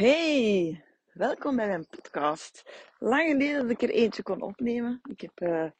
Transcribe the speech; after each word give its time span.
Hey, 0.00 0.84
welkom 1.12 1.56
bij 1.56 1.66
mijn 1.66 1.86
podcast. 1.86 2.62
Lang 2.98 3.30
geleden 3.30 3.62
dat 3.62 3.70
ik 3.70 3.82
er 3.82 3.90
eentje 3.90 4.22
kon 4.22 4.42
opnemen. 4.42 5.00
Ik 5.02 5.20
heb 5.20 5.40
uh, 5.40 5.70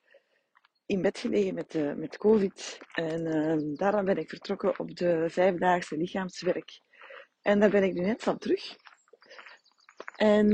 in 0.87 1.03
bed 1.03 1.19
gelegen 1.19 1.55
met, 1.55 1.75
uh, 1.75 1.93
met 1.93 2.17
COVID 2.17 2.79
en 2.93 3.27
uh, 3.27 3.77
daarom 3.77 4.05
ben 4.05 4.17
ik 4.17 4.29
vertrokken 4.29 4.79
op 4.79 4.97
de 4.97 5.25
vijfdaagse 5.31 5.97
lichaamswerk. 5.97 6.81
En 7.43 7.61
daar 7.61 7.71
ben 7.71 7.83
ik 7.83 7.93
nu 7.93 8.01
net 8.01 8.23
van 8.23 8.39
terug. 8.39 8.77
En 10.17 10.49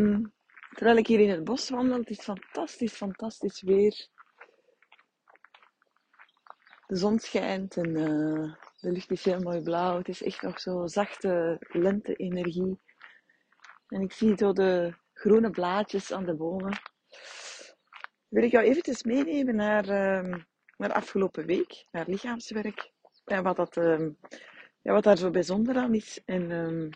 terwijl 0.75 0.96
ik 0.96 1.07
hier 1.07 1.21
in 1.21 1.30
het 1.30 1.45
bos 1.45 1.69
wandel, 1.69 1.98
het 1.98 2.11
is 2.11 2.21
fantastisch, 2.21 2.95
fantastisch 2.95 3.62
weer. 3.62 4.09
De 6.87 6.96
zon 6.96 7.19
schijnt 7.19 7.77
en 7.77 7.93
de 8.77 8.93
lucht 8.93 9.11
is 9.11 9.25
heel 9.25 9.41
mooi 9.41 9.61
blauw. 9.61 9.98
Het 9.98 10.09
is 10.09 10.23
echt 10.23 10.43
nog 10.43 10.61
zo 10.61 10.87
zachte 10.87 11.57
lente-energie. 11.69 12.85
En 13.89 14.00
ik 14.00 14.12
zie 14.12 14.37
zo 14.37 14.52
de 14.52 14.95
groene 15.12 15.51
blaadjes 15.51 16.12
aan 16.12 16.24
de 16.24 16.34
bomen. 16.34 16.80
Wil 18.28 18.42
ik 18.42 18.51
jou 18.51 18.65
eventjes 18.65 19.02
meenemen 19.02 19.56
naar, 19.56 19.84
uh, 19.88 20.34
naar 20.77 20.92
afgelopen 20.92 21.47
week, 21.47 21.87
naar 21.91 22.05
lichaamswerk. 22.09 22.91
En 23.25 23.42
wat, 23.42 23.56
dat, 23.56 23.77
uh, 23.77 24.09
ja, 24.83 24.92
wat 24.92 25.05
daar 25.05 25.16
zo 25.16 25.30
bijzonder 25.30 25.77
aan 25.77 25.95
is. 25.95 26.23
En 26.25 26.51
um, 26.51 26.91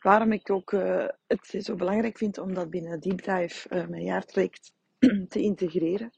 waarom 0.00 0.32
ik 0.32 0.50
ook 0.50 0.72
uh, 0.72 1.08
het 1.26 1.54
zo 1.58 1.74
belangrijk 1.74 2.18
vind 2.18 2.38
om 2.38 2.54
dat 2.54 2.70
binnen 2.70 3.00
Deep 3.00 3.24
Dive, 3.24 3.76
uh, 3.76 3.86
mijn 3.86 4.04
jaartraject, 4.04 4.72
te 5.28 5.40
integreren. 5.40 6.12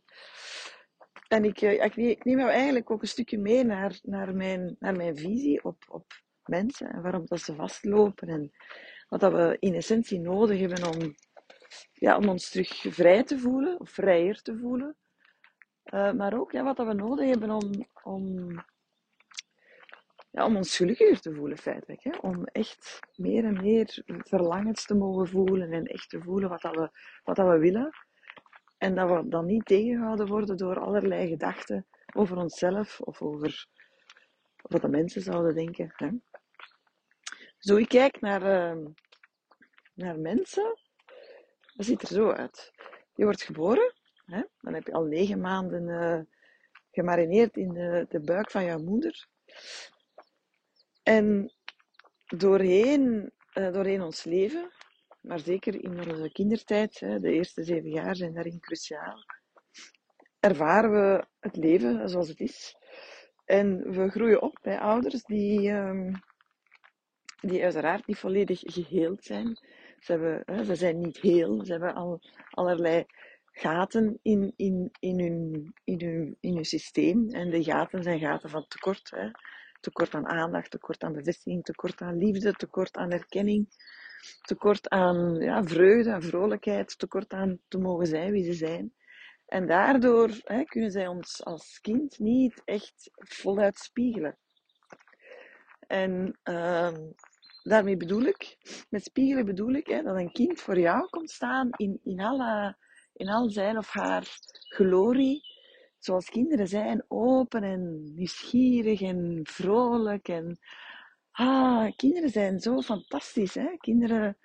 En 1.29 1.45
ik, 1.45 1.61
ik, 1.61 1.97
ik, 1.97 2.25
neem 2.25 2.39
jou 2.39 2.51
eigenlijk 2.51 2.91
ook 2.91 3.03
een 3.03 3.09
stukje 3.09 3.39
mee 3.39 3.65
naar, 3.65 3.99
naar, 4.03 4.35
mijn, 4.35 4.77
naar 4.79 4.97
mijn 4.97 5.17
visie 5.17 5.65
op, 5.65 5.85
op 5.89 6.23
mensen 6.45 6.91
en 6.93 7.03
waarom 7.03 7.27
dat 7.27 7.41
ze 7.41 7.55
vastlopen 7.55 8.29
en 8.29 8.53
wat 9.19 9.33
we 9.33 9.57
in 9.61 9.75
essentie 9.75 10.21
nodig 10.21 10.61
hebben 10.61 10.95
om, 10.95 11.15
ja, 11.93 12.17
om 12.17 12.29
ons 12.29 12.51
terug 12.51 12.87
vrij 12.89 13.25
te 13.25 13.39
voelen, 13.39 13.81
of 13.81 13.91
vrijer 13.91 14.43
te 14.43 14.57
voelen. 14.57 14.97
Uh, 15.85 16.13
maar 16.13 16.39
ook 16.39 16.53
ja, 16.53 16.63
wat 16.63 16.77
dat 16.77 16.87
we 16.87 16.93
nodig 16.93 17.29
hebben 17.29 17.51
om, 17.51 17.87
om, 18.03 18.49
ja, 20.31 20.45
om 20.45 20.57
ons 20.57 20.77
gelukkiger 20.77 21.21
te 21.21 21.35
voelen, 21.35 21.59
feitelijk. 21.59 22.03
Hè? 22.05 22.11
Om 22.21 22.45
echt 22.45 23.01
meer 23.17 23.45
en 23.45 23.63
meer 23.63 24.03
verlangens 24.07 24.87
te 24.87 24.95
mogen 24.95 25.29
voelen 25.29 25.73
en 25.73 25.85
echt 25.85 26.09
te 26.09 26.21
voelen 26.21 26.49
wat, 26.49 26.61
dat 26.61 26.75
we, 26.75 26.91
wat 27.25 27.37
dat 27.37 27.49
we 27.49 27.59
willen. 27.59 27.91
En 28.79 28.95
dat 28.95 29.11
we 29.11 29.29
dan 29.29 29.47
niet 29.47 29.65
tegengehouden 29.67 30.27
worden 30.27 30.57
door 30.57 30.81
allerlei 30.81 31.29
gedachten 31.29 31.87
over 32.15 32.37
onszelf 32.37 33.01
of 33.01 33.23
over 33.23 33.67
wat 34.63 34.83
de 34.83 34.89
mensen 34.89 35.23
zouden 35.23 35.55
denken. 35.55 35.93
Hè? 35.97 36.09
Zo, 37.65 37.77
ik 37.77 37.89
kijk 37.89 38.21
naar, 38.21 38.77
uh, 38.77 38.87
naar 39.95 40.19
mensen. 40.19 40.79
Dat 41.75 41.87
ziet 41.87 42.03
er 42.03 42.09
zo 42.09 42.31
uit. 42.31 42.73
Je 43.15 43.25
wordt 43.25 43.43
geboren. 43.43 43.95
Hè? 44.25 44.43
Dan 44.61 44.75
heb 44.75 44.87
je 44.87 44.93
al 44.93 45.05
negen 45.05 45.41
maanden 45.41 45.89
uh, 45.89 46.21
gemarineerd 46.91 47.57
in 47.57 47.73
de, 47.73 48.07
de, 48.09 48.21
buik 48.21 48.51
van 48.51 48.65
jouw 48.65 48.79
moeder. 48.79 49.27
En 51.03 51.53
doorheen, 52.27 53.33
uh, 53.55 53.73
doorheen 53.73 54.03
ons 54.03 54.25
leven, 54.25 54.71
maar 55.21 55.39
zeker 55.39 55.85
in 55.85 56.11
onze 56.11 56.33
kindertijd, 56.33 57.01
hè, 57.01 57.21
de 57.21 57.33
eerste 57.33 57.65
zeven 57.65 57.91
jaar 57.91 58.17
zijn 58.17 58.35
daarin 58.35 58.61
cruciaal, 58.61 59.25
ervaren 60.41 60.91
we 60.91 61.27
het 61.41 61.57
leven 61.57 62.09
zoals 62.09 62.29
het 62.29 62.41
is. 62.41 62.77
En 63.45 63.93
we 63.93 64.09
groeien 64.09 64.43
op 64.43 64.59
bij 64.63 64.79
ouders 64.79 65.23
die, 65.23 65.71
um, 65.71 66.23
die 67.41 67.63
uiteraard 67.63 68.07
niet 68.07 68.19
volledig 68.19 68.61
geheeld 68.65 69.25
zijn. 69.25 69.59
Ze, 70.05 70.13
hebben, 70.13 70.67
ze 70.67 70.75
zijn 70.75 70.99
niet 70.99 71.21
heel, 71.21 71.65
ze 71.65 71.73
hebben 71.73 71.95
al 71.95 72.21
allerlei 72.51 73.05
gaten 73.53 74.19
in, 74.23 74.53
in, 74.57 74.91
in, 74.99 75.21
hun, 75.21 75.73
in, 75.85 76.01
hun, 76.01 76.37
in 76.41 76.55
hun 76.55 76.65
systeem. 76.65 77.29
En 77.31 77.51
de 77.51 77.65
gaten 77.65 78.03
zijn 78.03 78.19
gaten 78.19 78.51
van 78.51 78.67
tekort. 78.69 79.11
Hè. 79.11 79.31
Tekort 79.81 80.15
aan 80.15 80.27
aandacht, 80.27 80.71
tekort 80.71 81.03
aan 81.03 81.13
bevestiging, 81.13 81.65
tekort 81.65 82.01
aan 82.01 82.17
liefde, 82.17 82.53
tekort 82.53 82.97
aan 82.97 83.11
erkenning, 83.11 83.69
tekort 84.43 84.89
aan 84.89 85.35
ja, 85.35 85.65
vreugde 85.65 86.11
en 86.11 86.23
vrolijkheid, 86.23 86.99
tekort 86.99 87.33
aan 87.33 87.59
te 87.69 87.79
mogen 87.79 88.07
zijn 88.07 88.33
wie 88.33 88.45
ze 88.45 88.55
zijn. 88.55 88.95
En 89.47 89.67
daardoor 89.67 90.31
hè, 90.45 90.65
kunnen 90.65 90.91
zij 90.91 91.07
ons 91.07 91.45
als 91.45 91.81
kind 91.81 92.19
niet 92.19 92.63
echt 92.65 93.11
voluit 93.15 93.79
spiegelen. 93.79 94.39
En 95.87 96.39
uh, 96.45 96.95
daarmee 97.65 97.97
bedoel 97.97 98.23
ik, 98.23 98.57
met 98.91 99.05
spiegelen 99.05 99.47
bedoel 99.47 99.73
ik 99.73 99.87
hè, 99.87 100.03
dat 100.03 100.17
een 100.17 100.33
kind 100.33 100.61
voor 100.61 100.79
jou 100.79 101.09
komt 101.09 101.31
staan 101.31 101.69
in, 101.77 102.01
in, 102.03 102.21
in 103.13 103.29
al 103.29 103.51
zijn 103.51 103.79
of 103.79 103.89
haar 103.89 104.39
glorie. 104.69 105.53
Zoals 105.99 106.31
kinderen 106.31 106.69
zijn, 106.69 107.05
open 107.09 107.63
en 107.63 108.13
nieuwsgierig 108.15 109.01
en 109.01 109.41
vrolijk. 109.43 110.29
En, 110.29 110.59
ah, 111.31 111.97
kinderen 111.97 112.31
zijn 112.31 112.61
zo 112.61 112.81
fantastisch. 112.81 113.55
Hè? 113.55 113.77
Kinderen 113.77 114.37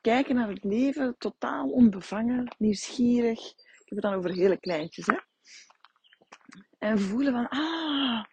kijken 0.00 0.34
naar 0.34 0.48
het 0.48 0.64
leven 0.64 1.14
totaal 1.18 1.68
onbevangen, 1.68 2.54
nieuwsgierig. 2.58 3.38
Ik 3.48 3.84
heb 3.84 3.88
het 3.88 4.02
dan 4.02 4.14
over 4.14 4.32
hele 4.32 4.56
kleintjes. 4.56 5.06
Hè? 5.06 5.18
En 6.78 6.98
voelen 6.98 7.32
van, 7.32 7.48
ah, 7.48 8.24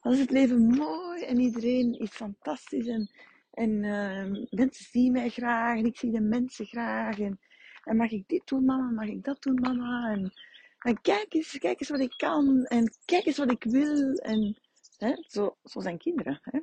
wat 0.00 0.12
is 0.12 0.20
het 0.20 0.30
leven 0.30 0.66
mooi 0.66 1.22
en 1.22 1.38
iedereen 1.38 1.98
is 1.98 2.10
fantastisch. 2.10 2.86
En 2.86 3.10
en 3.58 3.82
uh, 3.82 4.46
mensen 4.50 4.84
zien 4.84 5.12
mij 5.12 5.28
graag 5.28 5.78
en 5.78 5.84
ik 5.84 5.98
zie 5.98 6.10
de 6.10 6.20
mensen 6.20 6.66
graag. 6.66 7.18
En, 7.18 7.40
en 7.84 7.96
mag 7.96 8.10
ik 8.10 8.24
dit 8.26 8.46
doen, 8.46 8.64
mama? 8.64 8.90
Mag 8.90 9.06
ik 9.06 9.24
dat 9.24 9.42
doen, 9.42 9.54
mama? 9.54 10.12
En, 10.12 10.32
en 10.78 11.00
kijk, 11.00 11.34
eens, 11.34 11.58
kijk 11.58 11.80
eens 11.80 11.88
wat 11.88 12.00
ik 12.00 12.14
kan. 12.16 12.64
En 12.64 12.92
kijk 13.04 13.26
eens 13.26 13.38
wat 13.38 13.50
ik 13.50 13.64
wil. 13.64 14.14
En 14.14 14.60
hè, 14.96 15.12
zo, 15.26 15.56
zo 15.64 15.80
zijn 15.80 15.98
kinderen. 15.98 16.40
Hè. 16.42 16.60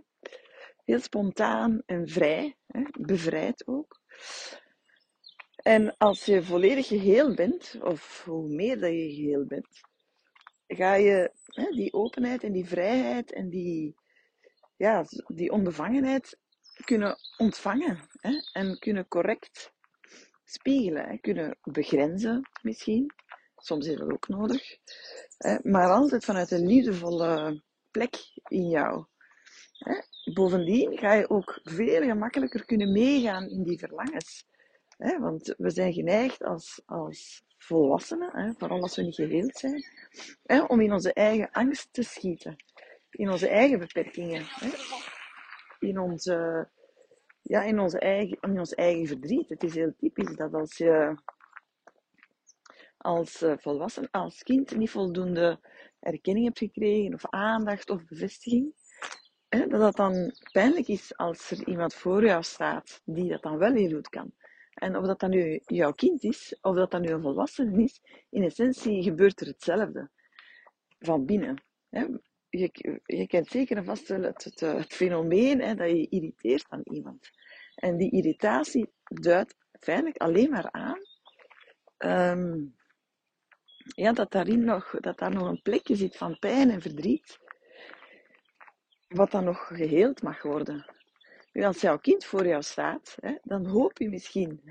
Heel 0.86 1.00
spontaan 1.00 1.82
en 1.86 2.08
vrij. 2.08 2.56
Hè, 2.68 2.82
bevrijd 3.00 3.68
ook. 3.68 4.02
En 5.56 5.98
als 5.98 6.26
je 6.26 6.44
volledig 6.44 6.88
geheel 6.88 7.36
bent, 7.36 7.78
of 7.82 8.24
hoe 8.26 8.48
meer 8.48 8.80
dat 8.80 8.92
je 8.92 9.14
geheel 9.14 9.46
bent, 9.46 9.82
ga 10.68 10.94
je 10.94 11.32
hè, 11.46 11.70
die 11.70 11.94
openheid 11.94 12.44
en 12.44 12.52
die 12.52 12.66
vrijheid 12.66 13.32
en 13.32 13.50
die, 13.50 13.96
ja, 14.76 15.06
die 15.28 15.52
onbevangenheid 15.52 16.38
kunnen 16.84 17.18
ontvangen 17.38 18.00
hè, 18.20 18.42
en 18.54 18.80
kunnen 18.80 19.08
correct 19.08 19.74
spiegelen, 20.44 21.22
kunnen 21.22 21.58
begrenzen 21.64 22.50
misschien. 22.62 23.14
Soms 23.56 23.88
is 23.88 23.98
dat 23.98 24.12
ook 24.12 24.28
nodig. 24.28 24.78
Hè, 25.38 25.58
maar 25.62 25.90
altijd 25.90 26.26
vanuit 26.26 26.52
een 26.52 26.68
liefdevolle 26.68 27.62
plek 27.92 28.16
in 28.48 28.70
jou. 28.70 29.06
Hè. 29.72 30.02
Bovendien 30.34 30.98
ga 30.98 31.14
je 31.14 31.30
ook 31.30 31.60
veel 31.64 32.02
gemakkelijker 32.02 32.66
kunnen 32.66 32.92
meegaan 32.92 33.50
in 33.50 33.64
die 33.64 33.80
verlangens. 33.80 34.46
Hè, 34.98 35.20
want 35.20 35.54
we 35.58 35.70
zijn 35.70 35.94
geneigd 35.94 36.44
als, 36.44 36.82
als 36.86 37.44
volwassenen, 37.58 38.30
hè, 38.32 38.54
vooral 38.58 38.82
als 38.82 38.96
we 38.96 39.02
niet 39.02 39.16
geheeld 39.16 39.58
zijn, 39.58 39.86
hè, 40.44 40.64
om 40.64 40.82
in 40.82 40.94
onze 40.94 41.14
eigen 41.14 41.52
angst 41.52 41.88
te 41.92 42.04
schieten. 42.04 42.56
In 43.10 43.32
onze 43.32 43.48
eigen 43.48 43.80
beperkingen. 43.80 44.46
Hè 44.46 44.70
in 45.86 46.00
onze, 46.00 46.70
ja, 47.42 47.64
in 47.64 47.80
onze, 47.80 48.00
eigen, 48.00 48.38
in 48.42 48.60
ons 48.60 48.74
eigen 48.74 49.08
verdriet. 49.08 49.50
Het 49.50 49.64
is 49.64 49.76
heel 49.76 49.94
typisch 49.98 50.36
dat 50.36 50.54
als 50.54 50.78
je 50.78 51.18
als 52.98 53.42
uh, 53.42 53.54
volwassen, 53.58 54.12
als 54.12 54.44
kind 54.44 54.76
niet 54.76 54.90
voldoende 54.90 55.60
erkenning 56.00 56.46
hebt 56.46 56.58
gekregen, 56.58 57.14
of 57.14 57.30
aandacht 57.30 57.90
of 57.90 58.06
bevestiging, 58.06 58.74
hè, 59.50 59.68
dat 59.68 59.80
dat 59.80 59.96
dan 59.96 60.34
pijnlijk 60.52 60.88
is 60.88 61.18
als 61.18 61.52
er 61.52 61.68
iemand 61.68 61.94
voor 61.94 62.26
jou 62.26 62.44
staat 62.44 63.02
die 63.06 63.30
dat 63.30 63.42
dan 63.42 63.58
wel 63.58 63.74
heel 63.74 63.92
goed 63.92 64.10
kan. 64.10 64.34
En 64.74 64.98
of 64.98 65.06
dat 65.06 65.20
dan 65.20 65.30
nu 65.30 65.62
jouw 65.66 65.92
kind 65.92 66.24
is, 66.24 66.58
of 66.62 66.76
dat 66.76 66.92
dan 66.92 67.02
nu 67.02 67.10
een 67.10 67.22
volwassene 67.22 67.84
is, 67.84 68.02
in 68.30 68.44
essentie 68.44 69.04
gebeurt 69.04 69.42
er 69.42 69.48
hetzelfde. 69.48 70.10
Van 71.00 71.26
binnen. 71.26 71.64
Je, 73.06 73.28
kent 73.28 73.48
zeker 73.48 73.78
en 73.78 73.86
vast 73.86 74.08
het, 74.08 74.44
het, 74.44 74.60
het 74.60 74.94
fenomeen 74.94 75.62
hè, 75.62 75.76
dat 75.76 75.90
je 75.90 76.08
irriteert 76.10 76.66
aan 76.70 76.82
iemand. 76.84 77.30
En 77.76 77.98
die 77.98 78.12
irritatie 78.12 78.90
duidt 79.04 79.56
feitelijk 79.80 80.18
alleen 80.18 80.50
maar 80.50 80.72
aan 80.72 81.00
um, 81.98 82.76
ja, 83.78 84.14
dat, 84.14 84.32
daarin 84.32 84.64
nog, 84.64 84.96
dat 85.00 85.18
daar 85.18 85.32
nog 85.32 85.48
een 85.48 85.62
plekje 85.62 85.96
zit 85.96 86.18
van 86.18 86.40
pijn 86.40 86.70
en 86.72 86.82
verdriet, 86.82 87.40
wat 89.08 89.32
dan 89.32 89.44
nog 89.44 89.68
geheeld 89.68 90.22
mag 90.22 90.42
worden. 90.42 90.94
Nu, 91.52 91.64
als 91.64 91.82
jouw 91.82 91.98
kind 91.98 92.26
voor 92.26 92.48
jou 92.48 92.62
staat, 92.64 93.18
hè, 93.20 93.38
dan 93.44 93.66
hoop 93.66 93.98
je 93.98 94.10
misschien, 94.10 94.62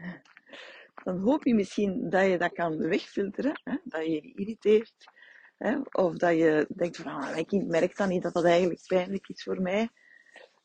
dan 1.05 1.19
hoop 1.19 1.45
je 1.45 1.55
misschien 1.55 2.11
dat 2.11 2.27
je 2.27 2.39
dat 2.39 2.53
kan 2.53 2.79
wegfilteren, 2.79 3.61
hè, 3.65 3.77
dat 3.85 4.05
je 4.05 4.11
je 4.11 4.33
irriteert, 4.35 4.95
Hè? 5.59 5.77
Of 5.93 6.17
dat 6.17 6.37
je 6.37 6.67
denkt 6.69 6.97
van, 6.97 7.13
ah, 7.13 7.31
mijn 7.31 7.47
kind 7.47 7.69
merkt 7.69 7.97
dan 7.97 8.09
niet 8.09 8.23
dat 8.23 8.33
dat 8.33 8.45
eigenlijk 8.45 8.85
pijnlijk 8.87 9.29
is 9.29 9.43
voor 9.43 9.61
mij. 9.61 9.89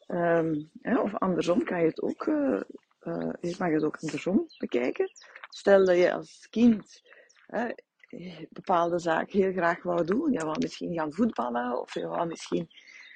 Um, 0.07 0.69
hè? 0.81 0.99
Of 0.99 1.15
andersom 1.15 1.63
kan 1.63 1.79
je 1.79 1.87
het 1.87 2.01
ook 2.01 2.25
uh, 2.25 2.61
uh, 3.03 3.33
je 3.41 3.85
ook 3.85 3.97
andersom 4.01 4.45
bekijken. 4.57 5.11
Stel 5.49 5.85
dat 5.85 5.97
je 5.97 6.13
als 6.13 6.47
kind 6.49 7.01
hè, 7.47 7.69
bepaalde 8.49 8.99
zaken 8.99 9.39
heel 9.39 9.51
graag 9.51 9.83
wou 9.83 10.05
doen. 10.05 10.31
Je 10.31 10.45
wou 10.45 10.55
misschien 10.59 10.93
gaan 10.93 11.13
voetballen, 11.13 11.81
of 11.81 11.93
je 11.93 12.07
wou 12.07 12.27
misschien 12.27 12.69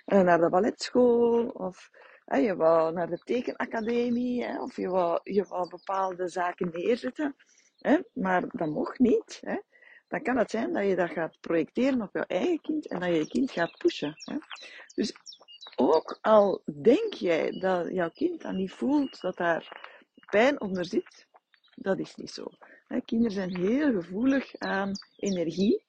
uh, 0.06 0.22
naar 0.22 0.40
de 0.40 0.50
balletschool, 0.50 1.48
of 1.48 1.90
je 2.26 2.56
wou 2.56 2.94
naar 2.94 3.10
de 3.10 3.18
tekenacademie, 3.18 4.60
of 4.60 4.76
je 4.76 4.90
wou, 4.90 5.20
je 5.24 5.44
wou 5.44 5.70
bepaalde 5.70 6.28
zaken 6.28 6.70
neerzetten. 6.74 7.36
Maar 8.14 8.44
dat 8.48 8.70
mocht 8.70 9.00
niet. 9.00 9.40
Dan 10.14 10.22
kan 10.22 10.38
het 10.38 10.52
zijn 10.52 10.74
dat 10.74 10.86
je 10.86 10.96
dat 10.96 11.10
gaat 11.10 11.38
projecteren 11.40 12.02
op 12.02 12.10
je 12.14 12.26
eigen 12.26 12.62
kind 12.62 12.88
en 12.88 13.00
dat 13.00 13.10
je 13.10 13.16
je 13.16 13.28
kind 13.28 13.52
gaat 13.52 13.78
pushen. 13.78 14.14
Hè. 14.16 14.36
Dus 14.96 15.14
ook 15.76 16.18
al 16.22 16.62
denk 16.82 17.14
jij 17.14 17.52
dat 17.60 17.90
jouw 17.90 18.10
kind 18.10 18.42
dan 18.42 18.56
niet 18.56 18.72
voelt 18.72 19.22
dat 19.22 19.38
daar 19.38 19.92
pijn 20.30 20.62
onder 20.62 20.86
zit, 20.86 21.28
dat 21.76 22.00
is 22.00 22.16
niet 22.16 22.30
zo. 22.30 22.48
Kinderen 23.06 23.34
zijn 23.34 23.58
heel 23.58 23.92
gevoelig 23.92 24.56
aan 24.58 24.92
energie. 25.18 25.84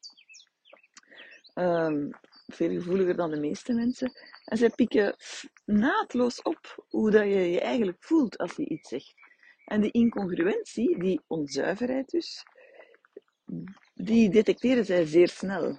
Um, 1.55 2.11
veel 2.47 2.71
gevoeliger 2.71 3.17
dan 3.17 3.31
de 3.31 3.41
meeste 3.41 3.73
mensen. 3.73 4.12
En 4.44 4.56
zij 4.56 4.71
pikken 4.71 5.17
naadloos 5.65 6.43
op 6.43 6.87
hoe 6.88 7.11
dat 7.11 7.25
je 7.25 7.50
je 7.50 7.61
eigenlijk 7.61 8.05
voelt 8.05 8.38
als 8.38 8.56
je 8.56 8.69
iets 8.69 8.88
zegt. 8.88 9.15
En 9.65 9.81
die 9.81 9.91
incongruentie, 9.91 10.99
die 10.99 11.21
onzuiverheid 11.26 12.11
dus, 12.11 12.44
die 13.94 14.31
detecteren 14.31 14.85
zij 14.85 15.05
zeer 15.05 15.29
snel. 15.29 15.79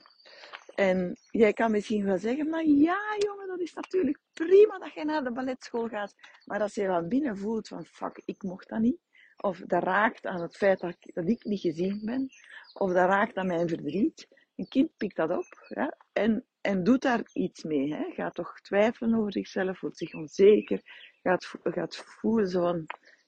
En 0.75 1.17
jij 1.31 1.53
kan 1.53 1.71
misschien 1.71 2.05
wel 2.05 2.17
zeggen, 2.17 2.49
maar 2.49 2.65
ja 2.65 2.99
jongen, 3.17 3.47
dat 3.47 3.59
is 3.59 3.73
natuurlijk 3.73 4.19
prima 4.33 4.77
dat 4.77 4.93
je 4.93 5.05
naar 5.05 5.23
de 5.23 5.31
balletschool 5.31 5.87
gaat. 5.87 6.15
Maar 6.45 6.61
als 6.61 6.73
je 6.75 6.85
van 6.85 7.07
binnen 7.07 7.37
voelt 7.37 7.67
van, 7.67 7.85
fuck, 7.85 8.21
ik 8.25 8.43
mocht 8.43 8.69
dat 8.69 8.79
niet. 8.79 8.99
Of 9.37 9.59
dat 9.59 9.83
raakt 9.83 10.25
aan 10.25 10.41
het 10.41 10.55
feit 10.55 10.79
dat 10.79 10.89
ik, 10.99 11.13
dat 11.13 11.29
ik 11.29 11.43
niet 11.43 11.59
gezien 11.59 12.01
ben. 12.05 12.29
Of 12.73 12.91
dat 12.91 13.09
raakt 13.09 13.35
aan 13.35 13.47
mijn 13.47 13.67
verdriet. 13.67 14.27
Een 14.55 14.67
kind 14.67 14.97
pikt 14.97 15.15
dat 15.15 15.29
op 15.29 15.67
ja, 15.67 15.97
en, 16.13 16.45
en 16.61 16.83
doet 16.83 17.01
daar 17.01 17.29
iets 17.33 17.63
mee. 17.63 17.93
Hè. 17.93 18.11
Gaat 18.13 18.35
toch 18.35 18.61
twijfelen 18.61 19.19
over 19.19 19.31
zichzelf, 19.31 19.79
voelt 19.79 19.97
zich 19.97 20.13
onzeker. 20.13 20.81
Gaat, 21.23 21.53
gaat 21.63 21.95
voelen 21.95 22.47
zo 22.47 22.61
van, 22.61 22.85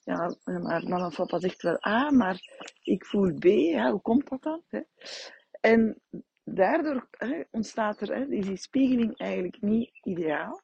ja, 0.07 0.35
maar 0.43 0.83
mama 0.87 1.05
of 1.05 1.15
papa 1.15 1.39
zegt 1.39 1.61
wel 1.61 1.85
A, 1.85 2.11
maar 2.11 2.39
ik 2.83 3.05
voel 3.05 3.33
B. 3.33 3.43
Ja, 3.43 3.91
hoe 3.91 4.01
komt 4.01 4.29
dat 4.29 4.41
dan? 4.43 4.63
Hè? 4.67 4.81
En 5.61 6.01
daardoor 6.43 7.07
hè, 7.11 7.41
ontstaat 7.51 8.01
er, 8.01 8.15
hè, 8.15 8.25
is 8.25 8.45
die 8.45 8.57
spiegeling 8.57 9.17
eigenlijk 9.17 9.61
niet 9.61 9.99
ideaal. 10.03 10.61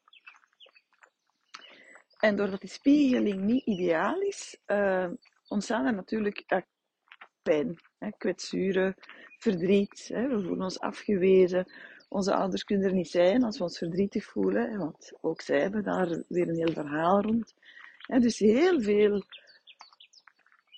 En 2.20 2.36
doordat 2.36 2.62
die 2.62 2.70
spiegeling 2.70 3.42
niet 3.42 3.66
ideaal 3.66 4.22
is, 4.22 4.60
uh, 4.68 5.10
ontstaan 5.48 5.86
er 5.86 5.94
natuurlijk 5.94 6.64
pijn, 7.42 7.82
hè, 7.98 8.10
kwetsuren, 8.18 8.96
verdriet. 9.38 10.10
Hè. 10.14 10.28
We 10.28 10.42
voelen 10.42 10.64
ons 10.64 10.80
afgewezen. 10.80 11.72
Onze 12.10 12.34
ouders 12.34 12.64
kunnen 12.64 12.88
er 12.88 12.94
niet 12.94 13.10
zijn 13.10 13.44
als 13.44 13.58
we 13.58 13.64
ons 13.64 13.78
verdrietig 13.78 14.26
voelen, 14.26 14.78
want 14.78 15.14
ook 15.22 15.42
zij 15.42 15.62
hebben 15.62 15.84
daar 15.84 16.24
weer 16.28 16.48
een 16.48 16.66
heel 16.66 16.74
verhaal 16.74 17.22
rond. 17.22 17.54
Dus 18.08 18.40
heel 18.40 18.82
veel 18.82 19.24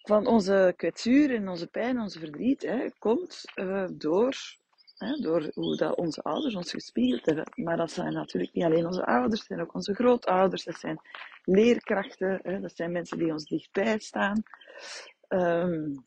van 0.04 0.28
onze 0.28 0.74
kwetsuur 0.78 1.36
en 1.36 1.50
onze 1.50 1.68
pijn, 1.68 2.00
onze 2.00 2.20
verdriet, 2.20 2.62
hè, 2.62 2.90
komt 3.00 3.44
uh, 3.56 3.86
door 3.92 4.36
Hè, 4.96 5.16
door 5.16 5.52
hoe 5.54 5.76
dat 5.76 5.96
onze 5.96 6.22
ouders 6.22 6.56
ons 6.56 6.72
gespiegeld 6.72 7.26
hebben. 7.26 7.46
Maar 7.56 7.78
dat 7.78 7.92
zijn 7.92 8.14
natuurlijk 8.14 8.54
niet 8.54 8.64
alleen 8.64 8.86
onze 8.86 9.06
ouders, 9.06 9.40
dat 9.40 9.48
zijn 9.48 9.62
ook 9.62 9.74
onze 9.74 9.94
grootouders, 9.94 10.64
dat 10.64 10.80
zijn 10.80 11.00
leerkrachten, 11.44 12.40
hè, 12.44 12.60
dat 12.60 12.76
zijn 12.76 12.92
mensen 12.92 13.18
die 13.18 13.32
ons 13.32 13.46
dichtbij 13.46 14.00
staan. 14.00 14.44
Um, 15.30 16.06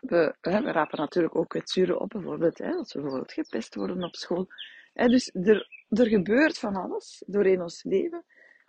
we, 0.00 0.34
hè, 0.40 0.62
we, 0.62 0.72
rapen 0.72 0.98
natuurlijk 0.98 1.36
ook 1.36 1.48
kwetsuren 1.48 2.00
op, 2.00 2.08
bijvoorbeeld 2.08 2.60
als 2.60 2.92
we 2.92 3.00
bijvoorbeeld 3.00 3.32
gepest 3.32 3.74
worden 3.74 4.02
op 4.02 4.16
school. 4.16 4.46
Dus 4.92 5.30
er, 5.34 5.68
er 5.88 6.06
gebeurt 6.06 6.58
van 6.58 6.76
alles 6.76 7.22
doorheen 7.26 7.62
ons 7.62 7.82
leven, 7.82 8.24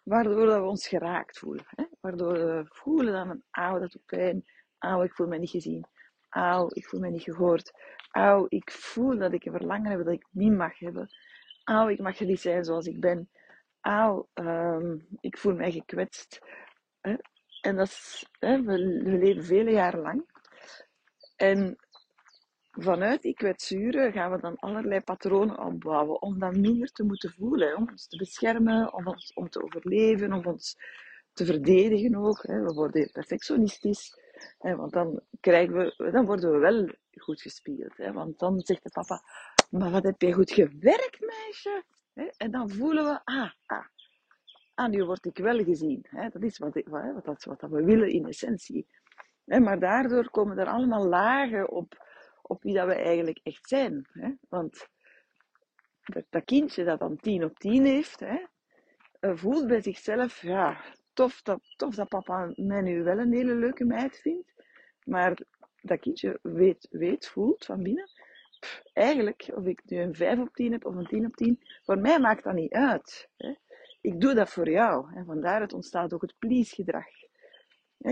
waardoor 0.09 0.45
dat 0.45 0.59
we 0.59 0.67
ons 0.67 0.87
geraakt 0.87 1.39
voelen. 1.39 1.65
Hè, 1.67 1.85
waardoor 1.99 2.33
we 2.33 2.65
voelen 2.67 3.13
dat 3.13 3.27
we, 3.27 3.41
auw, 3.51 3.79
dat 3.79 3.91
doet 3.91 4.05
pijn, 4.05 4.45
auw, 4.77 5.03
ik 5.03 5.13
voel 5.13 5.27
me 5.27 5.37
niet 5.37 5.49
gezien, 5.49 5.85
auw, 6.29 6.67
ik 6.69 6.85
voel 6.85 6.99
me 6.99 7.09
niet 7.09 7.23
gehoord, 7.23 7.71
Auw, 8.11 8.45
ik 8.47 8.71
voel 8.71 9.17
dat 9.17 9.33
ik 9.33 9.45
een 9.45 9.51
verlangen 9.51 9.91
heb 9.91 10.05
dat 10.05 10.13
ik 10.13 10.27
niet 10.31 10.53
mag 10.53 10.79
hebben. 10.79 11.09
Auw, 11.63 11.87
ik 11.87 11.99
mag 11.99 12.19
er 12.19 12.25
niet 12.25 12.39
zijn 12.39 12.63
zoals 12.63 12.85
ik 12.85 12.99
ben. 12.99 13.29
Auw, 13.81 14.29
um, 14.33 15.07
ik 15.19 15.37
voel 15.37 15.55
mij 15.55 15.71
gekwetst. 15.71 16.39
Hè? 17.01 17.15
En 17.61 17.75
dat 17.75 17.87
is, 17.87 18.25
hè, 18.39 18.61
we, 18.61 19.01
we 19.03 19.17
leven 19.17 19.43
vele 19.43 19.71
jaren 19.71 19.99
lang. 19.99 20.25
En 21.35 21.77
vanuit 22.81 23.21
die 23.21 23.33
kwetsuren 23.33 24.11
gaan 24.11 24.31
we 24.31 24.39
dan 24.39 24.55
allerlei 24.55 25.01
patronen 25.01 25.59
opbouwen 25.59 26.21
om 26.21 26.39
dat 26.39 26.55
minder 26.55 26.91
te 26.91 27.03
moeten 27.03 27.31
voelen. 27.31 27.75
Om 27.77 27.89
ons 27.89 28.07
te 28.07 28.17
beschermen, 28.17 28.93
om, 28.93 29.07
ons, 29.07 29.33
om 29.33 29.49
te 29.49 29.63
overleven, 29.63 30.33
om 30.33 30.45
ons 30.45 30.77
te 31.33 31.45
verdedigen 31.45 32.15
ook. 32.15 32.41
We 32.41 32.73
worden 32.73 33.11
perfectionistisch. 33.11 34.17
Want 34.59 34.93
dan, 34.93 35.21
krijgen 35.39 35.75
we, 35.75 36.09
dan 36.11 36.25
worden 36.25 36.51
we 36.51 36.57
wel 36.57 36.89
goed 37.17 37.41
gespiegeld. 37.41 37.97
Hè? 37.97 38.11
Want 38.11 38.39
dan 38.39 38.59
zegt 38.59 38.83
de 38.83 38.89
papa, 38.89 39.21
maar 39.69 39.91
wat 39.91 40.03
heb 40.03 40.21
je 40.21 40.33
goed 40.33 40.51
gewerkt, 40.51 41.19
meisje? 41.19 41.83
En 42.37 42.51
dan 42.51 42.69
voelen 42.69 43.03
we, 43.03 43.19
ah, 43.23 43.51
ah, 43.65 43.85
ah, 44.73 44.89
nu 44.89 45.03
word 45.03 45.25
ik 45.25 45.37
wel 45.37 45.63
gezien. 45.63 46.05
Dat 46.31 46.43
is 46.43 46.57
wat, 46.57 46.81
wat, 46.85 47.43
wat, 47.43 47.69
we 47.69 47.83
willen 47.83 48.09
in 48.09 48.25
essentie. 48.25 48.87
Maar 49.45 49.79
daardoor 49.79 50.29
komen 50.29 50.57
er 50.57 50.67
allemaal 50.67 51.07
lagen 51.07 51.69
op, 51.69 52.08
op 52.49 52.63
wie 52.63 52.73
dat 52.73 52.87
we 52.87 52.93
eigenlijk 52.93 53.39
echt 53.43 53.67
zijn. 53.67 54.07
Hè? 54.11 54.31
Want 54.49 54.87
dat, 56.29 56.45
kindje 56.45 56.83
dat 56.83 56.99
dan 56.99 57.17
tien 57.17 57.43
op 57.43 57.59
tien 57.59 57.85
heeft, 57.85 58.19
hè, 58.19 58.45
eh, 59.19 59.35
voelt 59.35 59.67
bij 59.67 59.81
zichzelf, 59.81 60.41
ja, 60.41 60.81
tof 61.13 61.41
dat, 61.41 61.73
tof 61.75 61.95
dat 61.95 62.07
papa 62.07 62.51
mij 62.55 62.81
nu 62.81 63.03
wel 63.03 63.19
een 63.19 63.33
hele 63.33 63.55
leuke 63.55 63.85
meid 63.85 64.17
vindt. 64.17 64.53
Maar 65.03 65.39
dat 65.81 65.99
kindje 65.99 66.39
weet, 66.41 66.87
weet 66.89 67.27
voelt 67.27 67.65
van 67.65 67.83
binnen. 67.83 68.09
eigenlijk, 68.93 69.49
of 69.53 69.65
ik 69.65 69.81
nu 69.85 69.97
een 69.97 70.15
5 70.15 70.39
op 70.39 70.53
10 70.53 70.71
heb 70.71 70.85
of 70.85 70.95
een 70.95 71.07
10 71.07 71.25
op 71.25 71.35
10, 71.35 71.59
voor 71.83 71.99
mij 71.99 72.19
maakt 72.19 72.43
dat 72.43 72.53
niet 72.53 72.73
uit. 72.73 73.29
Hè. 73.37 73.55
Ik 74.01 74.21
doe 74.21 74.33
dat 74.33 74.49
voor 74.49 74.69
jou. 74.69 75.15
En 75.15 75.25
vandaar 75.25 75.61
het 75.61 75.73
ontstaat 75.73 76.13
ook 76.13 76.21
het 76.21 76.35
please-gedrag. 76.39 77.05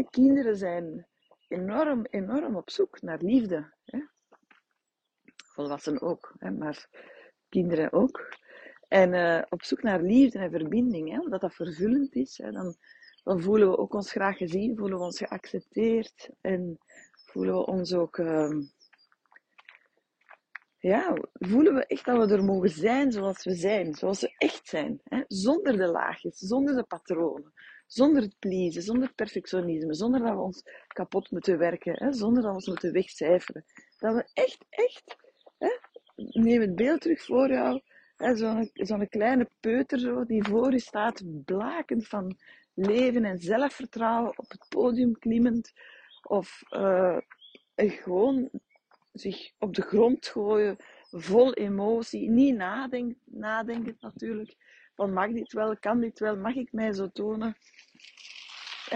Kinderen 0.09 0.57
zijn 0.57 1.07
enorm, 1.47 2.05
enorm 2.09 2.55
op 2.55 2.69
zoek 2.69 3.01
naar 3.01 3.21
liefde. 3.21 3.73
Volwassenen 5.57 6.01
ook, 6.01 6.35
hè, 6.37 6.51
maar 6.51 6.87
kinderen 7.49 7.93
ook. 7.93 8.37
En 8.87 9.13
uh, 9.13 9.41
op 9.49 9.63
zoek 9.63 9.83
naar 9.83 10.01
liefde 10.01 10.39
en 10.39 10.51
verbinding, 10.51 11.11
hè, 11.11 11.19
omdat 11.19 11.41
dat 11.41 11.53
vervullend 11.53 12.15
is. 12.15 12.37
Hè, 12.37 12.51
dan, 12.51 12.75
dan 13.23 13.41
voelen 13.41 13.69
we 13.69 13.77
ook 13.77 13.93
ons 13.93 14.11
graag 14.11 14.37
gezien, 14.37 14.77
voelen 14.77 14.97
we 14.97 15.03
ons 15.03 15.17
geaccepteerd. 15.17 16.29
En 16.41 16.77
voelen 17.25 17.53
we 17.53 17.65
ons 17.65 17.93
ook, 17.93 18.17
uh, 18.17 18.51
ja, 20.77 21.17
voelen 21.33 21.73
we 21.73 21.85
echt 21.85 22.05
dat 22.05 22.27
we 22.27 22.35
er 22.35 22.43
mogen 22.43 22.69
zijn 22.69 23.11
zoals 23.11 23.43
we 23.43 23.53
zijn, 23.53 23.95
zoals 23.95 24.21
we 24.21 24.33
echt 24.37 24.67
zijn. 24.67 24.99
Hè? 25.03 25.23
Zonder 25.27 25.77
de 25.77 25.87
laagjes, 25.87 26.37
zonder 26.37 26.75
de 26.75 26.83
patronen, 26.83 27.53
zonder 27.87 28.21
het 28.21 28.35
pleasen, 28.39 28.81
zonder 28.81 29.13
perfectionisme, 29.13 29.93
zonder 29.93 30.19
dat 30.19 30.33
we 30.33 30.41
ons 30.41 30.63
kapot 30.87 31.31
moeten 31.31 31.57
werken, 31.57 31.93
hè? 32.03 32.13
zonder 32.13 32.41
dat 32.41 32.51
we 32.51 32.57
ons 32.57 32.67
moeten 32.67 32.91
wegcijferen. 32.91 33.65
Dat 33.97 34.15
we 34.15 34.29
echt, 34.33 34.65
echt, 34.69 35.26
hè? 35.57 35.69
neem 36.15 36.61
het 36.61 36.75
beeld 36.75 37.01
terug 37.01 37.23
voor 37.23 37.49
jou, 37.49 37.81
zo'n 38.15 38.69
zo 38.73 39.05
kleine 39.09 39.49
peuter 39.59 39.99
zo, 39.99 40.25
die 40.25 40.43
voor 40.43 40.71
je 40.71 40.79
staat, 40.79 41.23
blakend 41.45 42.07
van 42.07 42.37
leven 42.73 43.25
en 43.25 43.39
zelfvertrouwen, 43.39 44.37
op 44.37 44.51
het 44.51 44.65
podium 44.69 45.19
klimmend, 45.19 45.73
of 46.21 46.61
uh, 46.69 47.17
gewoon 47.75 48.49
zich 49.11 49.51
op 49.59 49.75
de 49.75 49.81
grond 49.81 50.27
gooien, 50.27 50.75
vol 51.09 51.53
emotie, 51.53 52.29
niet 52.29 52.55
nadenken, 52.55 53.21
nadenken 53.23 53.97
natuurlijk. 53.99 54.55
Van 54.95 55.13
mag 55.13 55.31
dit 55.31 55.53
wel, 55.53 55.77
kan 55.77 55.99
dit 55.99 56.19
wel, 56.19 56.37
mag 56.37 56.55
ik 56.55 56.71
mij 56.71 56.93
zo 56.93 57.07
tonen? 57.07 57.57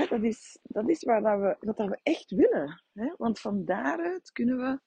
dat, 0.10 0.24
is, 0.24 0.58
dat 0.64 0.90
is 0.90 1.04
waar 1.04 1.22
dat 1.22 1.40
we, 1.40 1.56
wat 1.60 1.78
dat 1.78 1.90
we 1.90 2.00
echt 2.04 2.32
willen. 2.32 2.84
Want 3.18 3.40
van 3.40 3.66
daaruit 3.66 4.32
kunnen 4.32 4.58
we, 4.58 4.80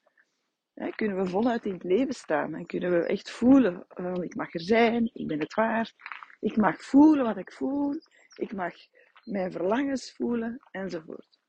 kunnen 0.95 1.17
we 1.17 1.25
voluit 1.29 1.65
in 1.65 1.73
het 1.73 1.83
leven 1.83 2.13
staan. 2.13 2.53
En 2.53 2.65
kunnen 2.65 2.91
we 2.91 3.05
echt 3.05 3.31
voelen, 3.31 3.85
uh, 3.95 4.13
ik 4.13 4.35
mag 4.35 4.53
er 4.53 4.61
zijn, 4.61 5.09
ik 5.13 5.27
ben 5.27 5.39
het 5.39 5.53
waard. 5.53 5.93
Ik 6.39 6.57
mag 6.57 6.81
voelen 6.81 7.25
wat 7.25 7.37
ik 7.37 7.51
voel. 7.51 7.99
Ik 8.35 8.53
mag 8.53 8.73
mijn 9.23 9.51
verlangens 9.51 10.13
voelen, 10.13 10.59
enzovoort. 10.71 11.39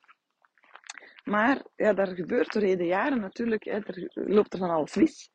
Maar 1.24 1.64
ja, 1.76 1.92
daar 1.92 2.14
gebeurt 2.14 2.52
doorheen 2.52 2.78
de 2.78 2.86
jaren 2.86 3.20
natuurlijk, 3.20 3.64
hè, 3.64 3.72
er 3.72 4.10
loopt 4.12 4.52
er 4.52 4.58
van 4.58 4.70
alles 4.70 4.96
mis. 4.96 5.30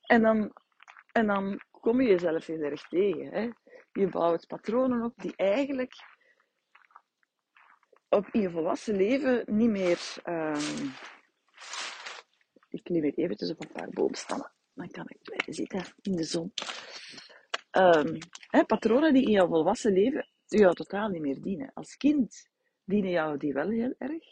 En 0.00 0.22
dan, 0.22 0.52
en 1.12 1.26
dan 1.26 1.60
kom 1.70 2.00
je 2.00 2.08
jezelf 2.08 2.46
heel 2.46 2.60
erg 2.62 2.88
tegen. 2.88 3.32
Hè. 3.32 3.50
Je 3.92 4.08
bouwt 4.08 4.46
patronen 4.46 5.02
op 5.02 5.12
die 5.16 5.36
eigenlijk 5.36 5.94
op 8.08 8.28
in 8.30 8.40
je 8.40 8.50
volwassen 8.50 8.96
leven 8.96 9.42
niet 9.46 9.70
meer. 9.70 9.98
ehm, 10.22 10.86
ik 12.88 12.94
klim 12.94 13.14
hier 13.14 13.24
eventjes 13.24 13.50
op 13.50 13.60
een 13.60 13.72
paar 13.72 13.90
boomstammen. 13.90 14.52
Dan 14.74 14.90
kan 14.90 15.04
ik 15.08 15.22
blijven 15.22 15.54
zitten 15.54 15.82
in 16.02 16.12
de 16.12 16.24
zon. 16.24 16.52
Ehm, 17.70 18.20
hè, 18.50 18.64
patronen 18.64 19.12
die 19.12 19.24
in 19.26 19.30
jouw 19.30 19.48
volwassen 19.48 19.92
leven 19.92 20.28
jou 20.46 20.74
totaal 20.74 21.08
niet 21.08 21.22
meer 21.22 21.40
dienen. 21.40 21.70
Als 21.74 21.96
kind 21.96 22.48
dienen 22.84 23.10
jou 23.10 23.38
die 23.38 23.52
wel 23.52 23.68
heel 23.68 23.94
erg. 23.98 24.24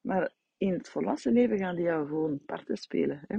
Maar 0.00 0.32
in 0.56 0.72
het 0.72 0.88
volwassen 0.88 1.32
leven 1.32 1.58
gaan 1.58 1.76
die 1.76 1.84
jou 1.84 2.06
gewoon 2.06 2.44
parten 2.46 2.76
spelen. 2.76 3.24
Hè. 3.28 3.38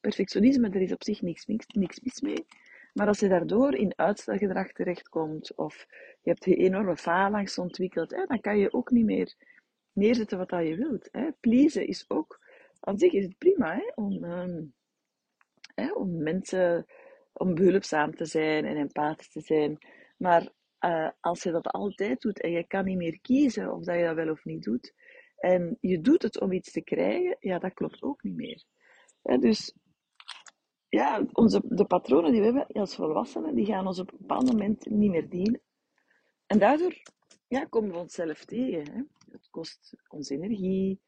Perfectionisme, 0.00 0.68
er 0.68 0.82
is 0.82 0.92
op 0.92 1.04
zich 1.04 1.20
niks, 1.20 1.46
niks, 1.46 1.66
niks 1.66 2.00
mis 2.00 2.20
mee. 2.20 2.46
Maar 2.92 3.06
als 3.06 3.20
je 3.20 3.28
daardoor 3.28 3.74
in 3.74 3.92
uitstelgedrag 3.96 4.72
terechtkomt, 4.72 5.54
of 5.54 5.86
je 6.22 6.30
hebt 6.30 6.46
een 6.46 6.52
enorme 6.52 6.96
faalangst 6.96 7.58
ontwikkeld, 7.58 8.10
hè, 8.10 8.26
dan 8.26 8.40
kan 8.40 8.58
je 8.58 8.72
ook 8.72 8.90
niet 8.90 9.04
meer 9.04 9.34
neerzetten 9.92 10.38
wat 10.38 10.48
dat 10.48 10.66
je 10.66 10.76
wilt. 10.76 11.08
Hè. 11.12 11.32
Pleasen 11.40 11.86
is 11.86 12.04
ook, 12.08 12.41
aan 12.84 12.98
zich 12.98 13.12
is 13.12 13.24
het 13.24 13.38
prima 13.38 13.74
hè, 13.74 13.92
om, 13.94 14.24
ehm, 14.24 14.64
om 15.94 16.22
mensen, 16.22 16.86
om 17.32 17.54
behulpzaam 17.54 18.14
te 18.14 18.24
zijn 18.24 18.64
en 18.64 18.76
empathisch 18.76 19.30
te 19.30 19.40
zijn. 19.40 19.78
Maar 20.16 20.52
eh, 20.78 21.10
als 21.20 21.42
je 21.42 21.50
dat 21.50 21.66
altijd 21.66 22.20
doet 22.20 22.40
en 22.40 22.50
je 22.50 22.66
kan 22.66 22.84
niet 22.84 22.96
meer 22.96 23.20
kiezen 23.20 23.72
of 23.72 23.84
dat 23.84 23.96
je 23.96 24.04
dat 24.04 24.14
wel 24.14 24.30
of 24.30 24.44
niet 24.44 24.62
doet, 24.62 24.94
en 25.36 25.76
je 25.80 26.00
doet 26.00 26.22
het 26.22 26.40
om 26.40 26.52
iets 26.52 26.72
te 26.72 26.82
krijgen, 26.82 27.36
ja, 27.40 27.58
dat 27.58 27.74
klopt 27.74 28.02
ook 28.02 28.22
niet 28.22 28.36
meer. 28.36 28.64
Dus 29.40 29.76
ja, 30.88 31.26
onze, 31.32 31.62
de 31.64 31.84
patronen 31.84 32.32
die 32.32 32.40
we 32.40 32.46
hebben 32.46 32.66
als 32.66 32.94
volwassenen, 32.94 33.54
die 33.54 33.66
gaan 33.66 33.86
ons 33.86 33.98
op 33.98 34.12
een 34.12 34.18
bepaald 34.18 34.46
moment 34.46 34.86
niet 34.90 35.10
meer 35.10 35.28
dienen. 35.28 35.62
En 36.46 36.58
daardoor 36.58 37.02
ja, 37.48 37.64
komen 37.64 37.90
we 37.90 37.98
onszelf 37.98 38.44
tegen. 38.44 38.92
Hè. 38.92 39.02
Het 39.32 39.48
kost 39.50 39.96
ons 40.08 40.28
energie, 40.28 41.00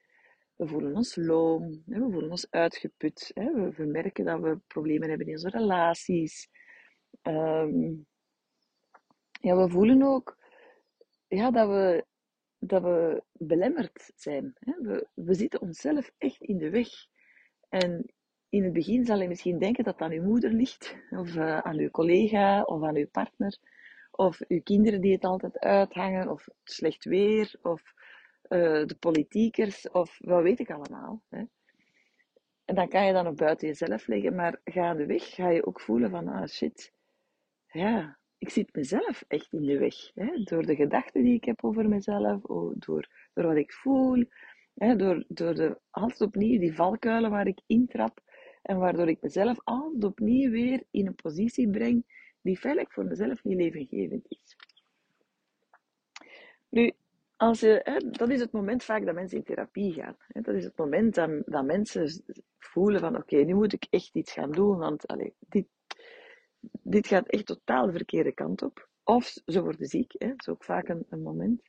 we 0.57 0.67
voelen 0.67 0.95
ons 0.95 1.17
loom, 1.17 1.83
we 1.87 1.99
voelen 1.99 2.31
ons 2.31 2.51
uitgeput. 2.51 3.31
We, 3.35 3.85
merken 3.87 4.25
dat 4.25 4.41
we 4.41 4.59
problemen 4.67 5.09
hebben 5.09 5.27
in 5.27 5.33
onze 5.33 5.49
relaties. 5.49 6.49
Ehm, 7.23 7.93
ja, 9.41 9.57
we 9.57 9.69
voelen 9.69 10.03
ook 10.03 10.37
ja, 11.29 11.51
dat, 11.51 11.69
we, 11.69 12.05
dat 12.59 12.83
we 12.83 13.23
belemmerd 13.33 14.13
zijn. 14.15 14.55
We, 14.59 15.09
we 15.15 15.35
zitten 15.35 15.61
onszelf 15.61 16.11
echt 16.19 16.43
in 16.43 16.59
de 16.59 16.71
weg. 16.71 16.89
En 17.69 18.13
in 18.49 18.65
het 18.65 18.73
begin 18.73 19.05
zal 19.05 19.21
je 19.21 19.29
misschien 19.29 19.59
denken 19.59 19.85
dat 19.85 19.93
het 19.93 20.03
aan 20.03 20.17
uw 20.17 20.23
moeder 20.23 20.51
ligt, 20.51 20.97
of 21.11 21.35
uh, 21.35 21.59
aan 21.59 21.79
uw 21.79 21.91
collega, 21.91 22.63
of 22.63 22.83
aan 22.83 22.97
uw 22.97 23.09
partner, 23.09 23.59
of 24.11 24.41
uw 24.49 24.63
kinderen 24.63 25.01
die 25.01 25.13
het 25.13 25.25
altijd 25.25 25.59
uithangen, 25.59 26.31
of 26.31 26.49
slecht 26.65 27.05
weer, 27.05 27.55
of 27.63 27.95
uh, 28.49 28.87
de 28.87 28.97
politiekers, 29.01 29.91
of 29.91 30.19
wat 30.21 30.43
weet 30.43 30.59
ik 30.59 30.71
allemaal. 30.71 31.23
Hè. 31.29 31.43
En 32.65 32.75
dan 32.75 32.89
kan 32.89 33.07
je 33.07 33.13
dan 33.13 33.27
ook 33.27 33.37
buiten 33.37 33.69
jezelf 33.69 34.07
leggen, 34.07 34.35
maar 34.35 34.61
gaandeweg 34.65 35.35
ga 35.35 35.49
je 35.49 35.67
ook 35.67 35.81
voelen 35.81 36.11
van, 36.11 36.29
ah 36.29 36.47
shit, 36.47 36.93
ja, 37.67 38.19
ik 38.39 38.51
zit 38.51 38.75
mezelf 38.75 39.25
echt 39.29 39.53
in 39.53 39.63
de 39.63 39.79
weg. 39.79 39.95
Hè? 40.15 40.43
Door 40.43 40.67
de 40.67 40.75
gedachten 40.75 41.23
die 41.23 41.35
ik 41.35 41.45
heb 41.45 41.65
over 41.65 41.89
mezelf, 41.89 42.41
door, 42.75 43.09
door 43.33 43.47
wat 43.47 43.57
ik 43.57 43.73
voel, 43.73 44.25
hè? 44.75 44.97
Door, 44.97 45.25
door 45.29 45.55
de, 45.55 45.79
altijd 45.91 46.21
opnieuw 46.21 46.59
die 46.59 46.75
valkuilen 46.75 47.31
waar 47.31 47.47
ik 47.47 47.61
intrap. 47.67 48.23
En 48.63 48.79
waardoor 48.79 49.09
ik 49.09 49.21
mezelf 49.21 49.59
altijd 49.65 50.05
opnieuw 50.05 50.51
weer 50.51 50.83
in 50.91 51.07
een 51.07 51.15
positie 51.15 51.71
breng 51.71 52.05
die 52.41 52.59
feitelijk 52.59 52.93
voor 52.93 53.05
mezelf 53.05 53.45
niet 53.45 53.57
levengevend 53.57 54.27
is. 54.29 54.57
Nu, 56.69 56.93
als 57.45 57.61
je, 57.61 58.01
dat 58.11 58.31
is 58.31 58.41
het 58.41 58.53
moment 58.53 58.85
vaak 58.85 59.05
dat 59.05 59.15
mensen 59.15 59.39
in 59.39 59.45
therapie 59.45 59.93
gaan. 59.93 60.17
Hè. 60.19 60.41
Dat 60.41 60.55
is 60.55 60.65
het 60.65 60.77
moment 60.77 61.15
dat, 61.15 61.43
dat 61.45 61.65
mensen 61.65 62.25
voelen 62.59 63.01
van 63.01 63.17
oké, 63.17 63.37
nu 63.37 63.55
moet 63.55 63.73
ik 63.73 63.87
echt 63.91 64.15
iets 64.15 64.33
gaan 64.33 64.51
doen, 64.51 64.79
want 64.79 65.07
allez, 65.07 65.31
dit, 65.39 65.67
dit 66.83 67.07
gaat 67.07 67.29
echt 67.29 67.47
totaal 67.47 67.87
de 67.87 67.93
verkeerde 67.93 68.33
kant 68.33 68.63
op. 68.63 68.89
Of 69.03 69.25
ze 69.47 69.63
worden 69.63 69.87
ziek, 69.87 70.15
hè. 70.19 70.29
dat 70.29 70.41
is 70.41 70.49
ook 70.49 70.65
vaak 70.65 70.89
een, 70.89 71.23
moment. 71.23 71.63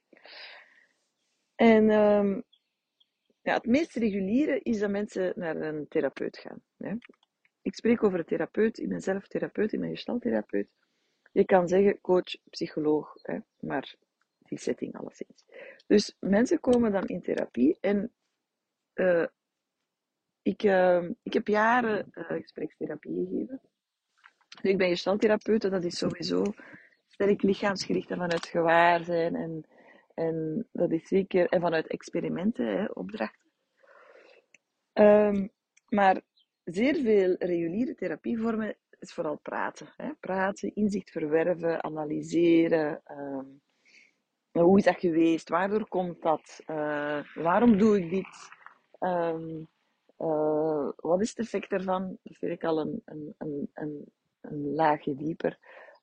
En 1.55 1.89
um, 1.89 2.43
ja, 3.41 3.53
het 3.53 3.65
meest 3.65 3.95
reguliere 3.95 4.59
is 4.59 4.79
dat 4.79 4.89
mensen 4.89 5.33
naar 5.35 5.55
een 5.55 5.87
therapeut 5.87 6.37
gaan. 6.37 6.61
Hè. 6.77 6.93
Ik 7.61 7.75
spreek 7.75 8.03
over 8.03 8.19
een 8.19 8.25
therapeut, 8.25 8.79
ik 8.79 8.89
ben 8.89 9.01
zelf 9.01 9.27
therapeut, 9.27 9.73
ik 9.73 9.79
ben 9.79 9.89
gestaltherapeut. 9.89 10.67
Je 11.31 11.45
kan 11.45 11.67
zeggen 11.67 12.01
coach, 12.01 12.35
psycholoog, 12.49 13.13
hè, 13.21 13.37
maar 13.59 13.95
die 14.47 14.59
setting 14.59 14.95
alleszins. 14.95 15.45
Dus 15.87 16.15
mensen 16.19 16.59
komen 16.59 16.91
dan 16.91 17.05
in 17.05 17.21
therapie 17.21 17.77
en 17.81 18.13
uh, 18.95 19.25
ik, 20.41 20.63
uh, 20.63 21.09
ik 21.23 21.33
heb 21.33 21.47
jaren 21.47 22.11
uh, 22.11 22.25
gesprekstherapie 22.27 23.25
gegeven. 23.25 23.61
Nu, 24.61 24.69
ik 24.69 24.77
ben 24.77 24.89
gestaltherapeut 24.89 25.63
en 25.63 25.71
dat 25.71 25.83
is 25.83 25.97
sowieso 25.97 26.43
sterk 27.07 27.41
lichaamsgericht 27.41 28.11
en 28.11 28.17
vanuit 28.17 28.45
gewaarzijn 28.45 29.35
en, 29.35 29.65
en 30.13 30.67
dat 30.71 30.91
is 30.91 31.07
zeker, 31.07 31.49
en 31.49 31.61
vanuit 31.61 31.87
experimenten, 31.87 32.77
hè, 32.77 32.85
opdrachten. 32.85 33.51
Um, 34.93 35.51
maar 35.89 36.21
zeer 36.63 36.95
veel 36.95 37.35
reguliere 37.39 37.95
therapievormen 37.95 38.77
is 38.99 39.13
vooral 39.13 39.37
praten. 39.37 39.93
Hè. 39.95 40.13
Praten, 40.19 40.75
inzicht 40.75 41.11
verwerven, 41.11 41.83
analyseren. 41.83 43.01
Um, 43.11 43.61
hoe 44.61 44.77
is 44.77 44.83
dat 44.83 44.99
geweest? 44.99 45.49
Waardoor 45.49 45.87
komt 45.87 46.21
dat? 46.21 46.61
Uh, 46.67 47.19
waarom 47.33 47.77
doe 47.77 47.97
ik 47.97 48.09
dit? 48.09 48.49
Um, 48.99 49.67
uh, 50.19 50.89
wat 50.95 51.21
is 51.21 51.29
het 51.29 51.39
effect 51.39 51.71
ervan? 51.71 52.17
Dat 52.23 52.37
vind 52.37 52.51
ik 52.51 52.63
al 52.63 52.79
een, 52.79 53.01
een, 53.05 53.35
een, 53.73 54.11
een, 54.41 54.73
laagje 54.73 55.15
dieper. 55.15 55.59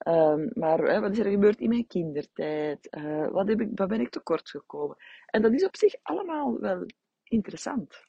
Um, 0.07 0.49
maar 0.53 1.01
wat 1.01 1.11
is 1.11 1.19
er 1.19 1.31
gebeurd 1.31 1.59
in 1.59 1.69
mijn 1.69 1.87
kindertijd? 1.87 2.87
Wat, 3.31 3.47
heb 3.47 3.61
ik, 3.61 3.69
wat 3.75 3.87
ben 3.87 4.01
ik 4.01 4.09
tekort 4.09 4.49
gekomen? 4.49 4.97
En 5.25 5.41
dat 5.41 5.53
is 5.53 5.65
op 5.65 5.75
zich 5.75 5.95
allemaal 6.01 6.59
wel 6.59 6.85
interessant. 7.23 8.05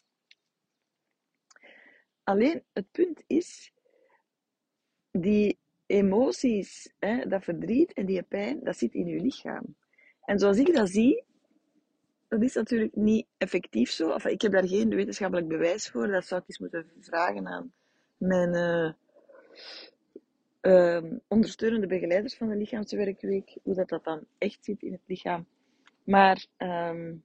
Alleen 2.22 2.64
het 2.72 2.90
punt 2.90 3.22
is, 3.26 3.72
die 5.10 5.58
emoties, 5.86 6.94
hè, 6.98 7.26
dat 7.26 7.44
verdriet 7.44 7.92
en 7.92 8.06
die 8.06 8.22
pijn, 8.22 8.60
dat 8.62 8.76
zit 8.76 8.94
in 8.94 9.06
je 9.06 9.20
lichaam. 9.20 9.76
En 10.24 10.38
zoals 10.38 10.58
ik 10.58 10.74
dat 10.74 10.90
zie, 10.90 11.24
dat 12.28 12.42
is 12.42 12.54
natuurlijk 12.54 12.94
niet 12.96 13.26
effectief 13.38 13.90
zo. 13.90 14.10
Enfin, 14.10 14.30
ik 14.30 14.42
heb 14.42 14.52
daar 14.52 14.68
geen 14.68 14.88
wetenschappelijk 14.88 15.48
bewijs 15.48 15.88
voor. 15.88 16.06
Dat 16.06 16.26
zou 16.26 16.40
ik 16.40 16.48
eens 16.48 16.58
moeten 16.58 16.90
vragen 17.00 17.46
aan 17.46 17.72
mijn 18.16 18.54
uh, 18.54 18.92
uh, 20.62 21.12
ondersteunende 21.28 21.86
begeleiders 21.86 22.36
van 22.36 22.48
de 22.48 22.56
lichaamswerkweek. 22.56 23.56
Hoe 23.62 23.74
dat, 23.74 23.88
dat 23.88 24.04
dan 24.04 24.26
echt 24.38 24.64
zit 24.64 24.82
in 24.82 24.92
het 24.92 25.00
lichaam. 25.06 25.46
Maar 26.04 26.46
um, 26.58 27.22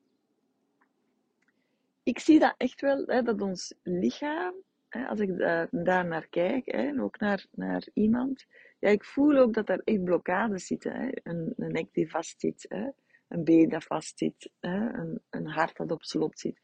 ik 2.03 2.19
zie 2.19 2.39
dat 2.39 2.53
echt 2.57 2.81
wel, 2.81 3.05
hè, 3.05 3.21
dat 3.21 3.41
ons 3.41 3.73
lichaam 3.83 4.53
als 4.89 5.19
ik 5.19 5.37
daar 5.71 6.05
naar 6.05 6.27
kijk, 6.29 6.67
en 6.67 7.01
ook 7.01 7.19
naar, 7.19 7.45
naar 7.51 7.87
iemand, 7.93 8.45
ja, 8.79 8.89
ik 8.89 9.03
voel 9.05 9.38
ook 9.38 9.53
dat 9.53 9.69
er 9.69 9.81
echt 9.83 10.03
blokkades 10.03 10.65
zitten. 10.65 10.93
Hè. 10.93 11.09
Een, 11.24 11.53
een 11.55 11.71
nek 11.71 11.93
die 11.93 12.09
vastzit, 12.09 12.65
hè. 12.69 12.89
een 13.27 13.43
been 13.43 13.69
dat 13.69 13.83
vastzit, 13.83 14.51
hè. 14.59 14.93
Een, 14.93 15.21
een 15.29 15.48
hart 15.48 15.77
dat 15.77 15.91
op 15.91 16.03
slot 16.03 16.39
zit. 16.39 16.59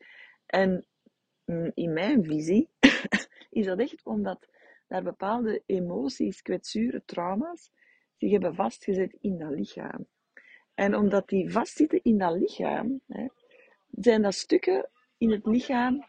En 0.45 0.85
mm, 1.45 1.71
in 1.73 1.93
mijn 1.93 2.23
visie 2.23 2.69
is 3.49 3.65
dat 3.65 3.79
echt 3.79 4.05
omdat 4.05 4.47
daar 4.87 5.03
bepaalde 5.03 5.63
emoties, 5.65 6.41
kwetsuren, 6.41 7.05
trauma's 7.05 7.71
zich 8.17 8.31
hebben 8.31 8.55
vastgezet 8.55 9.17
in 9.21 9.37
dat 9.37 9.51
lichaam. 9.51 10.07
En 10.73 10.95
omdat 10.95 11.27
die 11.27 11.51
vastzitten 11.51 11.99
in 12.03 12.17
dat 12.17 12.37
lichaam, 12.37 13.01
hè, 13.07 13.27
zijn 13.91 14.21
dat 14.21 14.33
stukken 14.33 14.89
in 15.17 15.31
het 15.31 15.45
lichaam 15.45 16.05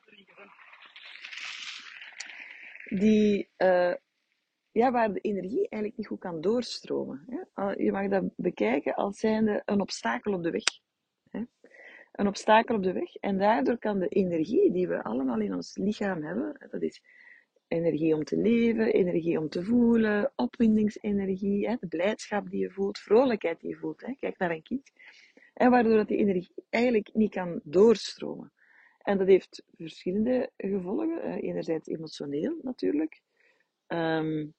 die, 2.89 3.49
uh, 3.59 3.95
ja, 4.76 4.90
waar 4.90 5.12
de 5.12 5.21
energie 5.21 5.68
eigenlijk 5.68 5.97
niet 5.97 6.06
goed 6.06 6.18
kan 6.18 6.40
doorstromen. 6.40 7.25
Hè. 7.54 7.71
Je 7.71 7.92
mag 7.92 8.09
dat 8.09 8.25
bekijken 8.37 8.95
als 8.95 9.18
zijnde 9.18 9.62
een 9.64 9.80
obstakel 9.80 10.33
op 10.33 10.42
de 10.42 10.50
weg. 10.50 10.64
Hè. 11.30 11.42
Een 12.12 12.26
obstakel 12.26 12.75
op 12.75 12.83
de 12.83 12.92
weg. 12.92 13.14
En 13.14 13.38
daardoor 13.38 13.78
kan 13.78 13.99
de 13.99 14.09
energie 14.09 14.73
die 14.73 14.88
we 14.88 15.02
allemaal 15.02 15.40
in 15.40 15.54
ons 15.54 15.76
lichaam 15.76 16.23
hebben, 16.23 16.68
dat 16.71 16.83
is 16.83 17.02
energie 17.68 18.14
om 18.14 18.25
te 18.25 18.37
leven, 18.37 18.92
energie 18.92 19.38
om 19.38 19.49
te 19.49 19.64
voelen, 19.64 20.33
opwindingsenergie, 20.35 21.68
hè, 21.68 21.76
de 21.80 21.87
blijdschap 21.87 22.50
die 22.50 22.61
je 22.61 22.71
voelt, 22.71 22.99
vrolijkheid 22.99 23.61
die 23.61 23.71
je 23.71 23.76
voelt. 23.76 24.00
Hè. 24.00 24.14
Kijk 24.18 24.38
naar 24.38 24.50
een 24.50 24.62
kind. 24.62 24.90
En 25.54 25.71
waardoor 25.71 25.97
dat 25.97 26.09
die 26.09 26.18
energie 26.18 26.54
eigenlijk 26.71 27.11
niet 27.12 27.30
kan 27.30 27.61
doorstromen. 27.64 28.52
En 28.99 29.18
dat 29.18 29.26
heeft 29.26 29.62
verschillende 29.76 30.50
gevolgen. 30.56 31.40
enerzijds 31.40 31.88
emotioneel 31.88 32.59
natuurlijk. 32.62 33.21
Um, 33.88 34.54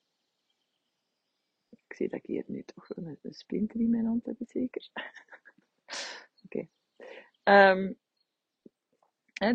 ik 1.87 1.95
zie 1.95 2.09
dat 2.09 2.19
ik 2.19 2.25
hier 2.25 2.43
nu 2.47 2.63
toch 2.63 2.89
een, 2.89 3.17
een 3.21 3.33
splinter 3.33 3.79
in 3.79 3.89
mijn 3.89 4.05
hand 4.05 4.25
heb, 4.25 4.35
zeker. 4.39 4.89
Oké. 6.45 6.67
Ehm, 7.43 7.93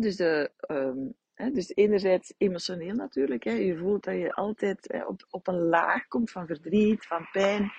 dus, 0.01 0.19
ehm, 0.19 1.07
dus 1.35 1.75
enerzijds 1.75 2.33
emotioneel 2.37 2.93
natuurlijk. 2.95 3.43
Hè. 3.43 3.51
Je 3.51 3.77
voelt 3.77 4.03
dat 4.03 4.15
je 4.15 4.33
altijd 4.33 4.87
hè, 4.91 5.05
op, 5.05 5.25
op 5.29 5.47
een 5.47 5.59
laag 5.61 6.07
komt 6.07 6.31
van 6.31 6.47
verdriet, 6.47 7.05
van 7.05 7.27
pijn. 7.31 7.71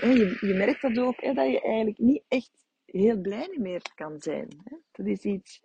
Je, 0.00 0.38
je 0.40 0.54
merkt 0.54 0.82
dat 0.82 0.98
ook, 0.98 1.20
hè, 1.20 1.32
dat 1.32 1.50
je 1.50 1.60
eigenlijk 1.60 1.98
niet 1.98 2.22
echt 2.28 2.50
heel 2.84 3.20
blij 3.20 3.56
meer 3.58 3.82
kan 3.94 4.20
zijn. 4.20 4.48
Hè. 4.64 4.76
Dat 4.92 5.06
is 5.06 5.22
iets... 5.22 5.62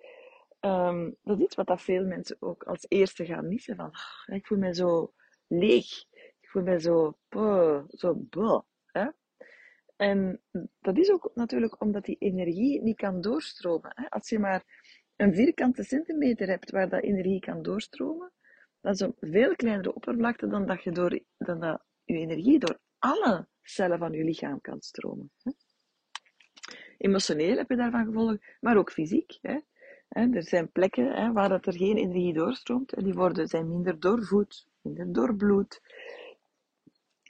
ehm, 0.60 1.12
dat 1.24 1.38
is 1.38 1.44
iets 1.44 1.56
wat 1.56 1.68
dat 1.68 1.82
veel 1.82 2.06
mensen 2.06 2.38
ook 2.40 2.64
als 2.64 2.86
eerste 2.88 3.26
gaan 3.26 3.48
missen. 3.48 3.76
Van, 3.76 3.92
"Ah, 3.92 4.36
ik 4.36 4.46
voel 4.46 4.58
me 4.58 4.76
zo 4.76 5.14
leeg. 5.48 5.88
Voel 6.52 6.64
me 6.64 6.80
zo, 6.80 7.18
zo 7.90 8.26
hè? 8.86 9.08
En 9.96 10.42
dat 10.80 10.98
is 10.98 11.12
ook 11.12 11.32
natuurlijk 11.34 11.82
omdat 11.82 12.06
die 12.06 12.16
energie 12.20 12.82
niet 12.82 12.96
kan 12.96 13.22
doorstromen. 13.22 13.92
Hè? 13.96 14.10
Als 14.10 14.30
je 14.30 14.40
maar 14.40 14.64
een 15.16 15.34
vierkante 15.34 15.84
centimeter 15.84 16.48
hebt 16.48 16.72
waar 16.72 16.90
dat 16.90 17.04
energie 17.04 17.40
kan 17.40 17.62
doorstromen, 17.62 18.32
dat 18.82 18.94
is 18.94 19.00
een 19.00 19.16
veel 19.20 19.56
kleinere 19.56 19.94
oppervlakte 19.94 20.48
dan 20.48 20.66
dat 20.66 20.84
je, 20.84 20.92
door, 20.92 21.20
dan 21.38 21.60
dat 21.60 21.84
je 22.04 22.14
energie 22.18 22.60
door 22.60 22.80
alle 23.00 23.48
cellen 23.62 24.00
van 24.00 24.12
je 24.12 24.24
lichaam 24.24 24.62
kan 24.62 24.82
stromen. 24.82 25.32
Hè? 25.44 25.52
Emotioneel 26.98 27.58
heb 27.58 27.70
je 27.70 27.76
daarvan 27.76 28.06
gevolgen, 28.06 28.40
maar 28.60 28.78
ook 28.78 28.92
fysiek. 28.92 29.38
Hè, 29.42 29.60
Er 30.08 30.44
zijn 30.44 30.72
plekken 30.72 31.14
hè, 31.14 31.32
waar 31.32 31.50
dat 31.50 31.66
er 31.66 31.78
geen 31.78 31.98
energie 31.98 32.34
doorstroomt 32.34 32.94
en 32.94 33.04
die 33.04 33.14
worden, 33.14 33.48
zijn 33.48 33.70
minder 33.70 34.00
doorvoed, 34.00 34.68
minder 34.82 35.14
doorbloed. 35.14 35.82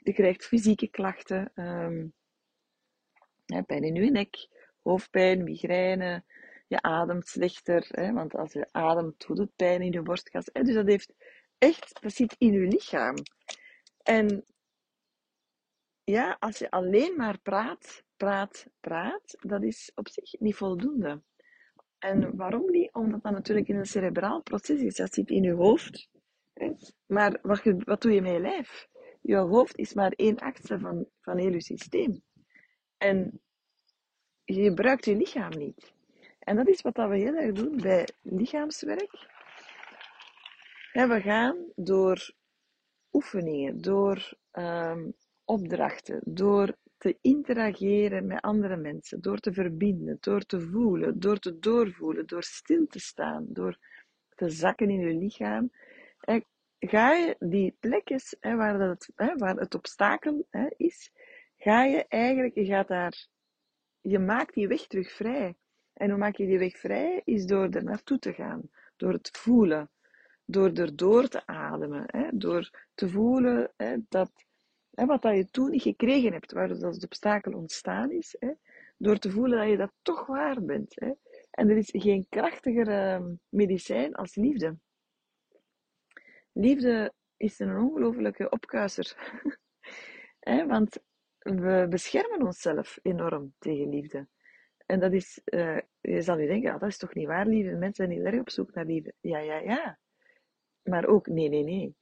Je 0.02 0.12
krijgt 0.12 0.46
fysieke 0.46 0.88
klachten, 0.88 1.50
ehm, 1.54 2.06
pijn 3.66 3.82
in 3.82 3.94
je 3.94 4.10
nek, 4.10 4.48
hoofdpijn, 4.82 5.44
migraine. 5.44 6.24
Je 6.68 6.82
ademt 6.82 7.28
slechter, 7.28 7.86
hè, 7.88 8.12
want 8.12 8.34
als 8.34 8.52
je 8.52 8.68
ademt 8.70 9.26
doet 9.26 9.38
het 9.38 9.56
pijn 9.56 9.82
in 9.82 9.92
je 9.92 10.02
borstkas. 10.02 10.48
Hè, 10.52 10.62
dus 10.62 10.74
dat 10.74 10.86
heeft 10.86 11.14
echt, 11.58 12.02
dat 12.02 12.12
zit 12.12 12.34
in 12.38 12.52
je 12.52 12.66
lichaam. 12.66 13.16
En 14.02 14.44
ja, 16.04 16.36
als 16.40 16.58
je 16.58 16.70
alleen 16.70 17.16
maar 17.16 17.38
praat, 17.38 18.04
praat, 18.16 18.66
praat, 18.80 19.36
dat 19.40 19.62
is 19.62 19.92
op 19.94 20.08
zich 20.08 20.40
niet 20.40 20.56
voldoende. 20.56 21.22
En 21.98 22.36
waarom 22.36 22.70
niet? 22.70 22.92
Omdat 22.92 23.22
dat 23.22 23.32
natuurlijk 23.32 23.68
in 23.68 23.76
een 23.76 23.86
cerebraal 23.86 24.42
proces 24.42 24.80
is. 24.80 24.96
Dat 24.96 25.14
zit 25.14 25.30
in 25.30 25.42
je 25.42 25.52
hoofd. 25.52 26.08
Maar 27.06 27.38
wat, 27.42 27.62
wat 27.84 28.02
doe 28.02 28.12
je 28.12 28.22
met 28.22 28.32
je 28.32 28.40
lijf? 28.40 28.88
Je 29.22 29.36
hoofd 29.36 29.76
is 29.76 29.94
maar 29.94 30.12
één 30.12 30.38
achtste 30.38 30.78
van, 30.78 31.06
van 31.20 31.38
heel 31.38 31.52
je 31.52 31.62
systeem. 31.62 32.22
En 32.98 33.40
je 34.44 34.62
gebruikt 34.62 35.04
je 35.04 35.16
lichaam 35.16 35.58
niet. 35.58 35.92
En 36.38 36.56
dat 36.56 36.68
is 36.68 36.82
wat 36.82 36.96
we 36.96 37.16
heel 37.16 37.34
erg 37.34 37.52
doen 37.52 37.76
bij 37.76 38.08
lichaamswerk. 38.22 39.30
Ja, 40.92 41.08
we 41.08 41.20
gaan 41.20 41.56
door 41.74 42.34
oefeningen, 43.12 43.80
door 43.80 44.36
ehm, 44.50 45.10
opdrachten, 45.44 46.20
door 46.24 46.76
te 46.98 47.18
interageren 47.20 48.26
met 48.26 48.40
andere 48.40 48.76
mensen, 48.76 49.20
door 49.20 49.38
te 49.38 49.52
verbinden, 49.52 50.16
door 50.20 50.42
te 50.42 50.60
voelen, 50.60 51.20
door 51.20 51.38
te 51.38 51.58
doorvoelen, 51.58 52.26
door 52.26 52.42
stil 52.42 52.86
te 52.86 52.98
staan, 52.98 53.46
door 53.48 53.78
te 54.34 54.48
zakken 54.48 54.90
in 54.90 55.00
je 55.00 55.14
lichaam. 55.14 55.70
Ga 56.88 57.12
je 57.12 57.36
die 57.38 57.76
plekjes 57.80 58.36
hè, 58.40 58.56
waar, 58.56 58.78
dat 58.78 59.08
hè, 59.14 59.36
waar 59.36 59.56
het 59.56 59.74
obstakel 59.74 60.46
hè, 60.50 60.66
is, 60.76 61.12
ga 61.56 61.84
je 61.84 62.06
eigenlijk, 62.08 62.54
je 62.54 62.64
gaat 62.64 62.88
daar, 62.88 63.26
je 64.00 64.18
maakt 64.18 64.54
die 64.54 64.68
weg 64.68 64.86
terug 64.86 65.12
vrij. 65.12 65.56
En 65.92 66.10
hoe 66.10 66.18
maak 66.18 66.36
je 66.36 66.46
die 66.46 66.58
weg 66.58 66.78
vrij? 66.78 67.22
Is 67.24 67.46
door 67.46 67.68
er 67.68 67.84
naartoe 67.84 68.18
te 68.18 68.32
gaan, 68.32 68.70
door 68.96 69.12
het 69.12 69.30
voelen, 69.32 69.90
door 70.44 70.72
erdoor 70.72 71.28
te 71.28 71.46
ademen, 71.46 72.04
hè, 72.06 72.28
door 72.32 72.70
te 72.94 73.08
voelen 73.08 73.72
hè, 73.76 73.96
dat 74.08 74.30
hè, 74.90 75.06
wat 75.06 75.22
dat 75.22 75.36
je 75.36 75.50
toen 75.50 75.70
niet 75.70 75.82
gekregen 75.82 76.32
hebt, 76.32 76.52
waar 76.52 76.68
dus 76.68 76.80
het 76.80 77.04
obstakel 77.04 77.52
ontstaan 77.52 78.10
is, 78.10 78.36
hè, 78.38 78.52
door 78.96 79.18
te 79.18 79.30
voelen 79.30 79.58
dat 79.58 79.68
je 79.68 79.76
dat 79.76 79.92
toch 80.02 80.26
waar 80.26 80.64
bent. 80.64 80.92
Hè. 80.94 81.12
En 81.50 81.68
er 81.68 81.76
is 81.76 81.88
geen 81.92 82.26
krachtiger 82.28 82.88
ehm, 82.88 83.34
medicijn 83.48 84.14
als 84.14 84.34
liefde. 84.34 84.76
Liefde 86.52 87.12
is 87.36 87.58
een 87.58 87.76
ongelofelijke 87.76 88.50
opkuiser. 88.50 89.16
Hè, 90.40 90.66
want 90.66 90.98
we 91.38 91.86
beschermen 91.88 92.42
onszelf 92.42 92.98
enorm 93.02 93.54
tegen 93.58 93.88
liefde. 93.88 94.28
En 94.86 95.00
dat 95.00 95.12
is, 95.12 95.40
eh, 95.44 95.78
je 96.00 96.22
zal 96.22 96.36
nu 96.36 96.46
denken, 96.46 96.72
ja, 96.72 96.78
dat 96.78 96.88
is 96.88 96.98
toch 96.98 97.14
niet 97.14 97.26
waar, 97.26 97.46
liefde? 97.46 97.70
Mensen 97.76 98.06
zijn 98.06 98.10
heel 98.10 98.24
erg 98.24 98.40
op 98.40 98.50
zoek 98.50 98.74
naar 98.74 98.86
liefde. 98.86 99.14
Ja, 99.20 99.38
ja, 99.38 99.58
ja. 99.58 99.98
Maar 100.82 101.06
ook, 101.06 101.26
nee, 101.26 101.48
nee, 101.48 101.62
nee. 101.62 101.96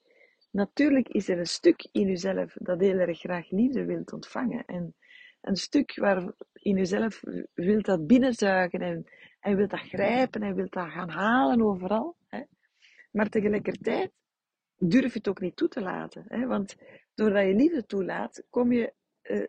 Natuurlijk 0.51 1.09
is 1.09 1.29
er 1.29 1.39
een 1.39 1.47
stuk 1.47 1.89
in 1.93 2.07
jezelf 2.07 2.53
dat 2.55 2.81
heel 2.81 2.99
erg 2.99 3.19
graag 3.19 3.51
liefde 3.51 3.85
wilt 3.85 4.13
ontvangen. 4.13 4.65
En 4.65 4.95
een 5.41 5.57
stuk 5.57 5.97
waar 5.97 6.33
in 6.53 6.77
jezelf 6.77 7.23
wilt 7.55 7.85
dat 7.85 8.07
binnenzuigen 8.07 8.81
en, 8.81 9.07
en 9.41 9.57
wilt 9.57 9.71
dat 9.71 9.81
grijpen 9.81 10.43
en 10.43 10.55
wilt 10.55 10.73
dat 10.73 10.91
gaan 10.91 11.09
halen 11.09 11.63
overal. 11.63 12.17
Maar 13.11 13.29
tegelijkertijd 13.29 14.11
durf 14.81 15.13
je 15.13 15.19
het 15.19 15.29
ook 15.29 15.41
niet 15.41 15.57
toe 15.57 15.69
te 15.69 15.81
laten. 15.81 16.25
Hè? 16.29 16.47
Want 16.47 16.77
doordat 17.15 17.47
je 17.47 17.55
liefde 17.55 17.87
toelaat, 17.87 18.45
kom 18.51 18.73
je, 18.73 18.93
eh, 19.23 19.47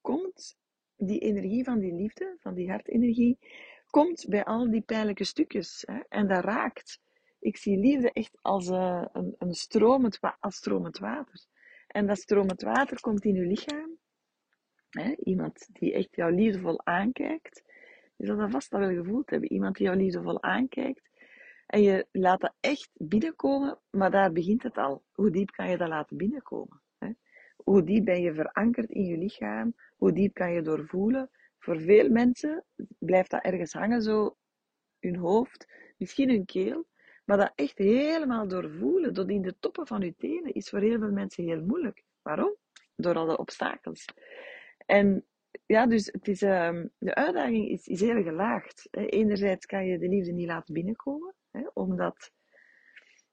komt 0.00 0.56
die 0.96 1.18
energie 1.18 1.64
van 1.64 1.78
die 1.78 1.94
liefde, 1.94 2.36
van 2.38 2.54
die 2.54 2.70
hartenergie, 2.70 3.38
komt 3.86 4.26
bij 4.28 4.44
al 4.44 4.70
die 4.70 4.80
pijnlijke 4.80 5.24
stukjes. 5.24 5.82
Hè? 5.86 6.00
En 6.08 6.28
dat 6.28 6.44
raakt. 6.44 7.00
Ik 7.40 7.56
zie 7.56 7.78
liefde 7.78 8.12
echt 8.12 8.38
als, 8.42 8.68
eh, 8.68 9.04
een, 9.12 9.34
een 9.38 9.54
stromend, 9.54 10.18
als 10.40 10.56
stromend 10.56 10.98
water. 10.98 11.46
En 11.86 12.06
dat 12.06 12.18
stromend 12.18 12.62
water 12.62 13.00
komt 13.00 13.24
in 13.24 13.34
je 13.34 13.46
lichaam. 13.46 13.98
Hè? 14.90 15.14
Iemand 15.22 15.68
die 15.72 15.92
echt 15.92 16.16
jou 16.16 16.32
liefdevol 16.34 16.86
aankijkt. 16.86 17.62
Je 18.16 18.26
zal 18.26 18.36
dat 18.36 18.50
vast 18.50 18.72
al 18.72 18.80
wel 18.80 19.02
gevoeld 19.02 19.30
hebben. 19.30 19.52
Iemand 19.52 19.76
die 19.76 19.86
jou 19.86 19.98
liefdevol 19.98 20.42
aankijkt. 20.42 21.07
En 21.68 21.82
je 21.82 22.06
laat 22.12 22.40
dat 22.40 22.54
echt 22.60 22.90
binnenkomen, 22.94 23.78
maar 23.90 24.10
daar 24.10 24.32
begint 24.32 24.62
het 24.62 24.76
al. 24.76 25.04
Hoe 25.12 25.30
diep 25.30 25.50
kan 25.50 25.70
je 25.70 25.76
dat 25.76 25.88
laten 25.88 26.16
binnenkomen? 26.16 26.82
Hè? 26.98 27.10
Hoe 27.56 27.84
diep 27.84 28.04
ben 28.04 28.22
je 28.22 28.34
verankerd 28.34 28.90
in 28.90 29.04
je 29.04 29.16
lichaam? 29.16 29.74
Hoe 29.96 30.12
diep 30.12 30.34
kan 30.34 30.52
je 30.52 30.62
doorvoelen? 30.62 31.30
Voor 31.58 31.80
veel 31.80 32.10
mensen 32.10 32.64
blijft 32.98 33.30
dat 33.30 33.42
ergens 33.42 33.72
hangen, 33.72 34.02
zo 34.02 34.36
hun 35.00 35.16
hoofd, 35.16 35.66
misschien 35.96 36.28
hun 36.28 36.44
keel. 36.44 36.86
Maar 37.24 37.36
dat 37.36 37.52
echt 37.54 37.78
helemaal 37.78 38.48
doorvoelen, 38.48 39.12
tot 39.12 39.30
in 39.30 39.42
de 39.42 39.56
toppen 39.60 39.86
van 39.86 40.00
je 40.00 40.14
tenen, 40.14 40.54
is 40.54 40.68
voor 40.68 40.80
heel 40.80 40.98
veel 40.98 41.12
mensen 41.12 41.44
heel 41.44 41.62
moeilijk. 41.62 42.04
Waarom? 42.22 42.56
Door 42.96 43.14
alle 43.14 43.38
obstakels. 43.38 44.04
En 44.86 45.26
ja, 45.66 45.86
dus 45.86 46.06
het 46.06 46.28
is, 46.28 46.42
ehm, 46.42 46.86
de 46.98 47.14
uitdaging 47.14 47.68
is, 47.68 47.86
is 47.86 48.00
heel 48.00 48.22
gelaagd. 48.22 48.88
Enerzijds 48.90 49.66
kan 49.66 49.86
je 49.86 49.98
de 49.98 50.08
liefde 50.08 50.32
niet 50.32 50.48
laten 50.48 50.74
binnenkomen, 50.74 51.34
hè, 51.50 51.68
omdat, 51.72 52.32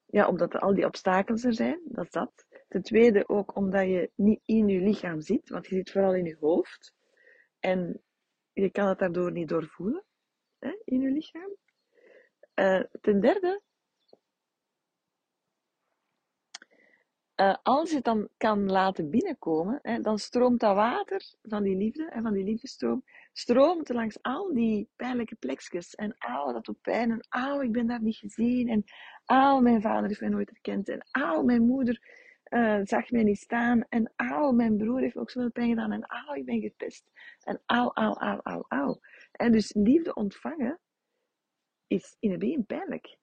ja, 0.06 0.28
omdat 0.28 0.54
er 0.54 0.60
al 0.60 0.74
die 0.74 0.86
obstakels 0.86 1.44
er 1.44 1.54
zijn, 1.54 1.82
dat 1.86 2.06
is 2.06 2.12
dat. 2.12 2.46
Ten 2.68 2.82
tweede 2.82 3.28
ook 3.28 3.56
omdat 3.56 3.86
je 3.86 4.12
niet 4.16 4.42
in 4.46 4.68
je 4.68 4.80
lichaam 4.80 5.22
zit, 5.22 5.50
want 5.50 5.68
je 5.68 5.76
zit 5.76 5.92
vooral 5.92 6.16
in 6.16 6.26
je 6.26 6.38
hoofd. 6.40 6.94
En 7.60 8.02
je 8.54 8.70
kan 8.70 8.88
het 8.88 9.00
daardoor 9.00 9.32
niet 9.32 9.50
doorvoelen 9.50 10.04
hè, 10.60 10.82
in 10.84 11.00
je 11.00 11.12
lichaam. 11.12 11.56
Eh, 12.54 12.84
ten 13.02 13.20
derde, 13.20 13.62
eh, 17.36 17.56
als 17.64 17.90
je 17.90 17.96
het 17.96 18.06
dan 18.06 18.30
kan 18.38 18.72
laten 18.72 19.10
binnenkomen, 19.10 19.80
hè, 19.82 20.00
dan 20.00 20.20
stroomt 20.20 20.60
dat 20.60 20.76
water 20.76 21.34
van 21.42 21.64
die 21.64 21.76
liefde 21.76 22.10
en 22.10 22.24
van 22.24 22.34
die 22.34 22.44
liefdestroom, 22.44 23.04
stroomt 23.38 23.90
langs 23.90 24.22
al 24.22 24.54
die 24.54 24.90
pijnlijke 24.96 25.36
plekjes. 25.36 25.96
En 25.96 26.16
auw, 26.18 26.54
dat 26.54 26.66
doet 26.66 26.82
pijn. 26.82 27.12
En 27.12 27.26
auw, 27.30 27.62
ik 27.62 27.72
ben 27.72 27.88
daar 27.88 28.02
niet 28.02 28.16
gezien. 28.16 28.70
En 28.70 28.84
auw, 29.26 29.60
mijn 29.60 29.82
vader 29.82 30.08
heeft 30.08 30.20
mij 30.20 30.30
nooit 30.30 30.50
herkend. 30.50 30.90
En 30.90 31.08
auw, 31.12 31.44
mijn 31.44 31.66
moeder 31.66 32.02
eh, 32.44 32.80
zag 32.84 33.12
mij 33.12 33.24
niet 33.24 33.38
staan. 33.38 33.86
En 33.90 34.14
auw, 34.16 34.52
mijn 34.52 34.78
broer 34.78 35.00
heeft 35.00 35.18
ook 35.18 35.30
zoveel 35.30 35.52
pijn 35.52 35.70
gedaan. 35.70 35.92
En 35.92 36.06
auw, 36.06 36.34
ik 36.34 36.46
ben 36.46 36.62
gepest. 36.62 37.12
En 37.44 37.62
auw, 37.66 37.92
auw, 37.94 38.14
auw, 38.14 38.40
auw, 38.42 38.66
auw. 38.68 39.00
En 39.32 39.52
dus 39.52 39.74
liefde 39.74 40.14
ontvangen 40.14 40.80
is 41.88 42.16
in 42.20 42.32
het 42.32 42.40
begin 42.40 42.66
pijnlijk. 42.66 43.18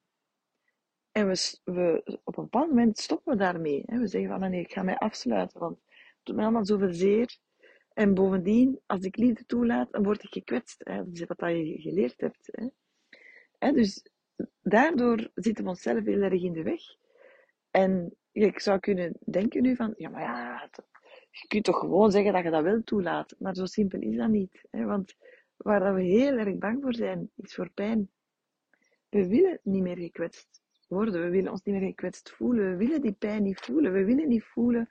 En 1.11 1.27
we, 1.27 1.59
we, 1.63 2.19
op 2.23 2.37
een 2.37 2.43
bepaald 2.43 2.69
moment 2.69 2.97
stoppen 2.97 3.33
we 3.33 3.39
daarmee. 3.39 3.83
Hè. 3.85 3.99
We 3.99 4.07
zeggen 4.07 4.29
van, 4.29 4.43
"Ah, 4.43 4.49
nee, 4.49 4.61
ik 4.61 4.71
ga 4.71 4.83
mij 4.83 4.97
afsluiten, 4.97 5.59
want 5.59 5.77
het 5.77 6.19
doet 6.23 6.35
mij 6.35 6.43
allemaal 6.43 6.65
zoveel 6.65 6.93
zeer. 6.93 7.37
En 7.93 8.13
bovendien, 8.13 8.79
als 8.85 9.03
ik 9.03 9.17
liefde 9.17 9.45
toelaat, 9.45 9.91
dan 9.91 10.03
word 10.03 10.23
ik 10.23 10.33
gekwetst. 10.33 10.85
Dat 10.85 11.07
is 11.11 11.23
wat 11.25 11.39
je 11.39 11.81
geleerd 11.81 12.21
hebt. 12.21 12.49
Hè. 13.59 13.71
Dus 13.71 14.05
daardoor 14.61 15.29
zitten 15.35 15.63
we 15.63 15.69
onszelf 15.69 16.05
heel 16.05 16.21
erg 16.21 16.41
in 16.41 16.53
de 16.53 16.63
weg. 16.63 16.81
En 17.71 18.15
ik 18.31 18.59
zou 18.59 18.79
kunnen 18.79 19.17
denken 19.25 19.61
nu 19.61 19.75
van, 19.75 19.93
ja, 19.97 20.09
maar 20.09 20.21
ja, 20.21 20.69
je 21.31 21.47
kunt 21.47 21.63
toch 21.63 21.79
gewoon 21.79 22.11
zeggen 22.11 22.33
dat 22.33 22.43
je 22.43 22.49
dat 22.49 22.63
wel 22.63 22.83
toelaat. 22.83 23.35
Maar 23.39 23.55
zo 23.55 23.65
simpel 23.65 23.99
is 23.99 24.15
dat 24.15 24.29
niet. 24.29 24.67
Hè. 24.69 24.85
Want 24.85 25.15
waar 25.57 25.93
we 25.93 26.01
heel 26.01 26.37
erg 26.37 26.57
bang 26.57 26.81
voor 26.81 26.95
zijn, 26.95 27.31
is 27.35 27.55
voor 27.55 27.69
pijn. 27.69 28.09
We 29.09 29.27
willen 29.27 29.59
niet 29.63 29.81
meer 29.81 29.97
gekwetst 29.97 30.61
worden. 30.87 31.21
We 31.21 31.29
willen 31.29 31.51
ons 31.51 31.63
niet 31.63 31.75
meer 31.75 31.87
gekwetst 31.87 32.31
voelen. 32.31 32.69
We 32.69 32.85
willen 32.85 33.01
die 33.01 33.11
pijn 33.11 33.43
niet 33.43 33.59
voelen. 33.59 33.93
We 33.93 34.05
willen 34.05 34.27
niet 34.27 34.43
voelen 34.43 34.89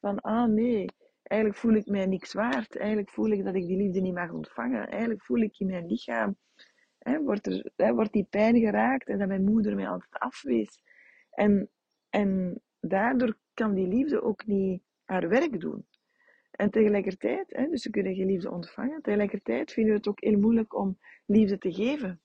van, 0.00 0.20
ah 0.20 0.48
nee, 0.48 0.88
eigenlijk 1.28 1.60
voel 1.60 1.74
ik 1.74 1.86
mij 1.86 2.06
niks 2.06 2.32
waard. 2.32 2.76
Eigenlijk 2.76 3.10
voel 3.10 3.30
ik 3.30 3.44
dat 3.44 3.54
ik 3.54 3.66
die 3.66 3.76
liefde 3.76 4.00
niet 4.00 4.14
mag 4.14 4.30
ontvangen. 4.30 4.88
Eigenlijk 4.88 5.24
voel 5.24 5.40
ik 5.40 5.58
in 5.58 5.66
mijn 5.66 5.86
lichaam, 5.86 6.36
hè, 6.98 7.22
wordt, 7.22 7.46
er, 7.46 7.70
hè, 7.76 7.94
wordt 7.94 8.12
die 8.12 8.26
pijn 8.30 8.58
geraakt 8.58 9.08
en 9.08 9.18
dat 9.18 9.28
mijn 9.28 9.44
moeder 9.44 9.74
mij 9.74 9.88
altijd 9.88 10.18
afwees. 10.18 10.82
En, 11.30 11.70
en 12.10 12.60
daardoor 12.80 13.36
kan 13.54 13.74
die 13.74 13.86
liefde 13.86 14.22
ook 14.22 14.46
niet 14.46 14.82
haar 15.04 15.28
werk 15.28 15.60
doen. 15.60 15.86
En 16.50 16.70
tegelijkertijd, 16.70 17.56
hè, 17.56 17.68
dus 17.68 17.82
ze 17.82 17.90
kunnen 17.90 18.14
geen 18.14 18.26
liefde 18.26 18.50
ontvangen, 18.50 19.02
tegelijkertijd 19.02 19.72
vinden 19.72 19.92
we 19.92 19.98
het 19.98 20.08
ook 20.08 20.20
heel 20.20 20.38
moeilijk 20.38 20.74
om 20.74 20.98
liefde 21.26 21.58
te 21.58 21.72
geven. 21.72 22.20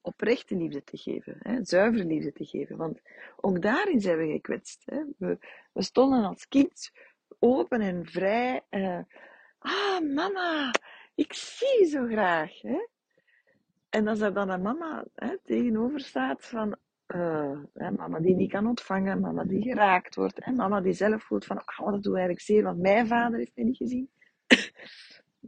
Oprechte 0.00 0.56
liefde 0.56 0.84
te 0.84 0.96
geven, 0.96 1.36
hè, 1.38 1.64
zuivere 1.64 2.04
liefde 2.04 2.32
te 2.32 2.44
geven. 2.44 2.76
Want 2.76 3.00
ook 3.36 3.62
daarin 3.62 4.00
zijn 4.00 4.18
we 4.18 4.26
gekwetst. 4.26 4.82
Hè. 4.84 5.04
We, 5.18 5.38
we 5.72 5.82
stonden 5.82 6.24
als 6.24 6.48
kind 6.48 6.90
open 7.38 7.80
en 7.80 8.06
vrij. 8.06 8.60
Uh, 8.70 8.98
ah, 9.58 10.00
mama, 10.14 10.70
ik 11.14 11.32
zie 11.32 11.86
zo 11.86 12.06
graag. 12.06 12.60
Hè. 12.60 12.86
En 13.90 14.08
als 14.08 14.20
er 14.20 14.34
dan 14.34 14.50
een 14.50 14.62
mama 14.62 15.04
hè, 15.14 15.36
tegenover 15.44 16.00
staat 16.00 16.44
van, 16.46 16.76
hè, 17.72 17.90
mama 17.90 18.20
die 18.20 18.34
niet 18.34 18.50
kan 18.50 18.66
ontvangen, 18.66 19.20
mama 19.20 19.44
die 19.44 19.62
geraakt 19.62 20.14
wordt, 20.14 20.38
en 20.38 20.54
mama 20.54 20.80
die 20.80 20.92
zelf 20.92 21.22
voelt 21.22 21.44
van, 21.44 21.56
oh, 21.56 21.90
dat 21.90 22.02
doe 22.02 22.12
eigenlijk 22.12 22.44
zeer, 22.44 22.62
want 22.62 22.78
mijn 22.78 23.06
vader 23.06 23.38
heeft 23.38 23.52
mij 23.54 23.64
niet 23.64 23.76
gezien. 23.76 24.10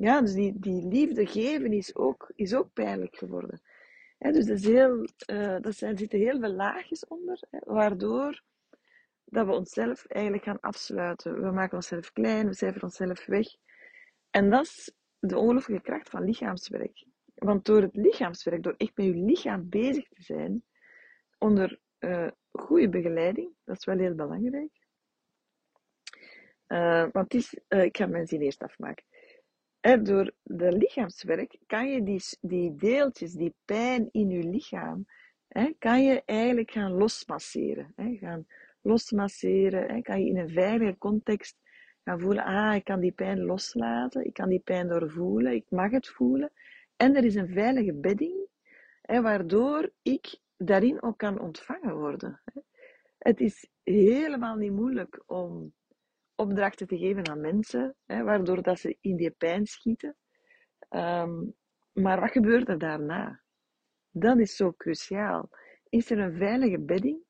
ja, 0.07 0.21
dus 0.21 0.33
die, 0.33 0.59
die 0.59 0.87
liefde 0.87 1.27
geven 1.27 1.73
is 1.73 1.97
ook, 1.97 2.33
is 2.35 2.55
ook 2.55 2.73
pijnlijk 2.73 3.17
geworden. 3.17 3.61
Hè, 4.19 4.33
dus 4.33 4.47
dat 4.47 4.59
is 4.59 4.67
heel, 4.67 5.09
uh, 5.33 5.57
dat 5.61 5.77
zijn, 5.77 5.99
zitten 5.99 6.19
heel 6.19 6.41
veel 6.41 6.53
laagjes 6.53 7.07
onder, 7.07 7.43
hè, 7.51 7.59
waardoor 7.65 8.43
dat 9.31 9.47
we 9.47 9.53
onszelf 9.53 10.07
eigenlijk 10.07 10.45
gaan 10.45 10.61
afsluiten. 10.61 11.43
We 11.43 11.51
maken 11.51 11.77
onszelf 11.77 12.13
klein, 12.13 12.47
we 12.47 12.55
cijferen 12.55 12.83
onszelf 12.83 13.27
weg. 13.27 13.47
En 14.31 14.51
dat 14.51 14.65
is 14.65 14.93
de 15.19 15.39
ongelooflijke 15.39 15.83
kracht 15.83 16.09
van 16.09 16.25
lichaamswerk. 16.25 17.05
Want 17.35 17.65
door 17.65 17.83
het 17.83 17.97
lichaamswerk, 17.97 18.63
door 18.63 18.75
echt 18.77 18.97
met 18.97 19.07
je 19.07 19.15
lichaam 19.15 19.69
bezig 19.69 20.09
te 20.09 20.23
zijn, 20.23 20.65
onder 21.39 21.81
uh, 21.99 22.29
goede 22.53 22.89
begeleiding, 22.89 23.55
dat 23.65 23.77
is 23.77 23.85
wel 23.85 23.99
heel 23.99 24.15
belangrijk. 24.15 24.71
Uh, 26.69 27.07
want 27.13 27.35
is, 27.35 27.59
uh, 27.69 27.85
ik 27.85 27.97
ga 27.97 28.07
mijn 28.07 28.27
zin 28.27 28.41
eerst 28.41 28.63
afmaken. 28.63 29.05
En 29.81 30.05
door 30.05 30.33
de 30.43 30.73
lichaamswerk 30.73 31.59
kan 31.67 31.91
je 31.91 32.03
die, 32.03 32.23
die 32.41 32.75
deeltjes, 32.75 33.33
die 33.33 33.55
pijn 33.65 34.09
in 34.11 34.29
je 34.29 34.43
lichaam, 34.43 35.07
hè, 35.49 35.73
kan 35.79 36.05
je 36.05 36.23
eigenlijk 36.25 36.71
gaan 36.71 36.93
losmasseren. 36.93 37.93
Hè, 37.97 38.17
gaan 38.17 38.47
losmasseren. 38.83 39.95
Hè, 39.95 40.01
kan 40.01 40.21
je 40.21 40.29
in 40.29 40.37
een 40.37 40.49
veilige 40.49 40.99
context 40.99 41.57
gaan 42.05 42.21
voelen, 42.21 42.45
ah, 42.45 42.75
ik 42.75 42.85
kan 42.85 43.01
die 43.01 43.13
pijn 43.13 43.45
loslaten, 43.45 44.25
ik 44.25 44.33
kan 44.33 44.49
die 44.49 44.61
pijn 44.61 44.89
doorvoelen, 44.89 45.53
ik 45.53 45.65
mag 45.69 45.91
het 45.91 46.09
voelen. 46.09 46.53
En 46.97 47.17
er 47.17 47.25
is 47.25 47.35
een 47.35 47.49
veilige 47.49 47.95
bedding, 47.95 48.47
hè, 49.03 49.21
waardoor 49.21 49.91
ik 50.03 50.39
daarin 50.57 51.03
ook 51.03 51.19
kan 51.19 51.41
ontvangen 51.41 51.97
worden. 51.97 52.41
Het 53.19 53.41
is 53.41 53.69
helemaal 53.83 54.57
niet 54.57 54.73
moeilijk 54.73 55.23
om 55.27 55.75
opdrachten 56.35 56.87
te 56.87 56.99
geven 56.99 57.29
aan 57.29 57.41
mensen, 57.41 57.97
hè, 58.07 58.23
waardoor 58.23 58.63
dat 58.63 58.79
ze 58.79 58.97
in 59.01 59.17
die 59.17 59.31
pijn 59.31 59.67
schieten. 59.67 60.17
Um, 60.91 61.55
maar 61.93 62.21
wat 62.21 62.31
gebeurt 62.31 62.69
er 62.69 62.79
daarna? 62.79 63.41
Dat 64.11 64.39
is 64.39 64.57
zo 64.57 64.73
cruciaal. 64.73 65.49
Is 65.89 66.11
er 66.11 66.19
een 66.19 66.37
veilige 66.37 66.79
bedding 66.79 67.23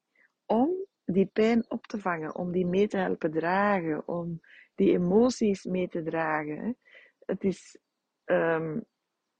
om 0.46 0.86
die 1.12 1.26
pijn 1.32 1.70
op 1.70 1.86
te 1.86 1.98
vangen, 1.98 2.34
om 2.34 2.52
die 2.52 2.66
mee 2.66 2.88
te 2.88 2.96
helpen 2.96 3.30
dragen, 3.30 4.08
om 4.08 4.40
die 4.74 4.92
emoties 4.92 5.64
mee 5.64 5.88
te 5.88 6.02
dragen? 6.02 6.58
Hè? 6.58 6.72
Het 7.26 7.44
is 7.44 7.78
um, 8.24 8.84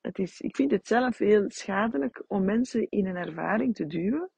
het 0.00 0.18
is, 0.18 0.40
ik 0.40 0.56
vind 0.56 0.70
het 0.70 0.86
zelf 0.86 1.18
heel 1.18 1.44
schadelijk 1.50 2.24
om 2.26 2.44
mensen 2.44 2.86
in 2.88 3.06
een 3.06 3.16
ervaring 3.16 3.74
te 3.74 3.86
duwen 3.86 4.30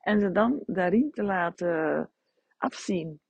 en 0.00 0.20
ze 0.20 0.32
dan 0.32 0.62
daarin 0.66 1.10
te 1.10 1.22
laten 1.22 2.10
afzien. 2.56 3.20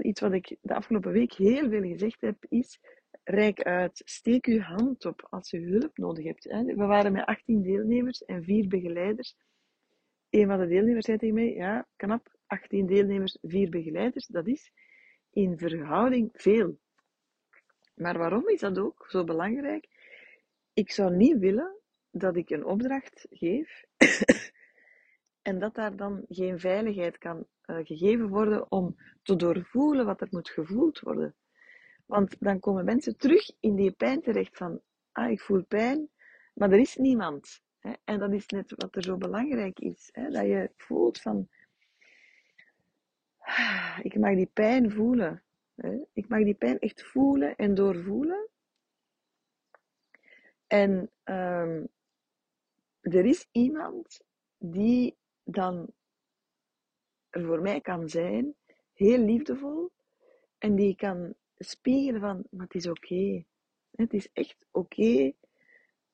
iets 0.00 0.20
wat 0.20 0.32
ik 0.32 0.56
de 0.60 0.74
afgelopen 0.74 1.12
week 1.12 1.32
heel 1.32 1.68
veel 1.68 1.82
gezegd 1.82 2.20
heb, 2.20 2.36
is: 2.48 2.80
rijk 3.24 3.62
uit, 3.62 4.02
steek 4.04 4.46
uw 4.46 4.60
hand 4.60 5.04
op 5.04 5.26
als 5.30 5.50
je 5.50 5.60
hulp 5.60 5.96
nodig 5.96 6.24
hebt. 6.24 6.44
We 6.44 6.74
waren 6.74 7.12
met 7.12 7.24
18 7.24 7.62
deelnemers 7.62 8.24
en 8.24 8.44
4 8.44 8.68
begeleiders. 8.68 9.36
Een 10.30 10.46
van 10.46 10.58
de 10.58 10.66
deelnemers 10.66 11.04
zei 11.04 11.18
tegen 11.18 11.34
mij: 11.34 11.52
Ja, 11.52 11.86
knap, 11.96 12.36
18 12.52 12.86
deelnemers, 12.86 13.38
4 13.42 13.70
begeleiders, 13.70 14.26
dat 14.26 14.46
is 14.46 14.72
in 15.30 15.58
verhouding 15.58 16.30
veel. 16.32 16.78
Maar 17.94 18.18
waarom 18.18 18.48
is 18.48 18.60
dat 18.60 18.78
ook 18.78 19.06
zo 19.08 19.24
belangrijk? 19.24 19.88
ik 20.72 20.90
zou 20.90 21.16
niet 21.16 21.38
willen 21.38 21.76
dat 22.10 22.36
ik 22.36 22.50
een 22.50 22.64
opdracht 22.64 23.26
geef 23.30 23.84
en 25.48 25.58
dat 25.58 25.74
daar 25.74 25.96
dan 25.96 26.24
geen 26.28 26.58
veiligheid 26.58 27.18
kan 27.18 27.46
uh, 27.66 27.76
gegeven 27.82 28.28
worden 28.28 28.70
om 28.70 28.96
te 29.22 29.36
doorvoelen 29.36 30.06
wat 30.06 30.20
er 30.20 30.28
moet 30.30 30.50
gevoeld 30.50 31.00
worden. 31.00 31.34
Want 32.06 32.36
dan 32.38 32.60
komen 32.60 32.84
mensen 32.84 33.16
terug 33.16 33.50
in 33.60 33.74
die 33.74 33.92
pijn 33.92 34.20
terecht 34.22 34.56
van, 34.56 34.80
ah, 35.12 35.30
ik 35.30 35.40
voel 35.40 35.64
pijn, 35.64 36.08
maar 36.54 36.72
er 36.72 36.78
is 36.78 36.96
niemand. 36.96 37.62
Hè? 37.78 37.92
En 38.04 38.18
dat 38.18 38.32
is 38.32 38.46
net 38.46 38.74
wat 38.76 38.96
er 38.96 39.02
zo 39.02 39.16
belangrijk 39.16 39.78
is. 39.78 40.08
Hè? 40.12 40.30
Dat 40.30 40.46
je 40.46 40.70
voelt 40.76 41.20
van, 41.20 41.48
ik 44.02 44.18
mag 44.18 44.34
die 44.34 44.50
pijn 44.52 44.90
voelen. 44.90 45.42
Ik 46.12 46.28
mag 46.28 46.42
die 46.42 46.54
pijn 46.54 46.78
echt 46.78 47.02
voelen 47.02 47.56
en 47.56 47.74
doorvoelen. 47.74 48.48
En 50.66 51.10
um, 51.24 51.88
er 53.00 53.24
is 53.24 53.48
iemand 53.50 54.20
die 54.58 55.16
dan 55.44 55.92
er 57.30 57.44
voor 57.44 57.60
mij 57.62 57.80
kan 57.80 58.08
zijn, 58.08 58.54
heel 58.92 59.18
liefdevol, 59.18 59.90
en 60.58 60.74
die 60.74 60.96
kan 60.96 61.34
spiegelen 61.56 62.20
van, 62.20 62.44
het 62.56 62.74
is 62.74 62.86
oké. 62.86 63.44
Het 63.90 64.12
is 64.12 64.28
echt 64.32 64.56
oké 64.70 65.32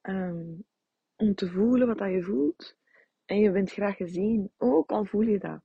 um, 0.02 0.64
om 1.16 1.34
te 1.34 1.50
voelen 1.50 1.86
wat 1.86 2.10
je 2.10 2.22
voelt. 2.22 2.76
En 3.24 3.38
je 3.38 3.50
bent 3.50 3.72
graag 3.72 3.96
gezien, 3.96 4.50
ook 4.56 4.90
al 4.90 5.04
voel 5.04 5.22
je 5.22 5.38
dat. 5.38 5.60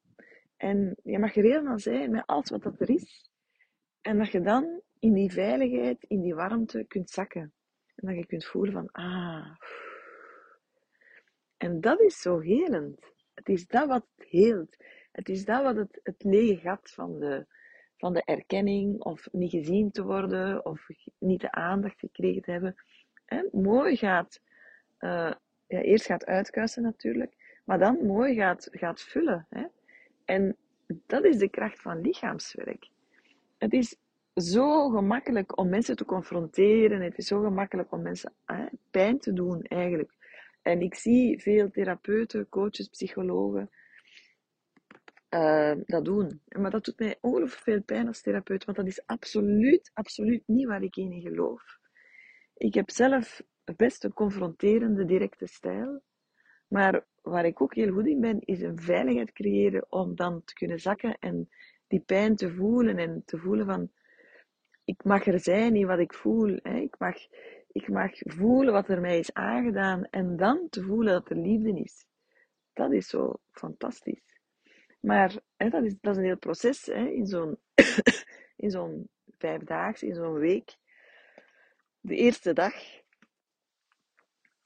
En 0.64 0.96
je 1.04 1.20
mag 1.20 1.36
er 1.36 1.44
helemaal 1.44 1.80
zijn 1.80 2.12
met 2.12 2.26
alles 2.26 2.50
wat 2.50 2.64
dat 2.64 2.80
er 2.80 2.90
is. 2.90 3.30
En 4.02 4.18
dat 4.18 4.32
je 4.32 4.42
dan 4.42 4.82
in 5.00 5.14
die 5.14 5.32
veiligheid, 5.32 6.04
in 6.08 6.22
die 6.22 6.36
warmte 6.36 6.86
kunt 6.88 7.10
zakken. 7.10 7.54
En 7.96 8.08
dat 8.08 8.16
je 8.16 8.26
kunt 8.26 8.46
voelen 8.46 8.74
van, 8.74 8.92
ah. 8.92 9.56
En 11.58 11.82
dat 11.82 12.00
is 12.00 12.22
zo 12.22 12.40
helend. 12.40 13.00
Het 13.34 13.50
is 13.50 13.68
dat 13.68 13.88
wat 13.88 14.06
het 14.16 14.30
heelt. 14.30 14.76
Het 15.12 15.30
is 15.30 15.46
dat 15.46 15.64
wat 15.64 15.88
het, 16.04 16.24
lege 16.24 16.60
gat 16.60 16.92
van 16.92 17.20
de, 17.20 17.46
van 17.98 18.14
de 18.14 18.24
erkenning, 18.24 19.02
of 19.02 19.28
niet 19.32 19.52
gezien 19.52 19.92
te 19.92 20.04
worden, 20.04 20.66
of 20.66 20.88
niet 21.18 21.42
de 21.42 21.52
aandacht 21.52 22.00
gekregen 22.00 22.42
te 22.42 22.52
hebben, 22.52 22.76
hè, 23.26 23.44
mooi 23.52 23.96
gaat, 23.96 24.42
uh, 25.00 25.34
ja, 25.68 25.80
eerst 25.82 26.06
gaat 26.06 26.26
uitkuisen 26.26 26.84
natuurlijk, 26.84 27.60
maar 27.64 27.80
dan 27.80 28.06
mooi 28.06 28.36
gaat, 28.36 28.68
gaat 28.72 29.02
vullen. 29.02 29.48
Hè. 29.50 29.66
En 30.26 30.58
dat 30.88 31.24
is 31.24 31.38
de 31.38 31.50
kracht 31.50 31.82
van 31.82 32.02
lichaamswerk. 32.02 32.90
Het 33.58 33.74
is 33.74 33.96
zo 34.36 34.90
gemakkelijk 34.90 35.58
om 35.58 35.70
mensen 35.70 35.96
te 35.96 36.06
confronteren. 36.06 37.02
Het 37.02 37.18
is 37.18 37.28
zo 37.28 37.42
gemakkelijk 37.42 37.92
om 37.92 38.02
mensen 38.02 38.34
pijn 38.92 39.20
te 39.20 39.34
doen, 39.34 39.62
eigenlijk. 39.62 40.12
En 40.62 40.82
ik 40.82 40.96
zie 40.96 41.42
veel 41.42 41.72
therapeuten, 41.72 42.50
coaches, 42.50 42.88
psychologen 42.88 43.70
uh, 45.34 45.74
dat 45.86 46.06
doen. 46.06 46.42
Maar 46.48 46.72
dat 46.72 46.86
doet 46.86 47.00
mij 47.00 47.18
ongelooflijk 47.22 47.64
veel 47.64 47.84
pijn 47.84 48.08
als 48.08 48.22
therapeut, 48.22 48.66
want 48.66 48.78
dat 48.78 48.88
is 48.88 49.06
absoluut, 49.06 49.92
absoluut 49.94 50.44
niet 50.46 50.68
waar 50.68 50.84
ik 50.84 50.96
in 50.96 51.22
geloof. 51.22 51.80
Ik 52.54 52.74
heb 52.74 52.90
zelf 52.90 53.42
best 53.76 54.04
een 54.04 54.14
confronterende, 54.14 55.06
directe 55.06 55.48
stijl. 55.48 56.02
Maar 56.68 57.06
waar 57.24 57.46
ik 57.46 57.62
ook 57.62 57.76
heel 57.76 57.92
goed 57.92 58.08
in 58.08 58.20
ben, 58.20 58.40
is 58.40 58.62
een 58.62 58.80
veiligheid 58.82 59.32
creëren 59.32 59.86
om 59.90 60.16
dan 60.16 60.44
te 60.46 60.54
kunnen 60.54 60.80
zakken 60.80 61.18
en 61.20 61.50
die 61.88 62.00
pijn 62.00 62.36
te 62.36 62.54
voelen 62.54 62.98
en 62.98 63.24
te 63.26 63.38
voelen 63.38 63.66
van 63.66 63.92
ik 64.86 65.04
mag 65.04 65.26
er 65.26 65.40
zijn 65.40 65.76
in 65.76 65.88
wat 65.88 66.00
ik 66.00 66.14
voel. 66.14 66.60
Hè. 66.64 66.78
Ik, 66.78 66.96
mag, 67.00 67.16
ik 67.72 67.90
mag 67.90 68.12
voelen 68.18 68.74
wat 68.74 68.90
er 68.90 69.02
mij 69.02 69.20
is 69.20 69.34
aangedaan 69.34 70.06
en 70.10 70.38
dan 70.38 70.68
te 70.70 70.84
voelen 70.84 71.14
dat 71.14 71.30
er 71.30 71.38
liefde 71.38 71.80
is. 71.80 72.06
Dat 72.74 72.92
is 72.92 73.08
zo 73.08 73.34
fantastisch. 73.52 74.40
Maar 75.00 75.38
hè, 75.58 75.70
dat, 75.70 75.84
is, 75.84 75.96
dat 76.02 76.12
is 76.14 76.18
een 76.18 76.28
heel 76.28 76.38
proces 76.38 76.86
hè, 76.86 77.08
in 77.08 77.26
zo'n 77.26 77.58
zo'n 78.58 79.10
vijfdaags, 79.38 80.04
in 80.04 80.16
zo'n 80.16 80.34
week. 80.34 80.76
De 82.00 82.16
eerste 82.16 82.54
dag 82.54 83.03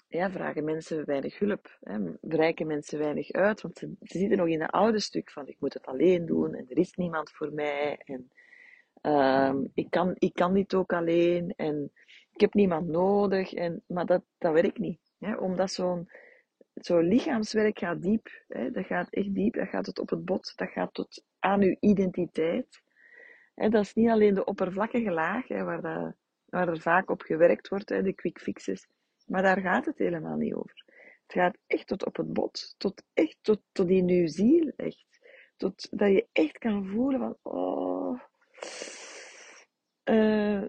ja, 0.07 0.31
vragen 0.31 0.63
mensen 0.63 1.05
weinig 1.05 1.39
hulp. 1.39 1.77
Hè, 1.81 1.99
bereiken 2.21 2.67
mensen 2.67 2.99
weinig 2.99 3.31
uit, 3.31 3.61
want 3.61 3.77
ze, 3.77 3.95
zitten 3.99 4.37
nog 4.37 4.47
in 4.47 4.61
het 4.61 4.71
oude 4.71 4.99
stuk 4.99 5.31
van 5.31 5.47
ik 5.47 5.59
moet 5.59 5.73
het 5.73 5.85
alleen 5.85 6.25
doen 6.25 6.53
en 6.53 6.65
er 6.69 6.77
is 6.77 6.93
niemand 6.93 7.31
voor 7.31 7.53
mij 7.53 7.97
en 8.05 8.31
ehm, 9.01 9.57
ik, 9.73 9.89
kan, 9.89 10.15
ik 10.17 10.33
kan 10.33 10.53
dit 10.53 10.73
ook 10.73 10.93
alleen 10.93 11.53
en 11.55 11.91
ik 12.37 12.43
heb 12.43 12.53
niemand 12.53 12.87
nodig. 12.87 13.53
En, 13.53 13.83
maar 13.87 14.05
dat, 14.05 14.23
dat 14.37 14.53
werkt 14.53 14.77
niet. 14.77 14.99
Hè, 15.19 15.35
omdat 15.35 15.71
zo'n 15.71 16.09
zo 16.75 16.99
lichaamswerk 16.99 17.79
gaat 17.79 18.01
diep. 18.01 18.43
Hè, 18.47 18.71
dat 18.71 18.85
gaat 18.85 19.09
echt 19.09 19.33
diep. 19.33 19.53
Dat 19.53 19.67
gaat 19.67 19.83
tot 19.83 19.99
op 19.99 20.09
het 20.09 20.25
bot. 20.25 20.53
Dat 20.55 20.69
gaat 20.69 20.93
tot 20.93 21.23
aan 21.39 21.61
uw 21.61 21.75
identiteit. 21.79 22.81
Hè, 23.55 23.69
dat 23.69 23.83
is 23.83 23.93
niet 23.93 24.09
alleen 24.09 24.33
de 24.33 24.45
oppervlakkige 24.45 25.11
laag, 25.11 25.47
waar, 25.47 25.81
dat, 25.81 26.15
waar 26.45 26.67
er 26.67 26.79
vaak 26.79 27.09
op 27.09 27.21
gewerkt 27.21 27.67
wordt, 27.67 27.87
de 27.87 28.13
quick 28.13 28.39
fixes. 28.39 28.87
Maar 29.27 29.41
daar 29.41 29.61
gaat 29.61 29.85
het 29.85 29.97
helemaal 29.97 30.37
niet 30.37 30.53
over. 30.53 30.85
Het 31.25 31.33
gaat 31.33 31.57
echt 31.67 31.87
tot 31.87 32.05
op 32.05 32.15
het 32.15 32.33
bot. 32.33 32.75
Tot 32.77 33.03
echt 33.13 33.37
tot, 33.41 33.61
tot 33.71 33.89
in 33.89 34.09
uw 34.09 34.27
ziel. 34.27 34.71
Echt. 34.75 35.05
Tot 35.57 35.99
dat 35.99 36.11
je 36.11 36.27
echt 36.31 36.57
kan 36.57 36.87
voelen 36.87 37.19
van, 37.19 37.37
oh, 37.41 38.19
uh, 40.09 40.63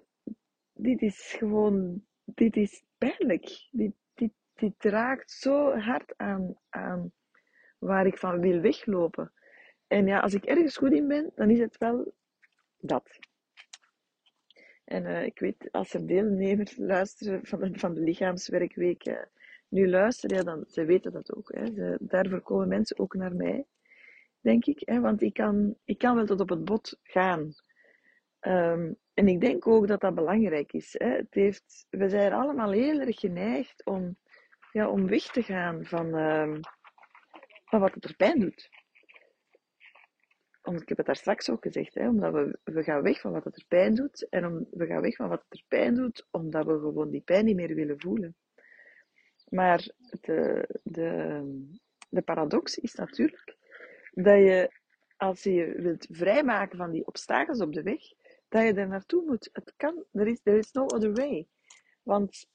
dit 0.73 1.03
is 1.03 1.35
gewoon, 1.39 2.05
dit 2.25 2.57
is 2.57 2.85
pijnlijk. 2.99 3.69
Dit, 3.71 3.93
dit, 4.15 4.33
dit 4.55 4.85
raakt 4.85 5.31
zo 5.31 5.73
hard 5.79 6.17
aan, 6.17 6.59
aan 6.69 7.13
waar 7.79 8.07
ik 8.07 8.19
van 8.19 8.41
wil 8.41 8.61
weglopen. 8.61 9.33
En 9.87 10.07
ja, 10.07 10.21
als 10.21 10.35
ik 10.35 10.45
ergens 10.45 10.77
goed 10.77 10.93
in 10.93 11.09
ben, 11.09 11.33
dan 11.35 11.51
is 11.51 11.59
het 11.59 11.79
wel 11.79 12.15
dat. 12.79 13.19
En 14.89 15.05
uh, 15.05 15.25
ik 15.25 15.39
weet, 15.39 15.69
als 15.71 15.95
er 15.95 16.07
deelnemers 16.07 16.77
luisteren 16.77 17.41
van 17.79 17.95
de, 17.95 18.01
lichaamswerkweek 18.01 19.07
uh, 19.07 19.23
nu 19.69 19.89
luisteren, 19.89 20.45
dan 20.45 20.65
ze 20.69 20.85
weten 20.85 21.13
dat 21.13 21.35
ook. 21.35 21.53
Hè. 21.55 21.97
Daarvoor 22.01 22.41
komen 22.41 22.69
mensen 22.69 22.99
ook 22.99 23.15
naar 23.15 23.35
mij, 23.35 23.67
denk 24.41 24.65
ik. 24.65 24.83
Hè, 24.85 25.01
want 25.01 25.23
ik 25.23 25.33
kan, 25.33 25.75
ik 25.85 25.99
kan 25.99 26.15
wel 26.15 26.27
tot 26.27 26.41
op 26.41 26.49
het 26.49 26.65
bot 26.65 26.99
gaan. 27.03 27.55
Um, 28.41 28.97
en 29.15 29.29
ik 29.29 29.41
denk 29.41 29.67
ook 29.67 29.87
dat 29.87 30.01
dat 30.01 30.15
belangrijk 30.15 30.73
is. 30.73 30.95
Hè. 30.99 31.09
Het 31.09 31.35
heeft, 31.35 31.87
we 31.91 32.09
zijn 32.09 32.33
allemaal 32.33 32.71
heel 32.71 33.01
erg 33.01 33.21
geneigd 33.21 33.85
om, 33.85 34.17
ja, 34.73 34.89
om 34.89 35.07
weg 35.07 35.23
te 35.23 35.43
gaan 35.43 35.85
van, 35.85 36.15
um, 36.15 36.61
van 37.65 37.81
wat 37.81 37.95
het 37.95 38.05
er 38.05 38.17
pijn 38.17 38.41
doet. 38.41 38.69
Omdat, 40.69 40.83
ik 40.83 40.89
heb 40.89 40.97
het 40.97 41.07
daar 41.07 41.17
straks 41.17 41.51
ook 41.51 41.63
gezegd, 41.63 41.95
hè, 41.95 42.09
omdat 42.09 42.33
we, 42.33 42.59
we 42.65 42.83
gaan 42.83 43.03
weg 43.03 43.21
van 43.21 43.33
wat 43.33 43.45
het 43.45 43.57
er 43.57 43.65
pijn 43.69 43.95
doet. 43.95 44.29
En 44.29 44.47
om, 44.47 44.67
we 44.71 44.87
gaan 44.87 45.01
weg 45.01 45.17
van 45.17 45.29
wat 45.29 45.45
het 45.49 45.59
er 45.59 45.65
pijn 45.69 45.95
doet, 45.95 46.27
omdat 46.31 46.67
we 46.67 46.73
gewoon 46.73 47.11
die 47.11 47.21
pijn 47.21 47.45
niet 47.45 47.57
meer 47.57 47.75
willen 47.75 48.01
voelen. 48.01 48.37
Maar 49.49 49.89
de, 50.21 50.69
de, 50.83 51.43
de 52.09 52.23
paradox 52.23 52.77
is 52.77 52.95
natuurlijk 52.95 53.57
dat 54.11 54.37
je, 54.37 54.71
als 55.17 55.43
je 55.43 55.75
wilt 55.77 56.07
vrijmaken 56.11 56.79
van 56.79 56.91
die 56.91 57.07
obstakels 57.07 57.61
op 57.61 57.73
de 57.73 57.83
weg, 57.83 58.03
dat 58.49 58.63
je 58.63 58.73
er 58.75 58.89
naartoe 58.89 59.25
moet. 59.27 59.49
Het 59.53 59.73
kan, 59.77 60.05
er 60.13 60.27
is, 60.27 60.41
there 60.43 60.59
is 60.59 60.73
no 60.73 60.85
other 60.85 61.13
way. 61.13 61.49
Want 62.03 62.47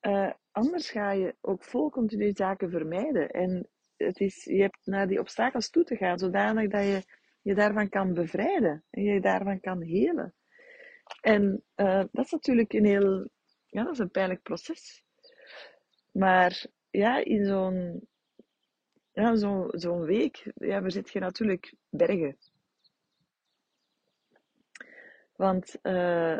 uh, 0.00 0.32
anders 0.50 0.90
ga 0.90 1.10
je 1.10 1.34
ook 1.40 1.64
vol 1.64 1.90
continu 1.90 2.32
zaken 2.32 2.70
vermijden. 2.70 3.30
En 3.30 3.68
het 3.96 4.20
is, 4.20 4.44
je 4.44 4.60
hebt 4.60 4.86
naar 4.86 5.08
die 5.08 5.20
obstakels 5.20 5.70
toe 5.70 5.84
te 5.84 5.96
gaan, 5.96 6.18
zodanig 6.18 6.70
dat 6.70 6.84
je 6.84 7.18
je 7.42 7.54
daarvan 7.54 7.88
kan 7.88 8.14
bevrijden. 8.14 8.84
En 8.90 9.02
je 9.02 9.20
daarvan 9.20 9.60
kan 9.60 9.82
helen. 9.82 10.34
En 11.20 11.64
uh, 11.76 12.04
dat 12.12 12.24
is 12.24 12.30
natuurlijk 12.30 12.72
een 12.72 12.84
heel, 12.84 13.28
ja, 13.66 13.82
dat 13.82 13.92
is 13.92 13.98
een 13.98 14.10
pijnlijk 14.10 14.42
proces. 14.42 15.02
Maar 16.12 16.66
ja, 16.90 17.24
in 17.24 17.44
zo'n 17.44 18.08
ja, 19.12 19.36
zo'n 19.70 20.00
week, 20.00 20.52
ja, 20.54 20.88
zit 20.88 21.10
je 21.10 21.20
natuurlijk 21.20 21.74
bergen. 21.88 22.36
Want 25.36 25.78
uh, 25.82 26.38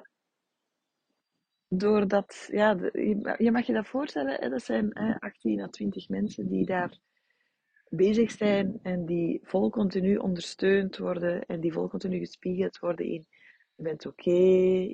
doordat, 1.69 2.49
ja, 2.53 2.91
je 3.39 3.51
mag 3.53 3.67
je 3.67 3.73
dat 3.73 3.87
voorstellen, 3.87 4.41
hè, 4.41 4.49
dat 4.49 4.63
zijn 4.63 4.91
hè, 4.93 5.19
18 5.19 5.61
à 5.61 5.69
20 5.69 6.09
mensen 6.09 6.49
die 6.49 6.67
daar 6.67 6.99
bezig 7.91 8.31
zijn 8.31 8.79
en 8.83 9.07
die 9.07 9.41
vol 9.43 9.71
continu 9.71 10.17
ondersteund 10.17 10.99
worden 10.99 11.47
en 11.47 11.61
die 11.61 11.73
vol 11.73 11.89
continu 11.89 12.19
gespiegeld 12.19 12.79
worden 12.79 13.07
in 13.07 13.27
je 13.81 13.87
bent 13.87 14.07
oké, 14.07 14.31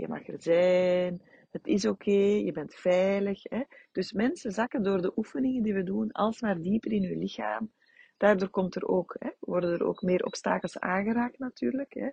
je 0.01 0.07
mag 0.09 0.29
er 0.29 0.43
zijn, 0.43 1.23
het 1.51 1.67
is 1.67 1.87
oké, 1.87 2.11
je 2.11 2.53
bent 2.53 2.75
veilig. 2.75 3.43
Hè. 3.43 3.63
Dus 3.93 4.13
mensen 4.13 4.53
zakken 4.53 4.83
door 4.83 5.03
de 5.03 5.13
oefeningen 5.17 5.63
die 5.63 5.75
we 5.75 5.83
doen 5.83 6.13
alsmaar 6.13 6.61
dieper 6.61 6.93
in 6.93 7.05
hun 7.05 7.19
lichaam. 7.19 7.73
Daardoor 8.17 8.49
komt 8.49 8.75
er 8.75 8.87
ook, 8.89 9.17
hè, 9.19 9.31
worden 9.39 9.73
er 9.73 9.87
ook 9.87 10.03
meer 10.03 10.25
obstakels 10.25 10.79
aangeraakt 10.79 11.39
natuurlijk. 11.39 11.95
Hè. 11.95 12.09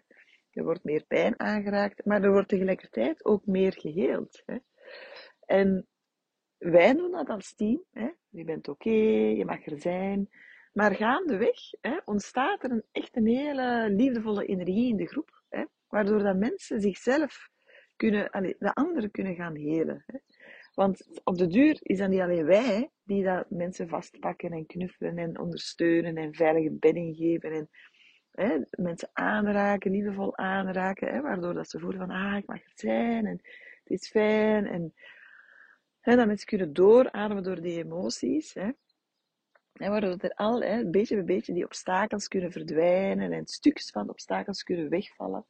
Er 0.52 0.64
wordt 0.64 0.84
meer 0.84 1.04
pijn 1.08 1.40
aangeraakt, 1.40 2.06
maar 2.06 2.24
er 2.24 2.32
wordt 2.32 2.50
tegelijkertijd 2.50 3.26
ook 3.26 3.46
meer 3.46 3.74
geheeld. 3.74 4.44
Hè. 4.46 4.58
En 5.46 5.88
wij 6.58 6.96
doen 6.96 7.12
dat 7.12 7.30
als 7.30 7.56
team. 7.56 7.84
Hè. 7.92 8.10
Je 8.30 8.44
bent 8.44 8.68
oké, 8.68 8.90
je 8.90 9.46
mag 9.46 9.66
er 9.66 9.80
zijn. 9.80 10.30
Maar 10.74 10.96
gaandeweg 10.96 11.60
hè, 11.82 11.98
ontstaat 12.06 12.64
er 12.64 12.72
een, 12.72 12.84
echt 12.92 13.16
een 13.16 13.28
hele 13.28 13.90
liefdevolle 13.90 14.46
energie 14.46 14.90
in 14.90 14.98
de 14.98 15.08
groep. 15.08 15.44
Hè, 15.50 15.64
waardoor 15.88 16.24
dat 16.24 16.36
mensen 16.36 16.82
zichzelf 16.82 17.50
kunnen, 17.96 18.56
de 18.60 18.74
anderen 18.74 19.12
kunnen 19.12 19.36
gaan 19.36 19.56
helen. 19.56 20.04
Hè. 20.08 20.20
Want 20.74 21.22
op 21.24 21.38
de 21.38 21.48
duur 21.48 21.78
is 21.82 21.98
dat 21.98 22.10
niet 22.10 22.20
alleen 22.20 22.46
wij 22.46 22.92
die 23.04 23.24
dat 23.24 23.50
mensen 23.50 23.88
vastpakken 23.88 24.52
en 24.52 24.66
knuffelen 24.66 25.18
en 25.18 25.40
ondersteunen 25.40 26.18
en 26.18 26.34
veilige 26.34 26.72
bedding 26.72 27.16
geven 27.16 27.52
en 27.52 27.70
hè, 28.32 28.58
mensen 28.84 29.10
aanraken, 29.14 29.92
liefdevol 29.92 30.38
aanraken, 30.38 31.08
hè, 31.08 31.22
waardoor 31.22 31.54
dat 31.54 31.70
ze 31.70 31.80
voelen 31.80 32.00
van, 32.00 32.10
ah, 32.10 32.38
ik 32.38 32.48
mag 32.48 32.58
er 32.58 32.72
zijn 32.76 33.26
en 33.26 33.42
het 33.84 34.02
is 34.02 34.10
fijn. 34.10 34.68
En 34.68 34.94
hè, 36.00 36.16
dat 36.16 36.28
mensen 36.28 36.48
kunnen 36.48 36.74
doorademen 36.74 37.44
door 37.44 37.62
die 37.62 37.84
emoties. 37.84 38.54
Hè. 38.54 38.70
En 39.74 39.92
waardoor 39.92 40.18
er 40.18 40.34
al, 40.34 40.62
hè, 40.62 40.90
beetje 40.90 41.16
bij 41.16 41.24
beetje, 41.24 41.54
die 41.54 41.66
obstakels 41.66 42.28
kunnen 42.28 42.52
verdwijnen 42.52 43.32
en 43.32 43.46
stukjes 43.46 43.90
van 43.90 44.10
obstakels 44.10 44.64
kunnen 44.64 44.90
wegvallen. 44.90 45.46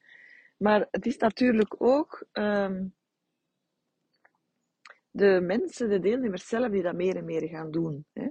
Maar 0.57 0.87
het 0.91 1.05
is 1.05 1.17
natuurlijk 1.17 1.81
ook 1.81 2.25
um, 2.31 2.95
de 5.11 5.39
mensen, 5.41 5.89
de 5.89 5.99
deelnemers 5.99 6.47
zelf, 6.47 6.71
die 6.71 6.81
dat 6.81 6.95
meer 6.95 7.15
en 7.15 7.25
meer 7.25 7.47
gaan 7.47 7.71
doen. 7.71 8.05
Hè 8.13 8.27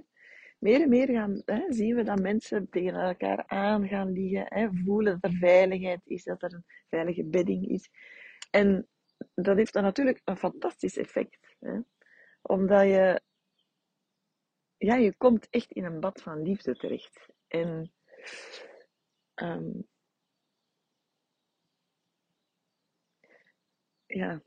meer 0.63 0.81
en 0.81 0.89
meer 0.89 1.07
gaan, 1.07 1.41
hè, 1.45 1.65
zien 1.69 1.95
we 1.95 2.03
dat 2.03 2.19
mensen 2.19 2.69
tegen 2.69 2.93
elkaar 2.93 3.43
aan 3.47 3.87
gaan 3.87 4.11
liggen, 4.11 4.45
hè, 4.47 4.67
voelen 4.85 5.17
dat 5.19 5.31
er 5.31 5.37
veiligheid 5.37 6.01
is, 6.03 6.23
dat 6.23 6.43
er 6.43 6.53
een 6.53 6.65
veilige 6.89 7.23
bedding 7.23 7.67
is. 7.67 7.89
En 8.51 8.87
dat 9.33 9.57
heeft 9.57 9.73
dan 9.73 9.83
natuurlijk 9.83 10.21
een 10.23 10.37
fantastisch 10.37 10.97
effect. 10.97 11.55
Hè, 11.59 11.79
omdat 12.41 12.81
je, 12.81 13.21
ja, 14.83 14.95
je 14.95 15.15
komt 15.17 15.49
echt 15.49 15.71
in 15.71 15.83
een 15.83 15.99
bad 15.99 16.21
van 16.21 16.41
liefde 16.41 16.75
terecht. 16.75 17.29
En 17.47 17.91
um, 19.35 19.87
ja. 24.05 24.41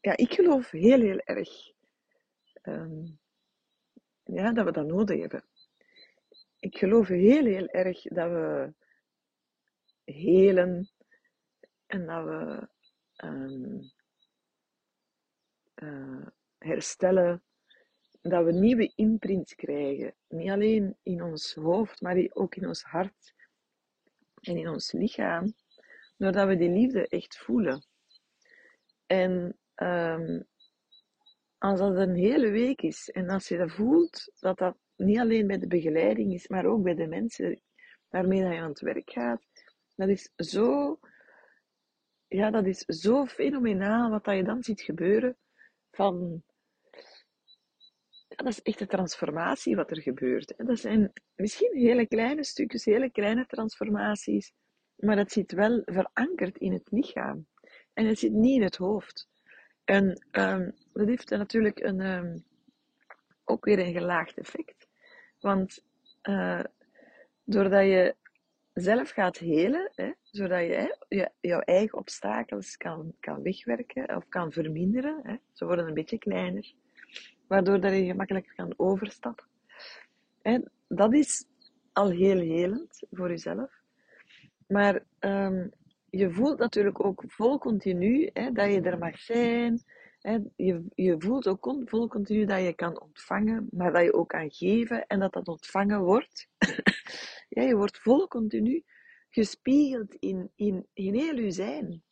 ja, 0.00 0.16
ik 0.16 0.32
geloof 0.32 0.70
heel, 0.70 1.00
heel 1.00 1.18
erg 1.18 1.72
um, 2.62 3.18
ja, 4.22 4.52
dat 4.52 4.64
we 4.64 4.72
dat 4.72 4.86
nodig 4.86 5.20
hebben. 5.20 5.44
Ik 6.58 6.78
geloof 6.78 7.08
heel, 7.08 7.44
heel 7.44 7.66
erg 7.66 8.02
dat 8.02 8.30
we 8.30 8.74
helen 10.04 10.90
en 11.86 12.06
dat 12.06 12.24
we 12.24 12.68
um, 13.24 13.96
uh, 15.82 16.26
herstellen, 16.58 17.42
dat 18.22 18.44
we 18.44 18.52
nieuwe 18.52 18.92
imprints 18.94 19.54
krijgen. 19.54 20.14
Niet 20.28 20.50
alleen 20.50 20.96
in 21.02 21.22
ons 21.22 21.54
hoofd, 21.54 22.00
maar 22.00 22.26
ook 22.28 22.54
in 22.54 22.66
ons 22.66 22.82
hart 22.82 23.34
en 24.40 24.56
in 24.56 24.68
ons 24.68 24.92
lichaam, 24.92 25.54
doordat 26.16 26.48
we 26.48 26.56
die 26.56 26.70
liefde 26.70 27.08
echt 27.08 27.38
voelen. 27.38 27.84
En 29.06 29.58
um, 29.76 30.46
als 31.58 31.78
dat 31.78 31.96
een 31.96 32.14
hele 32.14 32.50
week 32.50 32.82
is 32.82 33.10
en 33.10 33.28
als 33.28 33.48
je 33.48 33.56
dat 33.56 33.70
voelt, 33.70 34.32
dat 34.40 34.58
dat 34.58 34.76
niet 34.96 35.18
alleen 35.18 35.46
bij 35.46 35.58
de 35.58 35.66
begeleiding 35.66 36.32
is, 36.32 36.48
maar 36.48 36.66
ook 36.66 36.82
bij 36.82 36.94
de 36.94 37.06
mensen 37.06 37.62
waarmee 38.08 38.42
dat 38.42 38.52
je 38.52 38.58
aan 38.58 38.68
het 38.68 38.80
werk 38.80 39.10
gaat, 39.10 39.42
dat 39.94 40.08
is 40.08 40.32
zo, 40.36 40.98
ja, 42.26 42.50
dat 42.50 42.66
is 42.66 42.78
zo 42.78 43.26
fenomenaal 43.26 44.10
wat 44.10 44.24
dat 44.24 44.36
je 44.36 44.44
dan 44.44 44.62
ziet 44.62 44.80
gebeuren 44.80 45.36
van, 45.98 46.42
ja, 48.28 48.36
dat 48.36 48.46
is 48.46 48.62
echt 48.62 48.78
de 48.78 48.86
transformatie 48.86 49.76
wat 49.76 49.90
er 49.90 50.00
gebeurt. 50.02 50.54
Dat 50.56 50.78
zijn 50.78 51.12
misschien 51.36 51.76
hele 51.76 52.06
kleine 52.06 52.44
stukjes, 52.44 52.84
hele 52.84 53.10
kleine 53.10 53.46
transformaties, 53.46 54.52
maar 54.96 55.16
het 55.16 55.32
zit 55.32 55.52
wel 55.52 55.82
verankerd 55.84 56.58
in 56.58 56.72
het 56.72 56.90
lichaam. 56.90 57.46
En 57.92 58.06
het 58.06 58.18
zit 58.18 58.32
niet 58.32 58.56
in 58.56 58.62
het 58.62 58.76
hoofd. 58.76 59.28
En 59.84 60.26
um, 60.30 60.74
dat 60.92 61.06
heeft 61.06 61.30
natuurlijk 61.30 61.80
een, 61.80 62.00
um, 62.00 62.44
ook 63.44 63.64
weer 63.64 63.78
een 63.78 63.92
gelaagd 63.92 64.38
effect. 64.38 64.88
Want 65.40 65.84
uh, 66.22 66.64
doordat 67.44 67.84
je 67.84 68.16
zelf 68.80 69.10
gaat 69.10 69.38
helen, 69.38 69.90
hè, 69.94 70.12
zodat 70.22 70.60
je, 70.60 70.72
hè, 70.72 70.88
je 71.08 71.30
jouw 71.40 71.60
eigen 71.60 71.98
obstakels 71.98 72.76
kan, 72.76 73.12
kan 73.20 73.42
wegwerken 73.42 74.16
of 74.16 74.28
kan 74.28 74.52
verminderen. 74.52 75.20
Hè. 75.22 75.36
Ze 75.52 75.64
worden 75.64 75.86
een 75.86 75.94
beetje 75.94 76.18
kleiner, 76.18 76.72
waardoor 77.46 77.80
dat 77.80 77.92
je 77.92 78.04
gemakkelijker 78.04 78.54
kan 78.54 78.74
overstappen. 78.76 79.46
En 80.42 80.70
dat 80.88 81.14
is 81.14 81.44
al 81.92 82.10
heel 82.10 82.40
helend 82.40 83.02
voor 83.10 83.28
jezelf. 83.28 83.70
Maar 84.66 85.04
um, 85.20 85.70
je 86.10 86.30
voelt 86.30 86.58
natuurlijk 86.58 87.04
ook 87.04 87.24
vol 87.26 87.58
continu 87.58 88.30
hè, 88.32 88.52
dat 88.52 88.72
je 88.72 88.80
er 88.80 88.98
mag 88.98 89.18
zijn. 89.18 89.82
Je, 90.18 90.84
je 90.94 91.14
voelt 91.18 91.46
ook 91.46 91.74
vol 91.84 92.08
continu 92.08 92.44
dat 92.44 92.62
je 92.62 92.74
kan 92.74 93.00
ontvangen, 93.00 93.68
maar 93.70 93.92
dat 93.92 94.02
je 94.02 94.14
ook 94.14 94.28
kan 94.28 94.50
geven 94.50 95.06
en 95.06 95.20
dat 95.20 95.32
dat 95.32 95.48
ontvangen 95.48 96.02
wordt. 96.02 96.48
ja, 97.48 97.62
je 97.62 97.76
wordt 97.76 97.98
vol 97.98 98.28
continu 98.28 98.84
gespiegeld 99.30 100.14
in, 100.14 100.52
in, 100.54 100.86
in 100.92 101.14
heel 101.14 101.36
je 101.36 101.50
zijn. 101.50 102.02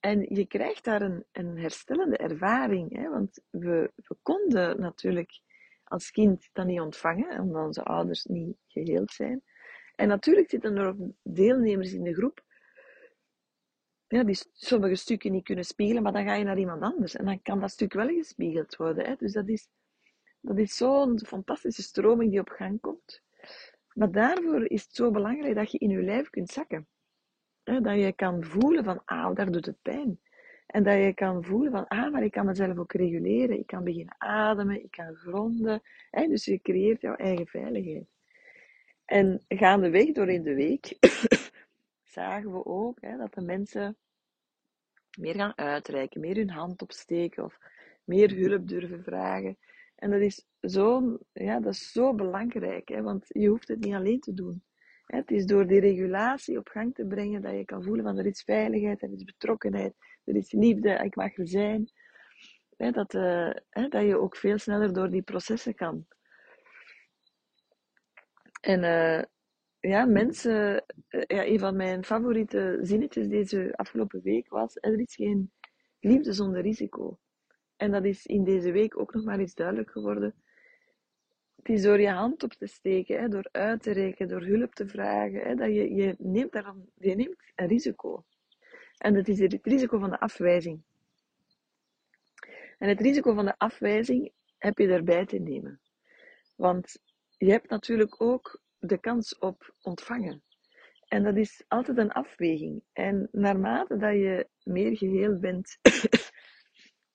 En 0.00 0.34
je 0.34 0.46
krijgt 0.46 0.84
daar 0.84 1.02
een, 1.02 1.24
een 1.32 1.58
herstellende 1.58 2.16
ervaring, 2.16 2.96
hè? 2.96 3.08
want 3.08 3.40
we, 3.50 3.92
we 3.94 4.16
konden 4.22 4.80
natuurlijk 4.80 5.40
als 5.84 6.10
kind 6.10 6.48
dat 6.52 6.66
niet 6.66 6.80
ontvangen, 6.80 7.40
omdat 7.40 7.66
onze 7.66 7.82
ouders 7.82 8.24
niet 8.24 8.56
geheeld 8.66 9.10
zijn. 9.10 9.42
En 9.94 10.08
natuurlijk 10.08 10.50
zitten 10.50 10.76
er 10.76 10.96
deelnemers 11.22 11.92
in 11.92 12.02
de 12.02 12.14
groep 12.14 12.44
ja, 14.08 14.24
die 14.24 14.38
sommige 14.52 14.94
stukken 14.94 15.32
niet 15.32 15.44
kunnen 15.44 15.64
spiegelen, 15.64 16.02
maar 16.02 16.12
dan 16.12 16.24
ga 16.24 16.34
je 16.34 16.44
naar 16.44 16.58
iemand 16.58 16.82
anders 16.82 17.16
en 17.16 17.24
dan 17.24 17.42
kan 17.42 17.60
dat 17.60 17.70
stuk 17.70 17.92
wel 17.92 18.08
gespiegeld 18.08 18.76
worden. 18.76 19.06
Hè? 19.06 19.14
Dus 19.16 19.32
dat 19.32 19.48
is, 19.48 19.68
dat 20.40 20.58
is 20.58 20.76
zo'n 20.76 21.20
fantastische 21.26 21.82
stroming 21.82 22.30
die 22.30 22.40
op 22.40 22.48
gang 22.48 22.80
komt. 22.80 23.22
Maar 23.92 24.10
daarvoor 24.10 24.70
is 24.70 24.82
het 24.82 24.94
zo 24.94 25.10
belangrijk 25.10 25.54
dat 25.54 25.70
je 25.70 25.78
in 25.78 25.90
je 25.90 26.02
lijf 26.02 26.30
kunt 26.30 26.50
zakken. 26.50 26.86
Dat 27.62 27.98
je 27.98 28.12
kan 28.12 28.44
voelen 28.44 28.84
van, 28.84 29.02
ah, 29.04 29.34
daar 29.34 29.50
doet 29.50 29.66
het 29.66 29.82
pijn. 29.82 30.20
En 30.66 30.82
dat 30.82 30.94
je 30.94 31.14
kan 31.14 31.44
voelen 31.44 31.72
van, 31.72 31.86
ah, 31.86 32.12
maar 32.12 32.24
ik 32.24 32.30
kan 32.30 32.46
mezelf 32.46 32.78
ook 32.78 32.92
reguleren. 32.92 33.58
Ik 33.58 33.66
kan 33.66 33.84
beginnen 33.84 34.14
ademen, 34.18 34.82
ik 34.82 34.90
kan 34.90 35.14
gronden. 35.14 35.82
Dus 36.10 36.44
je 36.44 36.60
creëert 36.60 37.00
jouw 37.00 37.14
eigen 37.14 37.46
veiligheid. 37.46 38.06
En 39.04 39.44
gaandeweg 39.48 40.12
door 40.12 40.28
in 40.28 40.42
de 40.42 40.54
week 40.54 40.96
zagen 42.10 42.52
we 42.52 42.64
ook 42.64 43.00
hè, 43.00 43.16
dat 43.16 43.34
de 43.34 43.40
mensen 43.40 43.96
meer 45.18 45.34
gaan 45.34 45.56
uitreiken, 45.58 46.20
meer 46.20 46.36
hun 46.36 46.50
hand 46.50 46.82
opsteken 46.82 47.44
of 47.44 47.58
meer 48.04 48.36
hulp 48.36 48.68
durven 48.68 49.02
vragen. 49.02 49.58
En 49.94 50.10
dat 50.10 50.20
is 50.20 50.46
zo, 50.60 51.18
ja, 51.32 51.60
dat 51.60 51.72
is 51.72 51.92
zo 51.92 52.14
belangrijk, 52.14 52.88
hè, 52.88 53.02
want 53.02 53.24
je 53.28 53.48
hoeft 53.48 53.68
het 53.68 53.80
niet 53.80 53.94
alleen 53.94 54.20
te 54.20 54.34
doen. 54.34 54.62
Het 55.04 55.30
is 55.30 55.46
door 55.46 55.66
die 55.66 55.80
regulatie 55.80 56.58
op 56.58 56.68
gang 56.68 56.94
te 56.94 57.06
brengen 57.06 57.42
dat 57.42 57.52
je 57.52 57.64
kan 57.64 57.82
voelen 57.82 58.04
van 58.04 58.18
er 58.18 58.26
is 58.26 58.42
veiligheid, 58.42 59.02
er 59.02 59.12
is 59.12 59.24
betrokkenheid, 59.24 59.94
er 60.24 60.36
is 60.36 60.52
liefde, 60.52 60.90
ik 60.90 61.16
mag 61.16 61.36
er 61.36 61.48
zijn. 61.48 61.90
Dat, 62.76 63.14
uh, 63.14 63.50
dat 63.70 64.02
je 64.02 64.18
ook 64.18 64.36
veel 64.36 64.58
sneller 64.58 64.92
door 64.92 65.10
die 65.10 65.22
processen 65.22 65.74
kan. 65.74 66.06
En 68.60 68.82
uh, 68.82 69.22
ja, 69.80 70.04
mensen, 70.04 70.84
uh, 71.10 71.22
ja, 71.26 71.46
een 71.46 71.58
van 71.58 71.76
mijn 71.76 72.04
favoriete 72.04 72.78
zinnetjes 72.82 73.28
deze 73.28 73.72
afgelopen 73.76 74.22
week 74.22 74.48
was: 74.48 74.76
er 74.80 75.00
is 75.00 75.14
geen 75.14 75.52
liefde 76.00 76.32
zonder 76.32 76.62
risico. 76.62 77.18
En 77.76 77.90
dat 77.90 78.04
is 78.04 78.26
in 78.26 78.44
deze 78.44 78.70
week 78.70 78.98
ook 78.98 79.14
nog 79.14 79.24
maar 79.24 79.38
eens 79.38 79.54
duidelijk 79.54 79.90
geworden. 79.90 80.34
Het 81.56 81.68
is 81.68 81.82
door 81.82 82.00
je 82.00 82.10
hand 82.10 82.42
op 82.42 82.52
te 82.52 82.66
steken, 82.66 83.20
hè, 83.20 83.28
door 83.28 83.48
uit 83.52 83.82
te 83.82 83.92
reiken, 83.92 84.28
door 84.28 84.42
hulp 84.42 84.74
te 84.74 84.88
vragen, 84.88 85.40
hè, 85.40 85.54
dat 85.54 85.68
je, 85.68 85.94
je, 85.94 86.14
neemt 86.18 86.52
daarom, 86.52 86.90
je 86.94 87.14
neemt 87.14 87.36
een 87.54 87.66
risico. 87.66 88.24
En 88.98 89.14
dat 89.14 89.28
is 89.28 89.38
het 89.38 89.58
risico 89.62 89.98
van 89.98 90.10
de 90.10 90.20
afwijzing. 90.20 90.82
En 92.78 92.88
het 92.88 93.00
risico 93.00 93.34
van 93.34 93.44
de 93.44 93.58
afwijzing 93.58 94.32
heb 94.58 94.78
je 94.78 94.88
erbij 94.88 95.26
te 95.26 95.38
nemen. 95.38 95.80
Want 96.56 97.02
je 97.36 97.50
hebt 97.50 97.70
natuurlijk 97.70 98.22
ook 98.22 98.60
de 98.78 98.98
kans 98.98 99.38
op 99.38 99.74
ontvangen. 99.82 100.42
En 101.08 101.22
dat 101.22 101.36
is 101.36 101.64
altijd 101.68 101.98
een 101.98 102.12
afweging. 102.12 102.82
En 102.92 103.28
naarmate 103.32 103.96
dat 103.96 104.12
je 104.12 104.48
meer 104.62 104.96
geheel 104.96 105.38
bent, 105.38 105.78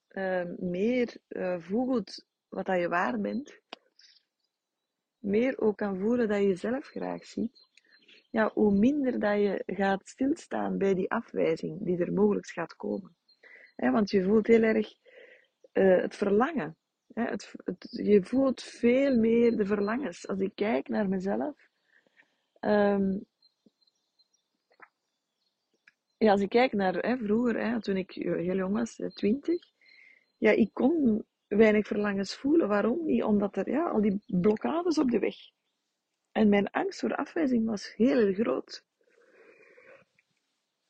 uh, 0.10 0.44
meer 0.78 1.18
uh, 1.30 1.60
voelt 1.60 2.26
wat 2.48 2.66
dat 2.66 2.80
je 2.80 2.88
waar 2.88 3.20
bent, 3.20 3.62
meer 5.20 5.60
ook 5.60 5.78
kan 5.78 6.00
voelen 6.00 6.28
dat 6.28 6.38
je 6.38 6.48
jezelf 6.48 6.86
graag 6.86 7.26
ziet, 7.26 7.70
ja, 8.30 8.52
hoe 8.54 8.74
minder 8.74 9.20
dat 9.20 9.40
je 9.40 9.64
gaat 9.66 10.08
stilstaan 10.08 10.78
bij 10.78 10.94
die 10.94 11.12
afwijzing 11.12 11.86
die 11.86 11.98
er 11.98 12.14
mogelijk 12.14 12.48
gaat 12.48 12.76
komen. 12.76 13.16
want 13.76 14.10
je 14.10 14.24
voelt 14.24 14.48
heel 14.48 14.62
erg 14.62 14.94
uh, 15.74 16.02
het 16.02 16.16
verlangen. 16.16 16.78
Het, 17.14 17.54
je 17.90 18.24
voelt 18.24 18.64
veel 18.64 19.18
meer 19.18 19.58
de 19.58 19.66
verlangens. 19.66 20.28
Als 20.28 20.40
ik 20.40 20.52
kijk 20.56 20.88
naar 20.88 21.10
mezelf, 21.10 21.70
um, 22.60 23.26
ja, 26.18 26.32
als 26.32 26.42
ik 26.42 26.50
kijk 26.50 26.74
naar 26.74 26.96
hè, 26.96 27.18
vroeger, 27.18 27.60
hè, 27.60 27.82
toen 27.82 27.98
ik 27.98 28.12
heel 28.12 28.56
jong 28.56 28.74
was, 28.74 29.02
twintig, 29.14 29.62
ja, 30.38 30.52
ik 30.52 30.70
kon 30.74 31.26
weinig 31.48 31.88
verlangens 31.88 32.36
voelen. 32.36 32.68
Waarom 32.68 33.06
niet? 33.06 33.24
Omdat 33.24 33.56
er 33.56 33.70
ja, 33.70 33.90
al 33.90 34.02
die 34.02 34.22
blokkades 34.26 34.98
op 34.98 35.12
de 35.12 35.20
weg. 35.20 35.36
En 36.32 36.50
mijn 36.50 36.70
angst 36.70 37.00
voor 37.00 37.16
afwijzing 37.16 37.66
was 37.66 37.96
heel 37.96 38.34
groot. 38.34 38.84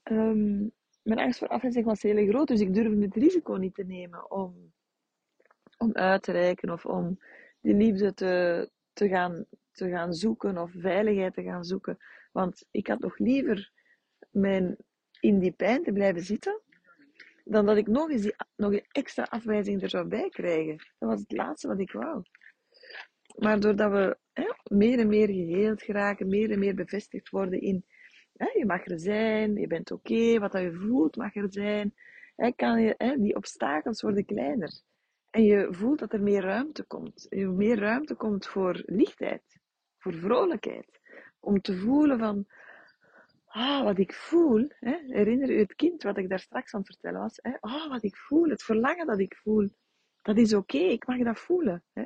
Um, 0.03 0.71
mijn 1.03 1.19
angst 1.19 1.39
voor 1.39 1.47
afwijzing 1.47 1.85
was 1.85 2.01
heel 2.01 2.27
groot, 2.27 2.47
dus 2.47 2.59
ik 2.59 2.73
durfde 2.73 3.01
het 3.01 3.15
risico 3.15 3.53
niet 3.53 3.75
te 3.75 3.83
nemen 3.83 4.31
om, 4.31 4.73
om 5.83 5.93
uit 5.93 6.23
te 6.23 6.31
reiken 6.31 6.69
of 6.69 6.85
om 6.85 7.19
die 7.61 7.73
liefde 7.73 8.13
te, 8.13 8.69
te, 8.93 9.07
gaan, 9.07 9.45
te 9.71 9.89
gaan 9.89 10.13
zoeken 10.13 10.57
of 10.57 10.71
veiligheid 10.77 11.33
te 11.33 11.43
gaan 11.43 11.63
zoeken. 11.63 11.97
Want 12.31 12.65
ik 12.71 12.87
had 12.87 12.99
nog 12.99 13.17
liever 13.17 13.71
mijn, 14.31 14.77
in 15.19 15.39
die 15.39 15.51
pijn 15.51 15.83
te 15.83 15.91
blijven 15.91 16.21
zitten 16.21 16.61
dan 17.45 17.65
dat 17.65 17.77
ik 17.77 17.87
nog 17.87 18.09
eens 18.09 18.21
die, 18.21 18.35
nog 18.55 18.71
een 18.71 18.85
extra 18.91 19.23
afwijzing 19.23 19.81
er 19.81 19.89
zou 19.89 20.07
bij 20.07 20.29
krijgen. 20.29 20.77
Dat 20.99 21.09
was 21.09 21.19
het 21.19 21.31
laatste 21.31 21.67
wat 21.67 21.79
ik 21.79 21.91
wou. 21.91 22.21
Maar 23.37 23.59
doordat 23.59 23.91
we 23.91 24.17
hè, 24.33 24.53
meer 24.63 24.99
en 24.99 25.07
meer 25.07 25.27
geheeld 25.27 25.81
geraken, 25.81 26.27
meer 26.27 26.51
en 26.51 26.59
meer 26.59 26.75
bevestigd 26.75 27.29
worden 27.29 27.61
in 27.61 27.85
hè, 28.37 28.59
je 28.59 28.65
mag 28.65 28.85
er 28.85 28.99
zijn, 28.99 29.55
je 29.55 29.67
bent 29.67 29.91
oké, 29.91 30.39
wat 30.39 30.51
dat 30.51 30.61
je 30.61 30.73
voelt 30.73 31.15
mag 31.15 31.35
er 31.35 31.47
zijn, 31.49 31.93
hè, 32.35 32.51
kan 32.51 32.81
je, 32.81 33.15
die 33.19 33.35
obstakels 33.35 34.01
worden 34.01 34.25
kleiner. 34.25 34.81
En 35.33 35.43
je 35.43 35.67
voelt 35.71 35.99
dat 35.99 36.13
er 36.13 36.21
meer 36.21 36.41
ruimte 36.41 36.83
komt. 36.83 37.27
Meer 37.29 37.79
ruimte 37.79 38.15
komt 38.15 38.47
voor 38.47 38.81
lichtheid, 38.85 39.59
voor 39.97 40.13
vrolijkheid. 40.13 40.99
Om 41.39 41.61
te 41.61 41.77
voelen 41.77 42.19
van, 42.19 42.45
ah, 43.45 43.83
wat 43.83 43.97
ik 43.97 44.13
voel, 44.13 44.67
hè, 44.79 44.97
herinner 45.07 45.49
u 45.49 45.59
het 45.59 45.75
kind 45.75 46.03
wat 46.03 46.17
ik 46.17 46.29
daar 46.29 46.39
straks 46.39 46.73
aan 46.73 46.79
het 46.79 46.89
vertellen 46.89 47.21
was, 47.21 47.39
hè, 47.41 47.51
ah, 47.59 47.89
wat 47.89 48.03
ik 48.03 48.15
voel, 48.15 48.49
het 48.49 48.63
verlangen 48.63 49.05
dat 49.05 49.19
ik 49.19 49.35
voel, 49.35 49.69
dat 50.21 50.37
is 50.37 50.53
oké, 50.53 50.77
ik 50.77 51.07
mag 51.07 51.17
dat 51.17 51.39
voelen. 51.39 51.83
Hè. 51.93 52.05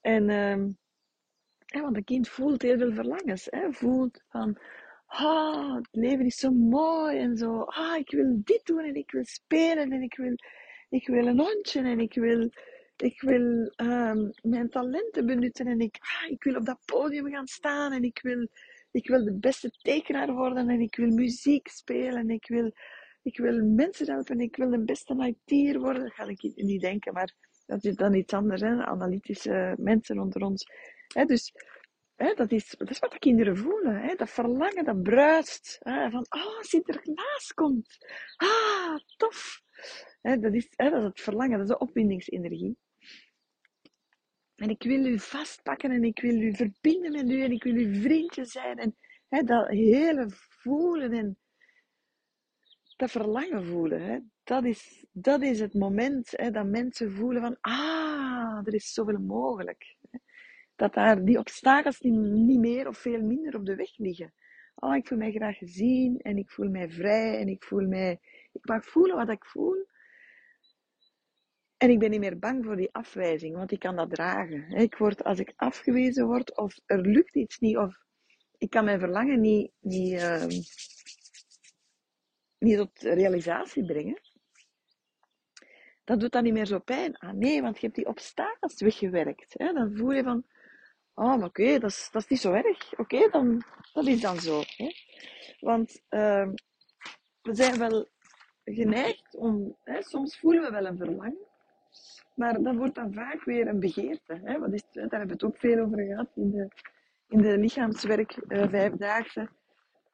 En, 0.00 0.28
hè, 1.66 1.80
want 1.80 1.96
een 1.96 2.04
kind 2.04 2.28
voelt 2.28 2.62
heel 2.62 2.78
veel 2.78 2.92
verlangens, 2.92 3.46
hè, 3.50 3.72
voelt 3.72 4.22
van, 4.28 4.58
ah, 5.06 5.74
het 5.74 5.88
leven 5.90 6.26
is 6.26 6.36
zo 6.36 6.50
mooi 6.50 7.18
en 7.18 7.36
zo, 7.36 7.60
ah, 7.60 7.96
ik 7.96 8.10
wil 8.10 8.40
dit 8.44 8.66
doen 8.66 8.84
en 8.84 8.94
ik 8.94 9.10
wil 9.10 9.24
spelen 9.24 9.92
en 9.92 10.02
ik 10.02 10.16
wil, 10.16 10.34
ik 10.90 11.06
wil 11.06 11.26
een 11.26 11.38
hondje 11.38 11.80
en 11.80 12.00
ik 12.00 12.14
wil, 12.14 12.50
ik 12.96 13.20
wil 13.20 13.72
um, 13.76 14.30
mijn 14.42 14.68
talenten 14.68 15.26
benutten 15.26 15.66
en 15.66 15.80
ik, 15.80 15.96
ah, 16.00 16.30
ik 16.30 16.44
wil 16.44 16.54
op 16.54 16.66
dat 16.66 16.80
podium 16.84 17.30
gaan 17.30 17.46
staan 17.46 17.92
en 17.92 18.04
ik 18.04 18.18
wil 18.22 18.48
ik 18.90 19.08
wil 19.08 19.24
de 19.24 19.32
beste 19.32 19.70
tekenaar 19.82 20.32
worden 20.32 20.68
en 20.68 20.80
ik 20.80 20.96
wil 20.96 21.10
muziek 21.10 21.68
spelen 21.68 22.16
en 22.16 22.30
ik 22.30 22.48
wil, 22.48 22.72
ik 23.22 23.38
wil 23.38 23.64
mensen 23.64 24.10
helpen 24.10 24.34
en 24.34 24.40
ik 24.40 24.56
wil 24.56 24.70
de 24.70 24.84
beste 24.84 25.36
IT'er 25.46 25.80
worden. 25.80 26.02
Dat 26.02 26.12
ga 26.12 26.24
ik 26.24 26.52
niet 26.54 26.80
denken, 26.80 27.12
maar 27.12 27.34
dat 27.66 27.84
is 27.84 27.94
dan 27.94 28.14
iets 28.14 28.32
anders, 28.32 28.60
hè? 28.60 28.84
analytische 28.84 29.74
mensen 29.78 30.18
onder 30.18 30.42
ons. 30.42 30.66
Hè? 31.14 31.24
Dus 31.24 31.52
hè, 32.16 32.34
dat, 32.34 32.52
is, 32.52 32.74
dat 32.78 32.90
is 32.90 32.98
wat 32.98 33.12
de 33.12 33.18
kinderen 33.18 33.56
voelen. 33.56 34.00
Hè? 34.00 34.14
Dat 34.14 34.30
verlangen, 34.30 34.84
dat 34.84 35.02
bruist. 35.02 35.78
Hè? 35.80 36.10
Van, 36.10 36.26
oh, 36.28 36.60
Sinterklaas 36.60 37.52
komt. 37.54 37.98
Ah, 38.36 38.96
tof. 39.16 39.62
Dat, 40.22 40.54
is, 40.54 40.68
dat 40.76 41.02
het 41.02 41.20
verlangen, 41.20 41.58
dat 41.58 41.68
is 41.68 41.74
de 41.74 41.78
opwindingsenergie. 41.78 42.76
En 44.54 44.68
ik 44.68 44.82
wil 44.82 45.04
u 45.04 45.18
vastpakken 45.18 45.90
en 45.90 46.04
ik 46.04 46.20
wil 46.20 46.40
u 46.40 46.54
verbinden 46.54 47.12
met 47.12 47.30
u 47.30 47.42
en 47.42 47.50
ik 47.50 47.62
wil 47.62 47.74
uw 47.74 47.94
vriendje 47.94 48.44
zijn. 48.44 48.94
En 49.28 49.46
dat 49.46 49.68
hele 49.68 50.26
voelen 50.28 51.12
en 51.12 51.38
dat 52.96 53.10
verlangen 53.10 53.66
voelen. 53.66 54.32
Dat 54.44 54.64
is, 54.64 55.06
dat 55.12 55.42
is 55.42 55.60
het 55.60 55.74
moment 55.74 56.52
dat 56.52 56.66
mensen 56.66 57.12
voelen 57.12 57.42
van, 57.42 57.56
ah, 57.60 58.60
er 58.64 58.74
is 58.74 58.92
zoveel 58.92 59.18
mogelijk. 59.18 59.96
Dat 60.76 60.94
daar 60.94 61.24
die 61.24 61.38
obstakels 61.38 62.00
niet, 62.00 62.14
niet 62.20 62.58
meer 62.58 62.88
of 62.88 62.98
veel 62.98 63.22
minder 63.22 63.56
op 63.56 63.66
de 63.66 63.74
weg 63.74 63.96
liggen. 63.96 64.32
Oh, 64.74 64.96
ik 64.96 65.06
voel 65.06 65.18
mij 65.18 65.32
graag 65.32 65.56
gezien 65.56 66.18
en 66.18 66.36
ik 66.36 66.50
voel 66.50 66.68
mij 66.68 66.90
vrij 66.90 67.38
en 67.38 67.48
ik 67.48 67.64
voel 67.64 67.88
mij, 67.88 68.20
ik 68.52 68.66
mag 68.66 68.84
voelen 68.84 69.16
wat 69.16 69.28
ik 69.28 69.44
voel. 69.44 69.86
En 71.80 71.90
ik 71.90 71.98
ben 71.98 72.10
niet 72.10 72.20
meer 72.20 72.38
bang 72.38 72.64
voor 72.64 72.76
die 72.76 72.92
afwijzing, 72.92 73.56
want 73.56 73.72
ik 73.72 73.78
kan 73.78 73.96
dat 73.96 74.10
dragen. 74.10 74.70
Ik 74.70 74.96
word, 74.96 75.24
als 75.24 75.38
ik 75.38 75.52
afgewezen 75.56 76.26
word 76.26 76.56
of 76.56 76.78
er 76.86 77.00
lukt 77.00 77.36
iets 77.36 77.58
niet 77.58 77.76
of 77.76 77.94
ik 78.58 78.70
kan 78.70 78.84
mijn 78.84 78.98
verlangen 78.98 79.40
niet, 79.40 79.72
niet, 79.78 80.12
uh, 80.12 80.44
niet 82.58 82.76
tot 82.76 83.00
realisatie 83.00 83.84
brengen, 83.84 84.20
dat 86.04 86.20
doet 86.20 86.32
dan 86.32 86.42
niet 86.42 86.52
meer 86.52 86.66
zo 86.66 86.78
pijn. 86.78 87.16
Ah 87.16 87.32
nee, 87.32 87.62
want 87.62 87.74
je 87.74 87.84
hebt 87.84 87.98
die 87.98 88.06
obstakels 88.06 88.80
weggewerkt. 88.80 89.54
Hè? 89.58 89.72
Dan 89.72 89.96
voel 89.96 90.12
je 90.12 90.22
van, 90.22 90.44
oh, 91.14 91.42
oké, 91.42 91.78
dat, 91.78 91.90
is, 91.90 92.08
dat 92.12 92.22
is 92.22 92.28
niet 92.28 92.40
zo 92.40 92.52
erg. 92.52 92.98
Oké, 92.98 93.28
dan 93.30 93.62
dat 93.92 94.06
is 94.06 94.20
dan 94.20 94.40
zo. 94.40 94.62
Hè? 94.76 94.90
Want 95.60 96.02
uh, 96.10 96.48
we 97.42 97.54
zijn 97.54 97.78
wel 97.78 98.08
geneigd 98.64 99.36
om, 99.36 99.76
hè, 99.84 100.02
soms 100.02 100.38
voelen 100.38 100.62
we 100.62 100.70
wel 100.70 100.86
een 100.86 100.96
verlangen, 100.96 101.49
maar 102.40 102.62
dat 102.62 102.76
wordt 102.76 102.94
dan 102.94 103.12
vaak 103.12 103.44
weer 103.44 103.66
een 103.66 103.80
begeerte. 103.80 104.40
Hè? 104.44 104.58
Wat 104.58 104.72
is? 104.72 104.82
Daar 104.92 105.08
hebben 105.08 105.26
we 105.26 105.32
het 105.32 105.44
ook 105.44 105.56
veel 105.56 105.78
over 105.78 105.98
gehad 105.98 106.30
in 106.34 106.50
de, 106.50 106.68
in 107.28 107.42
de 107.42 107.58
lichaamswerk 107.58 108.36
uh, 108.48 108.68
vijfdaagse. 108.68 109.48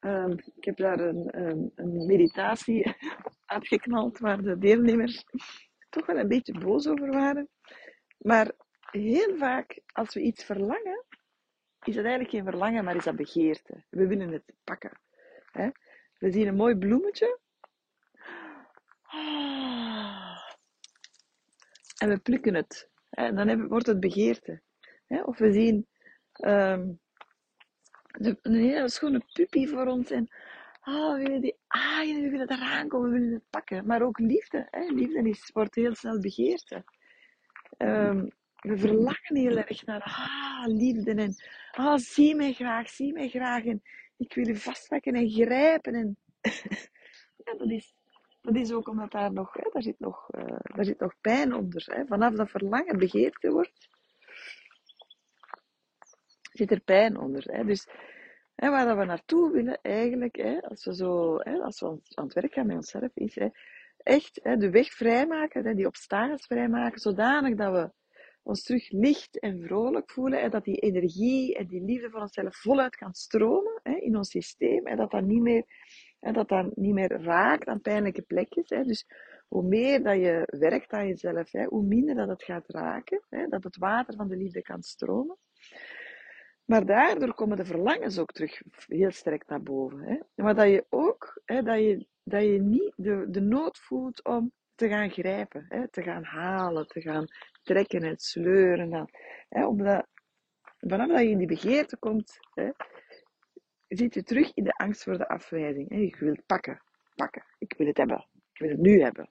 Uh, 0.01 0.27
ik 0.55 0.65
heb 0.65 0.77
daar 0.77 0.99
een, 0.99 1.29
een, 1.75 2.05
meditatie 2.05 2.95
uitgeknald 3.55 4.19
waar 4.19 4.41
de 4.41 4.57
deelnemers 4.57 5.23
toch 5.89 6.05
wel 6.05 6.17
een 6.17 6.27
beetje 6.27 6.59
boos 6.59 6.87
over 6.87 7.09
waren. 7.09 7.47
Maar 8.17 8.51
heel 8.91 9.37
vaak, 9.37 9.81
als 9.93 10.13
we 10.13 10.21
iets 10.21 10.43
verlangen, 10.43 11.05
is 11.83 11.95
het 11.95 12.05
eigenlijk 12.05 12.29
geen 12.29 12.43
verlangen, 12.43 12.83
maar 12.83 12.95
is 12.95 13.03
dat 13.03 13.15
begeerte. 13.15 13.83
We 13.89 14.07
willen 14.07 14.31
het 14.31 14.53
pakken. 14.63 14.99
Hè? 15.51 15.69
We 16.17 16.31
zien 16.31 16.47
een 16.47 16.55
mooi 16.55 16.75
bloemetje. 16.75 17.39
En 21.97 22.09
we 22.09 22.17
plukken 22.17 22.55
het. 22.55 22.89
En 23.09 23.35
dan 23.35 23.67
wordt 23.67 23.87
het 23.87 23.99
begeerte. 23.99 24.61
Of 25.07 25.37
we 25.37 25.51
zien 25.51 25.87
um, 26.45 26.99
een 28.41 28.53
hele 28.53 28.89
schone 28.89 29.21
puppy 29.33 29.67
voor 29.67 29.85
ons. 29.85 30.11
En 30.11 30.27
ah, 30.79 31.15
we 31.15 31.23
willen 31.23 31.41
die 31.41 31.57
aaien, 31.67 32.21
we 32.21 32.29
willen 32.29 32.51
eraan 32.51 32.87
komen, 32.87 33.11
we 33.11 33.19
willen 33.19 33.33
het 33.33 33.49
pakken. 33.49 33.85
Maar 33.85 34.01
ook 34.01 34.19
liefde. 34.19 34.67
Hè? 34.69 34.85
Liefde 34.93 35.29
is, 35.29 35.49
wordt 35.53 35.75
heel 35.75 35.95
snel 35.95 36.19
begeerte. 36.19 36.83
Um, 37.77 38.29
we 38.57 38.77
verlangen 38.77 39.35
heel 39.35 39.57
erg 39.57 39.85
naar 39.85 40.01
ah, 40.01 40.65
liefde 40.65 41.13
en 41.13 41.35
ah, 41.71 41.97
zie 41.97 42.35
mij 42.35 42.53
graag, 42.53 42.89
zie 42.89 43.13
mij 43.13 43.29
graag 43.29 43.65
en 43.65 43.81
ik 44.17 44.33
wil 44.33 44.47
je 44.47 44.55
vastpakken 44.55 45.13
en 45.13 45.29
grijpen. 45.29 45.93
En 45.93 46.17
ja, 47.43 47.53
dat 47.57 47.71
is, 47.71 47.95
dat 48.53 48.55
is 48.63 48.71
ook 48.71 48.87
omdat 48.87 49.11
daar 49.11 49.33
nog, 49.33 49.53
hè, 49.53 49.69
daar, 49.71 49.81
zit 49.81 49.99
nog, 49.99 50.27
uh, 50.35 50.59
daar 50.75 50.85
zit 50.85 50.99
nog 50.99 51.13
pijn 51.21 51.53
onder. 51.53 51.83
Hè. 51.85 52.05
Vanaf 52.05 52.33
dat 52.33 52.49
verlangen 52.49 52.97
begeerte 52.97 53.51
wordt, 53.51 53.89
zit 56.51 56.71
er 56.71 56.79
pijn 56.79 57.17
onder. 57.17 57.43
Hè. 57.43 57.63
Dus 57.65 57.87
hè, 58.55 58.69
waar 58.69 58.85
dat 58.85 58.97
we 58.97 59.05
naartoe 59.05 59.51
willen 59.51 59.79
eigenlijk, 59.81 60.35
hè, 60.35 60.61
als 60.61 60.85
we, 60.85 60.95
zo, 60.95 61.37
hè, 61.37 61.59
als 61.59 61.79
we 61.79 61.87
aan 61.87 62.25
het 62.25 62.33
werk 62.33 62.53
gaan 62.53 62.67
met 62.67 62.75
onszelf, 62.75 63.11
is 63.13 63.35
hè, 63.35 63.47
echt 63.97 64.39
hè, 64.43 64.57
de 64.57 64.69
weg 64.69 64.93
vrijmaken, 64.93 65.65
hè, 65.65 65.73
die 65.73 65.87
obstakels 65.87 66.45
vrijmaken, 66.45 66.99
zodanig 66.99 67.55
dat 67.55 67.71
we 67.71 67.91
ons 68.43 68.63
terug 68.63 68.91
licht 68.91 69.39
en 69.39 69.61
vrolijk 69.61 70.11
voelen. 70.11 70.41
En 70.41 70.49
dat 70.49 70.63
die 70.63 70.79
energie 70.79 71.55
en 71.55 71.67
die 71.67 71.81
liefde 71.81 72.09
van 72.09 72.21
onszelf 72.21 72.55
voluit 72.55 72.95
kan 72.95 73.13
stromen 73.13 73.79
hè, 73.83 73.95
in 73.95 74.17
ons 74.17 74.29
systeem. 74.29 74.87
En 74.87 74.97
dat 74.97 75.11
dat 75.11 75.23
niet 75.23 75.41
meer, 75.41 75.65
en 76.19 76.33
dat 76.33 76.49
dat 76.49 76.75
niet 76.75 76.93
meer 76.93 77.21
raakt 77.21 77.67
aan 77.67 77.81
pijnlijke 77.81 78.21
plekjes. 78.21 78.69
Hè. 78.69 78.83
Dus 78.83 79.05
hoe 79.47 79.63
meer 79.63 80.03
dat 80.03 80.15
je 80.15 80.57
werkt 80.59 80.91
aan 80.91 81.07
jezelf, 81.07 81.51
hè, 81.51 81.65
hoe 81.65 81.83
minder 81.83 82.15
dat 82.15 82.27
het 82.27 82.43
gaat 82.43 82.67
raken. 82.67 83.23
Hè, 83.29 83.47
dat 83.47 83.63
het 83.63 83.77
water 83.77 84.15
van 84.15 84.27
de 84.27 84.37
liefde 84.37 84.61
kan 84.61 84.81
stromen. 84.81 85.37
Maar 86.65 86.85
daardoor 86.85 87.33
komen 87.33 87.57
de 87.57 87.65
verlangens 87.65 88.19
ook 88.19 88.31
terug 88.31 88.61
heel 88.87 89.11
sterk 89.11 89.47
naar 89.47 89.63
boven. 89.63 89.99
Hè. 89.99 90.43
Maar 90.43 90.55
dat 90.55 90.67
je 90.67 90.85
ook, 90.89 91.41
hè, 91.45 91.61
dat, 91.61 91.79
je, 91.79 92.07
dat 92.23 92.41
je 92.41 92.61
niet 92.61 92.93
de, 92.95 93.25
de 93.29 93.41
nood 93.41 93.77
voelt 93.77 94.23
om 94.23 94.51
te 94.75 94.87
gaan 94.87 95.09
grijpen, 95.09 95.65
hè, 95.69 95.89
te 95.89 96.03
gaan 96.03 96.23
halen, 96.23 96.87
te 96.87 97.01
gaan 97.01 97.25
trekken 97.63 98.01
en 98.01 98.17
sleuren. 98.17 98.89
Dan, 98.89 99.09
hè, 99.49 99.65
omdat, 99.65 100.07
vanaf 100.77 101.07
dat 101.07 101.19
je 101.19 101.29
in 101.29 101.37
die 101.37 101.47
begeerte 101.47 101.97
komt, 101.97 102.39
hè, 102.53 102.69
zit 103.87 104.13
je 104.13 104.23
terug 104.23 104.53
in 104.53 104.63
de 104.63 104.73
angst 104.73 105.03
voor 105.03 105.17
de 105.17 105.27
afwijzing. 105.27 105.89
Hè. 105.89 105.95
Je 105.95 106.15
wilt 106.19 106.45
pakken, 106.45 106.81
pakken. 107.15 107.43
Ik 107.57 107.73
wil 107.77 107.87
het 107.87 107.97
hebben. 107.97 108.27
Ik 108.53 108.59
wil 108.59 108.69
het 108.69 108.79
nu 108.79 109.01
hebben. 109.01 109.29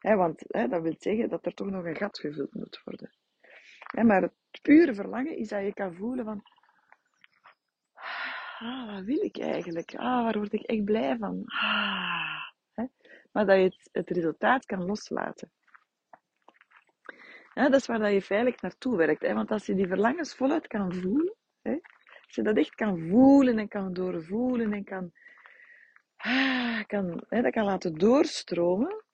Want 0.00 0.42
dat 0.48 0.82
wil 0.82 0.94
zeggen 0.98 1.28
dat 1.28 1.46
er 1.46 1.54
toch 1.54 1.70
nog 1.70 1.84
een 1.84 1.96
gat 1.96 2.18
gevuld 2.18 2.54
moet 2.54 2.80
worden. 2.84 3.10
Maar 4.06 4.22
het 4.22 4.62
pure 4.62 4.94
verlangen 4.94 5.36
is 5.36 5.48
dat 5.48 5.64
je 5.64 5.74
kan 5.74 5.94
voelen 5.94 6.24
van... 6.24 6.42
Ah, 8.58 8.94
wat 8.94 9.04
wil 9.04 9.22
ik 9.22 9.38
eigenlijk? 9.38 9.94
Ah, 9.94 10.22
waar 10.22 10.38
word 10.38 10.52
ik 10.52 10.62
echt 10.62 10.84
blij 10.84 11.16
van? 11.16 11.42
Ah. 11.46 12.20
Maar 13.32 13.46
dat 13.46 13.56
je 13.56 13.62
het, 13.62 13.88
het 13.92 14.10
resultaat 14.10 14.66
kan 14.66 14.84
loslaten. 14.84 15.52
Dat 17.54 17.74
is 17.74 17.86
waar 17.86 17.98
dat 17.98 18.12
je 18.12 18.22
veilig 18.22 18.60
naartoe 18.60 18.96
werkt. 18.96 19.32
Want 19.32 19.50
als 19.50 19.66
je 19.66 19.74
die 19.74 19.86
verlangens 19.86 20.34
voluit 20.34 20.66
kan 20.66 20.94
voelen? 20.94 21.34
Als 22.30 22.38
je 22.38 22.52
dat 22.52 22.56
echt 22.56 22.74
kan 22.74 23.08
voelen 23.08 23.58
en 23.58 23.68
kan 23.68 23.92
doorvoelen 23.92 24.72
en 24.72 24.84
kan, 24.84 25.12
ah, 26.16 26.80
kan, 26.86 27.24
hè, 27.28 27.42
dat 27.42 27.52
kan 27.52 27.64
laten 27.64 27.98
doorstromen, 27.98 29.04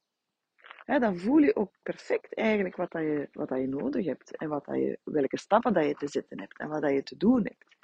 hè, 0.84 0.98
dan 0.98 1.18
voel 1.18 1.38
je 1.38 1.56
ook 1.56 1.72
perfect 1.82 2.34
eigenlijk 2.34 2.76
wat, 2.76 2.90
dat 2.92 3.02
je, 3.02 3.28
wat 3.32 3.48
dat 3.48 3.60
je 3.60 3.68
nodig 3.68 4.06
hebt. 4.06 4.36
En 4.36 4.48
wat 4.48 4.64
dat 4.64 4.76
je, 4.76 4.98
welke 5.04 5.38
stappen 5.38 5.72
dat 5.72 5.84
je 5.84 5.94
te 5.94 6.08
zetten 6.08 6.40
hebt 6.40 6.58
en 6.58 6.68
wat 6.68 6.82
dat 6.82 6.92
je 6.92 7.02
te 7.02 7.16
doen 7.16 7.42
hebt. 7.42 7.76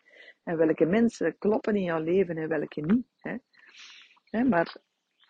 En 0.42 0.56
welke 0.56 0.84
mensen 0.84 1.38
kloppen 1.38 1.76
in 1.76 1.82
jouw 1.82 2.00
leven 2.00 2.36
en 2.36 2.48
welke 2.48 2.80
niet. 2.80 3.06
Hè? 3.16 3.36
Hè, 4.30 4.44
maar 4.44 4.76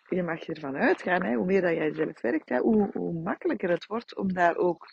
je 0.09 0.23
mag 0.23 0.43
ervan 0.43 0.75
uitgaan, 0.75 1.23
hè, 1.23 1.35
hoe 1.35 1.45
meer 1.45 1.61
dat 1.61 1.75
jij 1.75 1.93
zelf 1.93 2.21
werkt, 2.21 2.49
hè, 2.49 2.57
hoe, 2.57 2.89
hoe 2.93 3.13
makkelijker 3.13 3.69
het 3.69 3.85
wordt 3.85 4.15
om 4.15 4.33
daar 4.33 4.55
ook 4.55 4.85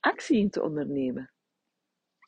actie 0.00 0.38
in 0.38 0.50
te 0.50 0.62
ondernemen. 0.62 1.30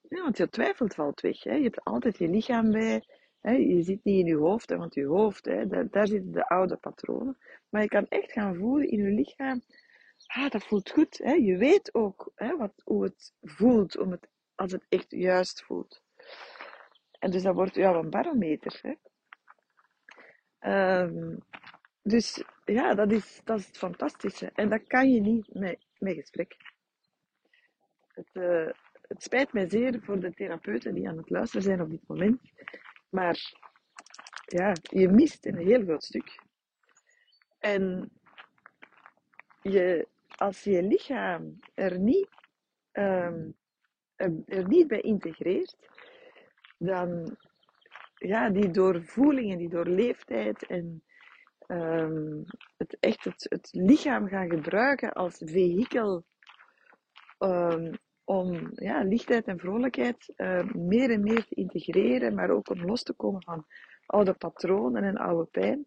Ja, 0.08 0.22
want 0.22 0.36
je 0.36 0.48
twijfelt 0.48 0.94
valt 0.94 1.20
weg. 1.20 1.42
Hè. 1.42 1.54
Je 1.54 1.62
hebt 1.62 1.84
altijd 1.84 2.18
je 2.18 2.28
lichaam 2.28 2.70
bij. 2.70 3.02
Hè. 3.40 3.52
Je 3.52 3.82
zit 3.82 4.04
niet 4.04 4.18
in 4.18 4.26
je 4.26 4.36
hoofd, 4.36 4.70
want 4.70 4.94
je 4.94 5.06
hoofd, 5.06 5.44
hè, 5.44 5.88
daar, 5.88 6.06
zitten 6.06 6.32
de 6.32 6.48
oude 6.48 6.76
patronen. 6.76 7.38
Maar 7.68 7.82
je 7.82 7.88
kan 7.88 8.06
echt 8.08 8.32
gaan 8.32 8.56
voelen 8.56 8.88
in 8.88 9.02
je 9.02 9.10
lichaam. 9.10 9.62
Ah, 10.26 10.50
dat 10.50 10.64
voelt 10.64 10.90
goed. 10.90 11.18
Hè. 11.18 11.32
Je 11.32 11.56
weet 11.56 11.94
ook 11.94 12.32
hè, 12.34 12.56
wat, 12.56 12.82
hoe 12.84 13.04
het 13.04 13.34
voelt 13.42 13.98
om 13.98 14.10
het, 14.10 14.28
als 14.54 14.72
het 14.72 14.86
echt 14.88 15.10
juist 15.10 15.62
voelt. 15.62 16.02
En 17.18 17.30
dus 17.30 17.42
dat 17.42 17.54
wordt 17.54 17.74
jouw 17.74 18.02
een 18.02 18.10
barometer. 18.10 18.80
Hè. 18.82 18.94
Um, 20.60 21.38
dus 22.02 22.44
ja, 22.64 22.94
dat 22.94 23.12
is, 23.12 23.40
dat 23.44 23.58
is 23.58 23.66
het 23.66 23.78
fantastische. 23.78 24.50
En 24.54 24.68
dat 24.68 24.86
kan 24.86 25.12
je 25.12 25.20
niet 25.20 25.54
met, 25.54 25.78
gesprek. 25.98 26.56
Het, 28.14 28.28
uh, 28.32 28.70
het 29.08 29.22
spijt 29.22 29.52
mij 29.52 29.68
zeer 29.68 30.00
voor 30.02 30.20
de 30.20 30.32
therapeuten 30.32 30.94
die 30.94 31.08
aan 31.08 31.16
het 31.16 31.30
luisteren 31.30 31.62
zijn 31.62 31.80
op 31.80 31.90
dit 31.90 32.08
moment. 32.08 32.40
Maar 33.08 33.52
ja, 34.46 34.72
je 34.82 35.08
mist 35.08 35.46
een 35.46 35.56
heel 35.56 35.82
groot 35.82 36.04
stuk. 36.04 36.42
En 37.58 38.10
je, 39.62 40.08
als 40.36 40.64
je 40.64 40.82
lichaam 40.82 41.58
er 41.74 41.98
niet, 41.98 42.28
um, 42.92 43.56
er 44.46 44.68
niet 44.68 44.86
bij 44.86 45.00
integreert, 45.00 45.76
dan 46.78 47.36
ja, 48.14 48.50
die 48.50 48.70
doorvoelingen, 48.70 49.58
die 49.58 49.68
doorleefdheid 49.68 50.66
en 50.66 51.02
um, 51.66 52.44
het 52.76 52.96
echt 53.00 53.24
het, 53.24 53.46
het 53.48 53.68
lichaam 53.72 54.28
gaan 54.28 54.50
gebruiken 54.50 55.12
als 55.12 55.42
vehikel 55.44 56.24
um, 57.38 57.98
om 58.28 58.70
ja, 58.74 59.02
lichtheid 59.02 59.46
en 59.46 59.58
vrolijkheid 59.58 60.32
uh, 60.36 60.72
meer 60.72 61.10
en 61.10 61.22
meer 61.22 61.44
te 61.44 61.54
integreren, 61.54 62.34
maar 62.34 62.50
ook 62.50 62.70
om 62.70 62.84
los 62.84 63.02
te 63.02 63.12
komen 63.12 63.42
van 63.42 63.66
oude 64.06 64.34
patronen 64.34 65.02
en 65.02 65.16
oude 65.16 65.44
pijn. 65.50 65.86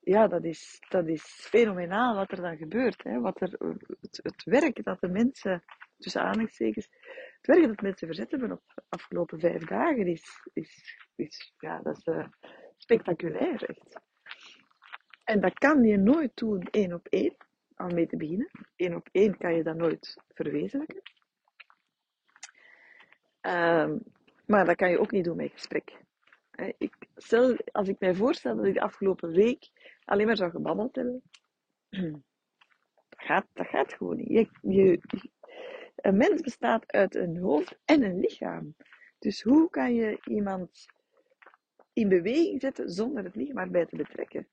Ja, 0.00 0.28
dat 0.28 0.44
is, 0.44 0.80
dat 0.88 1.08
is 1.08 1.22
fenomenaal 1.22 2.14
wat 2.14 2.30
er 2.30 2.40
dan 2.40 2.56
gebeurt. 2.56 3.02
Hè? 3.02 3.20
Wat 3.20 3.40
er, 3.40 3.56
het, 4.00 4.20
het 4.22 4.44
werk 4.44 4.84
dat 4.84 5.00
de 5.00 5.08
mensen, 5.08 5.62
tussen 5.98 6.20
aanhalingstekens, 6.20 6.88
het 7.36 7.46
werk 7.46 7.66
dat 7.66 7.80
mensen 7.80 8.06
verzet 8.06 8.30
hebben 8.30 8.52
op 8.52 8.62
de 8.74 8.82
afgelopen 8.88 9.40
vijf 9.40 9.64
dagen 9.64 10.06
is, 10.06 10.48
is, 10.52 10.96
is 11.16 11.54
ja, 11.58 11.80
dat 11.82 11.96
is 11.96 12.06
uh, 12.06 12.26
spectaculair 12.76 13.64
echt. 13.64 14.00
En 15.24 15.40
dat 15.40 15.58
kan 15.58 15.82
je 15.82 15.96
nooit 15.96 16.32
doen 16.34 16.68
één 16.70 16.92
op 16.92 17.06
één, 17.06 17.36
om 17.76 17.94
mee 17.94 18.06
te 18.06 18.16
beginnen. 18.16 18.50
Eén 18.76 18.94
op 18.94 19.08
één 19.12 19.36
kan 19.38 19.54
je 19.54 19.62
dat 19.62 19.76
nooit 19.76 20.16
verwezenlijken. 20.34 21.02
Ehm, 23.42 23.98
maar 24.46 24.64
dat 24.64 24.76
kan 24.76 24.90
je 24.90 24.98
ook 24.98 25.10
niet 25.10 25.24
doen 25.24 25.36
met 25.36 25.52
gesprek. 25.52 26.00
Ik, 26.78 26.94
stel, 27.16 27.56
als 27.72 27.88
ik 27.88 27.98
mij 27.98 28.14
voorstel 28.14 28.56
dat 28.56 28.64
ik 28.64 28.74
de 28.74 28.80
afgelopen 28.80 29.30
week 29.30 29.70
alleen 30.04 30.26
maar 30.26 30.36
zou 30.36 30.50
gebabbeld 30.50 30.94
hebben, 30.94 31.22
dat 31.90 32.20
gaat, 33.16 33.46
dat 33.52 33.66
gaat 33.66 33.92
gewoon 33.92 34.16
niet. 34.16 34.28
Je, 34.28 34.48
je, 34.60 35.00
een 35.96 36.16
mens 36.16 36.40
bestaat 36.40 36.92
uit 36.92 37.14
een 37.14 37.38
hoofd 37.38 37.78
en 37.84 38.02
een 38.02 38.20
lichaam. 38.20 38.74
Dus 39.18 39.42
hoe 39.42 39.70
kan 39.70 39.94
je 39.94 40.20
iemand 40.24 40.86
in 41.92 42.08
beweging 42.08 42.60
zetten 42.60 42.90
zonder 42.90 43.24
het 43.24 43.34
lichaam 43.34 43.58
erbij 43.58 43.86
te 43.86 43.96
betrekken? 43.96 44.48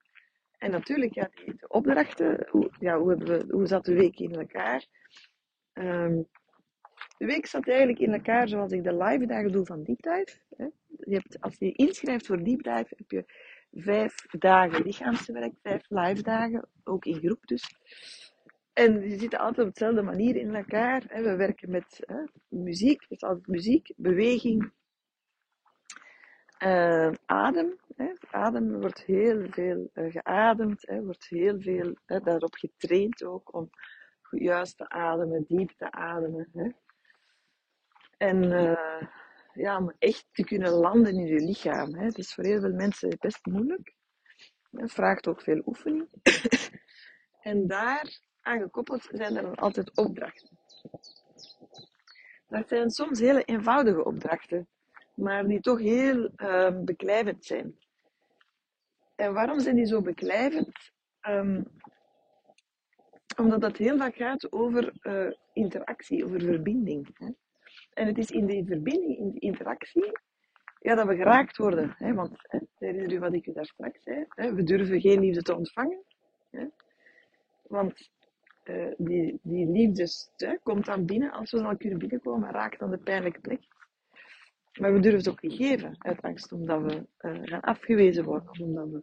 En 0.57 0.71
natuurlijk, 0.71 1.13
ja, 1.13 1.29
die 1.45 1.69
opdrachten, 1.69 2.47
hoe, 2.49 2.71
ja, 2.79 2.97
hoe, 2.97 3.09
hebben 3.09 3.27
we, 3.27 3.53
hoe 3.53 3.67
zat 3.67 3.85
de 3.85 3.93
week 3.93 4.19
in 4.19 4.35
elkaar? 4.35 4.85
Um, 5.73 6.27
de 7.19 7.25
week 7.25 7.45
zat 7.45 7.67
eigenlijk 7.67 7.99
in 7.99 8.13
elkaar 8.13 8.47
zoals 8.47 8.71
ik 8.71 8.83
de 8.83 8.97
live 8.97 9.25
dagen 9.25 9.51
doe 9.51 9.65
van 9.65 9.83
Deep 9.83 10.01
Dive. 10.01 10.37
Je 10.87 11.13
hebt, 11.13 11.41
als 11.41 11.55
je 11.57 11.71
inschrijft 11.71 12.25
voor 12.25 12.43
Deep 12.43 12.63
Dive, 12.63 12.93
heb 12.95 13.11
je 13.11 13.25
vijf 13.71 14.15
dagen 14.37 14.83
lichaamswerk, 14.83 15.53
vijf 15.61 15.85
live 15.89 16.21
dagen, 16.21 16.67
ook 16.83 17.05
in 17.05 17.19
groep 17.19 17.47
dus. 17.47 17.75
En 18.73 19.09
je 19.09 19.17
zitten 19.17 19.39
altijd 19.39 19.67
op 19.67 19.73
dezelfde 19.73 20.01
manier 20.01 20.35
in 20.35 20.55
elkaar. 20.55 21.03
We 21.07 21.35
werken 21.35 21.71
met 21.71 21.99
hè, 22.05 22.23
muziek, 22.47 23.09
dus 23.09 23.21
altijd 23.21 23.47
muziek, 23.47 23.93
beweging, 23.95 24.71
uh, 26.63 27.11
adem. 27.25 27.75
Hè. 27.95 28.11
Adem 28.31 28.79
wordt 28.79 29.03
heel 29.03 29.45
veel 29.49 29.89
uh, 29.93 30.11
geademd, 30.11 30.87
hè, 30.87 31.03
wordt 31.03 31.27
heel 31.27 31.61
veel 31.61 31.95
hè, 32.05 32.19
daarop 32.19 32.53
getraind 32.53 33.23
ook 33.23 33.53
om 33.53 33.69
juist 34.29 34.77
te 34.77 34.89
ademen, 34.89 35.45
diep 35.47 35.71
te 35.77 35.91
ademen. 35.91 36.49
Hè. 36.53 36.69
En 38.19 38.43
uh, 38.43 39.01
ja, 39.53 39.77
om 39.77 39.93
echt 39.99 40.27
te 40.31 40.43
kunnen 40.43 40.71
landen 40.71 41.13
in 41.13 41.25
je 41.25 41.39
lichaam. 41.39 41.95
Het 41.95 42.17
is 42.17 42.33
voor 42.33 42.43
heel 42.43 42.59
veel 42.59 42.73
mensen 42.73 43.17
best 43.19 43.45
moeilijk. 43.45 43.95
Het 44.71 44.91
vraagt 44.91 45.27
ook 45.27 45.41
veel 45.41 45.61
oefening. 45.65 46.09
en 47.49 47.67
daar 47.67 48.19
aangekoppeld 48.41 49.09
zijn 49.11 49.35
er 49.35 49.41
dan 49.41 49.55
altijd 49.55 49.97
opdrachten. 49.97 50.57
Dat 52.47 52.67
zijn 52.67 52.89
soms 52.89 53.19
hele 53.19 53.43
eenvoudige 53.43 54.03
opdrachten, 54.03 54.67
maar 55.15 55.47
die 55.47 55.61
toch 55.61 55.79
heel 55.79 56.31
uh, 56.35 56.79
beklijvend 56.79 57.45
zijn. 57.45 57.77
En 59.15 59.33
waarom 59.33 59.59
zijn 59.59 59.75
die 59.75 59.85
zo 59.85 60.01
beklijvend? 60.01 60.91
Um, 61.27 61.65
omdat 63.37 63.61
dat 63.61 63.77
heel 63.77 63.97
vaak 63.97 64.15
gaat 64.15 64.51
over 64.51 64.93
uh, 65.01 65.31
interactie, 65.53 66.25
over 66.25 66.41
verbinding. 66.41 67.09
Hè? 67.13 67.29
En 67.99 68.07
het 68.07 68.17
is 68.17 68.31
in 68.31 68.45
die 68.45 68.65
verbinding, 68.65 69.17
in 69.17 69.29
die 69.29 69.39
interactie, 69.39 70.11
ja, 70.79 70.95
dat 70.95 71.07
we 71.07 71.15
geraakt 71.15 71.57
worden. 71.57 71.95
Hè? 71.97 72.13
Want, 72.13 72.31
hè, 72.41 72.59
herinner 72.77 73.11
u 73.11 73.19
wat 73.19 73.33
ik 73.33 73.47
u 73.47 73.53
daar 73.53 73.65
straks 73.65 74.03
zei? 74.03 74.25
Hè? 74.29 74.53
We 74.53 74.63
durven 74.63 75.01
geen 75.01 75.19
liefde 75.19 75.41
te 75.41 75.55
ontvangen. 75.55 76.03
Hè? 76.49 76.65
Want 77.61 78.09
uh, 78.63 78.91
die, 78.97 79.39
die 79.43 79.67
liefde 79.67 80.59
komt 80.63 80.85
dan 80.85 81.05
binnen, 81.05 81.31
als 81.31 81.51
we 81.51 81.63
al 81.63 81.77
kunnen 81.77 81.97
binnenkomen, 81.97 82.51
raakt 82.51 82.79
dan 82.79 82.91
de 82.91 82.97
pijnlijke 82.97 83.39
plek. 83.39 83.61
Maar 84.79 84.93
we 84.93 84.99
durven 84.99 85.19
het 85.19 85.29
ook 85.29 85.41
niet 85.41 85.53
geven, 85.53 85.95
uit 85.97 86.21
angst 86.21 86.51
omdat 86.51 86.81
we 86.81 87.05
uh, 87.21 87.39
gaan 87.43 87.61
afgewezen 87.61 88.23
worden, 88.23 88.59
omdat 88.59 88.89
we 88.89 89.01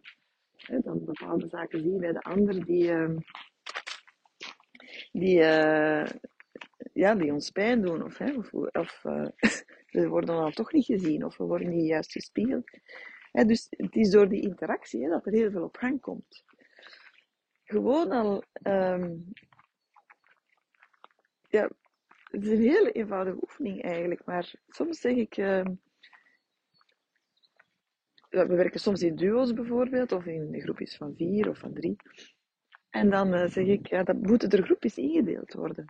hè, 0.55 0.79
dan 0.79 1.05
bepaalde 1.05 1.47
zaken 1.47 1.81
zien 1.81 1.97
bij 1.97 2.11
de 2.11 2.21
ander 2.21 2.65
die, 2.65 2.91
uh, 2.91 3.17
die, 5.11 5.41
ja, 6.97 7.15
die 7.15 7.33
ons 7.33 7.51
pijn 7.51 7.81
doen, 7.81 8.03
of, 8.03 8.17
hè, 8.17 8.33
of, 8.33 8.53
of 8.53 9.01
we 9.97 10.07
worden 10.07 10.35
dan 10.35 10.51
toch 10.51 10.71
niet 10.71 10.85
gezien, 10.85 11.25
of 11.25 11.37
we 11.37 11.43
worden 11.43 11.69
niet 11.69 11.87
juist 11.87 12.11
gespiegeld. 12.11 12.69
Dus 13.31 13.67
het 13.69 13.95
is 13.95 14.09
door 14.09 14.29
die 14.29 14.41
interactie 14.41 15.03
hè, 15.03 15.09
dat 15.09 15.25
er 15.25 15.31
heel 15.31 15.51
veel 15.51 15.63
op 15.63 15.77
gang 15.77 16.01
komt 16.01 16.45
gewoon 17.67 18.11
al 18.11 18.43
um, 18.63 19.33
ja, 21.49 21.69
het 22.23 22.43
is 22.43 22.49
een 22.49 22.61
hele 22.61 22.91
eenvoudige 22.91 23.37
oefening 23.41 23.81
eigenlijk, 23.81 24.25
maar 24.25 24.53
soms 24.67 24.99
zeg 24.99 25.15
ik, 25.15 25.37
uh, 25.37 25.65
we 28.29 28.45
werken 28.45 28.79
soms 28.79 29.01
in 29.01 29.15
duo's 29.15 29.53
bijvoorbeeld, 29.53 30.11
of 30.11 30.25
in 30.25 30.61
groepjes 30.61 30.97
van 30.97 31.15
vier 31.15 31.49
of 31.49 31.57
van 31.57 31.73
drie. 31.73 31.95
En 32.89 33.09
dan 33.09 33.33
uh, 33.33 33.47
zeg 33.47 33.65
ik, 33.65 33.87
ja, 33.87 34.03
dat 34.03 34.15
moeten 34.15 34.49
er 34.49 34.63
groepjes 34.63 34.97
ingedeeld 34.97 35.53
worden. 35.53 35.85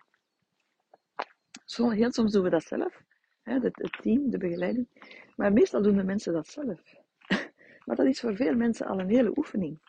Zo, 1.68 1.90
heel 1.90 2.12
soms 2.12 2.32
doen 2.32 2.44
we 2.44 2.50
dat 2.50 2.64
zelf, 2.64 3.02
hè, 3.42 3.60
het, 3.60 3.98
team, 4.02 4.30
de 4.30 4.38
begeleiding. 4.38 4.88
Maar 5.36 5.54
meestal 5.54 5.82
doen 5.82 5.96
de 5.96 6.04
mensen 6.04 6.34
dat 6.34 6.48
zelf. 6.48 6.96
maar 7.86 7.96
dat 7.96 8.06
is 8.06 8.20
voor 8.20 8.36
veel 8.36 8.56
mensen 8.56 8.88
al 8.88 9.00
een 9.00 9.10
hele 9.10 9.38
oefening. 9.38 9.80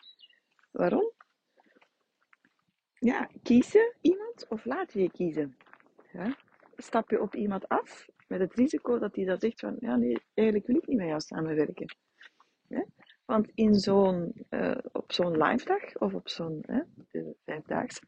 Waarom? 0.70 1.12
Ja, 2.98 3.30
kiezen 3.42 3.94
iemand 4.00 4.48
of 4.48 4.64
laat 4.64 4.92
je 4.92 5.10
kiezen? 5.10 5.56
Stap 6.76 7.10
je 7.10 7.20
op 7.20 7.34
iemand 7.34 7.68
af 7.68 8.08
met 8.28 8.40
het 8.40 8.54
risico 8.54 8.98
dat 8.98 9.16
hij 9.16 9.24
dan 9.24 9.38
zegt 9.38 9.60
van, 9.60 9.76
ja 9.78 9.96
nee, 9.96 10.22
eigenlijk 10.34 10.66
wil 10.66 10.76
ik 10.76 10.86
niet 10.86 10.98
met 10.98 11.06
jou 11.06 11.20
samenwerken. 11.20 11.96
Ja? 12.68 12.84
Want 13.24 13.50
in 13.54 13.74
zo'n, 13.74 14.46
uh, 14.50 14.78
op 14.92 15.12
zo'n 15.12 15.42
live 15.42 15.64
dag 15.64 15.96
of 15.96 16.14
op 16.14 16.28
zo'n 16.28 16.64
uh, 16.66 17.30
vijfdaagse, 17.44 18.00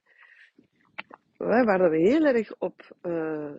waar 1.41 1.91
we 1.91 1.97
heel 1.97 2.25
erg 2.25 2.55
op 2.59 2.97
uh, 3.03 3.53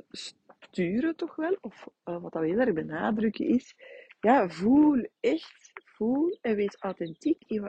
sturen 0.59 1.15
toch 1.15 1.35
wel, 1.35 1.57
of 1.61 1.87
wat 2.03 2.33
we 2.33 2.47
heel 2.47 2.59
erg 2.59 2.73
benadrukken 2.73 3.45
is, 3.45 3.75
ja, 4.19 4.49
voel 4.49 5.07
echt, 5.19 5.71
voel 5.85 6.37
en 6.41 6.55
wees 6.55 6.75
authentiek 6.79 7.61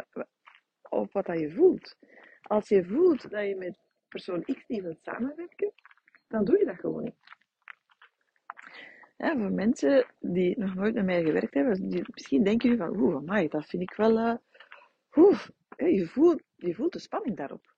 op 0.88 1.12
wat 1.12 1.26
dat 1.26 1.38
je 1.38 1.50
voelt. 1.50 1.96
Als 2.42 2.68
je 2.68 2.84
voelt 2.84 3.30
dat 3.30 3.46
je 3.46 3.56
met 3.56 3.78
persoon 4.08 4.42
X 4.42 4.66
niet 4.66 4.82
wilt 4.82 5.02
samenwerken, 5.02 5.72
dan 6.28 6.44
doe 6.44 6.58
je 6.58 6.64
dat 6.64 6.80
gewoon 6.80 7.04
niet. 7.04 7.16
Voor 9.16 9.52
mensen 9.52 10.06
die 10.20 10.58
nog 10.58 10.74
nooit 10.74 10.94
met 10.94 11.04
mij 11.04 11.24
gewerkt 11.24 11.54
hebben, 11.54 12.04
misschien 12.14 12.44
denken 12.44 12.68
jullie 12.68 12.84
van, 12.84 13.00
oeh, 13.00 13.16
amai, 13.16 13.48
dat 13.48 13.66
vind 13.66 13.82
ik 13.82 13.94
wel, 13.94 14.18
uh, 14.18 14.36
je, 15.76 16.06
voelt, 16.06 16.42
je 16.56 16.74
voelt 16.74 16.92
de 16.92 16.98
spanning 16.98 17.36
daarop. 17.36 17.71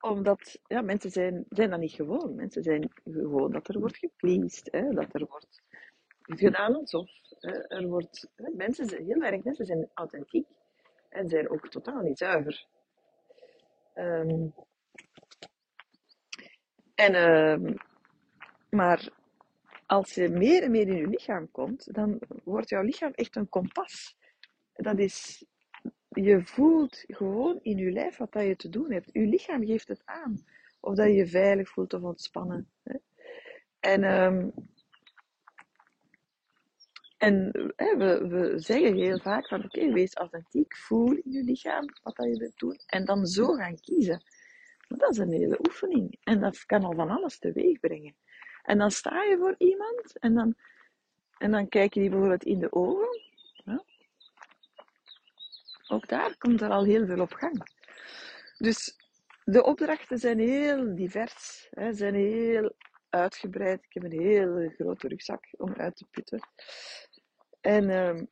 Omdat, 0.00 0.58
ja, 0.66 0.80
mensen 0.80 1.10
zijn, 1.10 1.44
zijn 1.48 1.70
dat 1.70 1.80
niet 1.80 1.92
gewoon. 1.92 2.34
Mensen 2.34 2.62
zijn 2.62 2.90
gewoon 3.04 3.52
dat 3.52 3.68
er 3.68 3.78
wordt 3.78 3.96
gepleased, 3.96 4.68
hè, 4.72 4.90
dat 4.90 5.14
er 5.14 5.26
wordt 5.26 5.62
gedaan 6.20 6.74
alsof. 6.74 7.10
Er 7.68 7.86
wordt, 7.86 8.28
hè, 8.36 8.50
mensen 8.50 8.86
zijn, 8.86 9.04
heel 9.04 9.22
erg 9.22 9.44
mensen 9.44 9.66
zijn 9.66 9.90
authentiek 9.94 10.46
en 11.08 11.28
zijn 11.28 11.50
ook 11.50 11.68
totaal 11.68 12.00
niet 12.00 12.18
zuiver. 12.18 12.66
Um, 13.94 14.54
en, 16.94 17.14
uh, 17.14 17.74
maar 18.70 19.08
als 19.86 20.14
je 20.14 20.28
meer 20.28 20.62
en 20.62 20.70
meer 20.70 20.88
in 20.88 20.96
je 20.96 21.06
lichaam 21.06 21.50
komt, 21.50 21.94
dan 21.94 22.20
wordt 22.44 22.68
jouw 22.68 22.82
lichaam 22.82 23.12
echt 23.12 23.36
een 23.36 23.48
kompas. 23.48 24.16
Dat 24.72 24.98
is, 24.98 25.46
je 26.16 26.44
voelt 26.44 27.04
gewoon 27.06 27.58
in 27.62 27.76
je 27.76 27.90
lijf 27.90 28.16
wat 28.16 28.32
dat 28.32 28.44
je 28.44 28.56
te 28.56 28.68
doen 28.68 28.92
hebt. 28.92 29.08
Je 29.12 29.26
lichaam 29.26 29.66
geeft 29.66 29.88
het 29.88 30.02
aan. 30.04 30.44
Of 30.80 30.94
dat 30.94 31.06
je 31.06 31.12
je 31.12 31.26
veilig 31.26 31.68
voelt 31.68 31.94
of 31.94 32.02
ontspannen. 32.02 32.70
Hè. 32.82 32.96
En, 33.80 34.04
um, 34.04 34.52
en 37.16 37.50
hè, 37.76 37.96
we, 37.96 38.26
we 38.28 38.58
zeggen 38.58 38.94
heel 38.94 39.18
vaak 39.18 39.48
van 39.48 39.64
oké, 39.64 39.92
wees 39.92 40.14
authentiek, 40.14 40.76
voel 40.76 41.12
in 41.12 41.30
je 41.32 41.42
lichaam 41.42 41.84
wat 42.02 42.16
dat 42.16 42.26
je 42.26 42.38
wilt 42.38 42.58
doen. 42.58 42.80
En 42.86 43.04
dan 43.04 43.26
zo 43.26 43.46
gaan 43.54 43.80
kiezen. 43.80 44.22
Dat 44.88 45.10
is 45.10 45.18
een 45.18 45.32
hele 45.32 45.58
oefening. 45.66 46.18
En 46.22 46.40
dat 46.40 46.66
kan 46.66 46.84
al 46.84 46.94
van 46.94 47.10
alles 47.10 47.38
teweeg 47.38 47.80
brengen. 47.80 48.16
En 48.62 48.78
dan 48.78 48.90
sta 48.90 49.22
je 49.22 49.36
voor 49.38 49.54
iemand 49.58 50.18
en 50.18 50.34
dan, 50.34 50.54
en 51.38 51.50
dan 51.50 51.68
kijk 51.68 51.94
je 51.94 52.00
die 52.00 52.10
bijvoorbeeld 52.10 52.44
in 52.44 52.58
de 52.58 52.72
ogen. 52.72 53.25
Ook 55.88 56.08
daar 56.08 56.36
komt 56.38 56.60
er 56.60 56.70
al 56.70 56.84
heel 56.84 57.06
veel 57.06 57.20
op 57.20 57.32
gang. 57.32 57.62
Dus 58.58 58.96
de 59.44 59.62
opdrachten 59.62 60.18
zijn 60.18 60.38
heel 60.38 60.94
divers, 60.94 61.66
hè, 61.70 61.92
zijn 61.92 62.14
heel 62.14 62.72
uitgebreid. 63.08 63.84
Ik 63.84 63.92
heb 63.92 64.02
een 64.04 64.20
hele 64.20 64.74
grote 64.78 65.08
rugzak 65.08 65.44
om 65.50 65.74
uit 65.76 65.96
te 65.96 66.06
putten. 66.10 66.40
En 67.60 67.88
uh, 67.90 68.22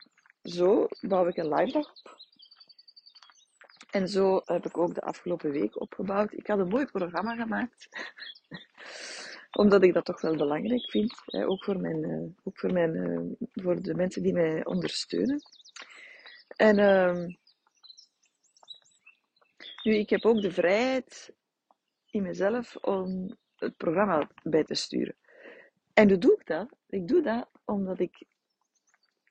zo 0.42 0.86
bouw 1.00 1.26
ik 1.26 1.36
een 1.36 1.54
live 1.54 1.72
dag 1.72 1.90
op. 1.90 2.16
En 3.90 4.08
zo 4.08 4.40
heb 4.44 4.66
ik 4.66 4.78
ook 4.78 4.94
de 4.94 5.00
afgelopen 5.00 5.50
week 5.50 5.80
opgebouwd. 5.80 6.32
Ik 6.32 6.46
had 6.46 6.58
een 6.58 6.68
mooi 6.68 6.84
programma 6.84 7.34
gemaakt. 7.34 7.88
Omdat 9.60 9.82
ik 9.82 9.92
dat 9.92 10.04
toch 10.04 10.20
wel 10.20 10.36
belangrijk 10.36 10.90
vind. 10.90 11.14
Hè, 11.24 11.46
ook 11.46 11.64
voor, 11.64 11.80
mijn, 11.80 12.02
uh, 12.08 12.28
ook 12.44 12.58
voor, 12.58 12.72
mijn, 12.72 12.94
uh, 12.94 13.48
voor 13.52 13.82
de 13.82 13.94
mensen 13.94 14.22
die 14.22 14.32
mij 14.32 14.64
ondersteunen. 14.64 15.42
En, 16.56 16.78
uh, 16.78 17.34
Nu, 19.84 19.94
ik 19.94 20.10
heb 20.10 20.24
ook 20.24 20.40
de 20.40 20.50
vrijheid 20.50 21.34
in 22.10 22.22
mezelf 22.22 22.76
om 22.76 23.36
het 23.56 23.76
programma 23.76 24.30
bij 24.42 24.64
te 24.64 24.74
sturen. 24.74 25.16
En 25.92 26.08
hoe 26.08 26.18
doe 26.18 26.32
ik 26.32 26.46
dat? 26.46 26.76
Ik 26.88 27.08
doe 27.08 27.22
dat 27.22 27.48
omdat 27.64 28.00
ik 28.00 28.26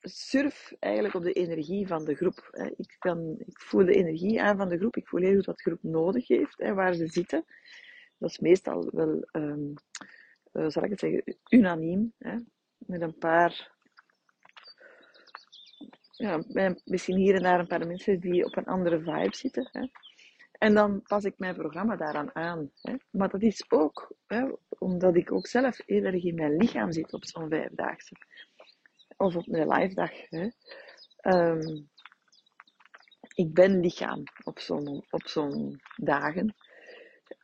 surf 0.02 0.74
eigenlijk 0.80 1.16
op 1.16 1.24
de 1.24 1.34
energie 1.34 1.88
van 1.88 2.06
de 2.06 2.16
groep. 2.16 2.70
Ik, 2.78 2.96
kan, 3.00 3.36
ik 3.40 3.62
voel 3.62 3.86
de 3.86 3.94
energie 3.94 4.42
aan 4.42 4.58
van 4.58 4.70
de 4.70 4.78
groep. 4.78 4.96
Ik 4.96 5.08
voel 5.08 5.22
heel 5.22 5.36
goed 5.36 5.46
wat 5.46 5.58
de 5.58 5.64
groep 5.64 5.84
nodig 5.84 6.28
heeft, 6.28 6.56
waar 6.58 6.94
ze 6.94 7.08
zitten. 7.08 7.46
Dat 8.18 8.30
is 8.30 8.40
meestal 8.40 8.90
wel, 8.92 9.28
um, 9.32 9.74
zal 10.52 10.84
ik 10.84 10.90
het 10.90 11.00
zeggen, 11.00 11.38
unaniem. 11.50 12.14
Met 12.78 13.02
een 13.02 13.18
paar, 13.18 13.72
ja, 16.12 16.44
misschien 16.84 17.18
hier 17.18 17.36
en 17.36 17.44
daar 17.44 17.60
een 17.60 17.68
paar 17.68 17.88
mensen 17.88 18.20
die 18.20 18.46
op 18.46 18.58
een 18.58 18.66
andere 18.66 19.00
vibe 19.00 19.36
zitten. 19.36 19.92
En 20.64 20.74
dan 20.74 21.02
pas 21.02 21.24
ik 21.24 21.34
mijn 21.38 21.56
programma 21.56 21.96
daaraan 21.96 22.36
aan. 22.36 22.72
Hè. 22.82 22.96
Maar 23.10 23.30
dat 23.30 23.42
is 23.42 23.72
ook 23.72 24.16
hè, 24.28 24.46
omdat 24.80 25.16
ik 25.16 25.32
ook 25.32 25.48
zelf 25.48 25.78
heel 25.86 26.04
erg 26.04 26.24
in 26.24 26.36
mijn 26.36 26.56
lichaam 26.56 26.92
zit 26.92 27.14
op 27.14 27.26
zo'n 27.26 27.50
vijfdaagse. 27.50 28.16
Of 29.18 29.36
op 29.36 29.48
mijn 29.48 29.68
live 29.68 29.94
dag. 29.94 30.12
Hè. 30.30 30.50
Ehm, 31.18 31.82
ik 33.34 33.54
ben 33.54 33.80
lichaam 33.80 34.24
op 34.44 34.60
zo'n 34.60 35.06
op 35.10 35.28
zo'n 35.28 35.82
dagen. 35.96 36.56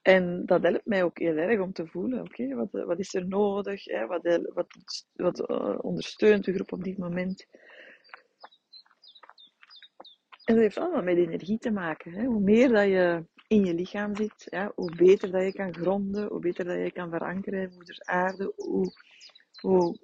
En 0.01 0.45
dat 0.45 0.63
helpt 0.63 0.85
mij 0.85 1.03
ook 1.03 1.19
heel 1.19 1.37
erg 1.37 1.59
om 1.59 1.73
te 1.73 1.87
voelen, 1.87 2.21
oké, 2.21 2.55
wat, 2.55 2.69
wat 2.71 2.99
is 2.99 3.13
er 3.13 3.27
nodig? 3.27 3.83
Hè? 3.83 4.05
Wat, 4.05 4.39
wat, 4.53 4.67
wat 5.13 5.49
uh, 5.49 5.77
ondersteunt 5.81 6.45
de 6.45 6.53
groep 6.53 6.71
op 6.71 6.83
dit 6.83 6.97
moment? 6.97 7.47
En 10.49 10.55
dat 10.55 10.63
heeft 10.63 10.77
allemaal 10.77 11.03
met 11.03 11.17
energie 11.17 11.57
te 11.57 11.71
maken. 11.71 12.13
Hè? 12.13 12.25
Hoe 12.25 12.39
meer 12.39 12.69
dat 12.69 12.85
je 12.85 13.25
in 13.47 13.65
je 13.65 13.73
lichaam 13.73 14.15
zit, 14.15 14.47
ja, 14.49 14.71
hoe 14.75 14.95
beter 14.95 15.31
dat 15.31 15.43
je 15.43 15.53
kan 15.53 15.73
gronden, 15.73 16.27
hoe 16.27 16.39
beter 16.39 16.65
dat 16.65 16.75
je 16.75 16.91
kan 16.91 17.09
verankeren 17.09 17.61
in 17.61 17.73
moeders 17.73 18.03
aarde, 18.03 18.53
hoe, 18.55 18.93
hoe 19.61 19.97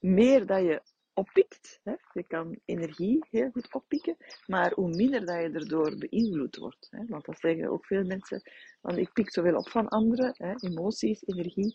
meer 0.00 0.46
dat 0.46 0.60
je 0.60 0.82
oppikt. 1.12 1.80
Hè? 1.82 1.94
Je 2.12 2.22
kan 2.22 2.58
energie 2.64 3.26
heel 3.30 3.50
goed 3.50 3.74
oppikken, 3.74 4.16
maar 4.46 4.72
hoe 4.74 4.88
minder 4.88 5.26
dat 5.26 5.36
je 5.36 5.50
erdoor 5.50 5.98
beïnvloed 5.98 6.56
wordt. 6.56 6.86
Hè? 6.90 7.04
Want 7.06 7.24
dat 7.24 7.40
zeggen 7.40 7.70
ook 7.70 7.86
veel 7.86 8.04
mensen, 8.04 8.42
want 8.80 8.96
ik 8.96 9.12
pik 9.12 9.32
zoveel 9.32 9.56
op 9.56 9.68
van 9.68 9.88
anderen, 9.88 10.34
hè? 10.36 10.54
emoties, 10.56 11.22
energie, 11.26 11.74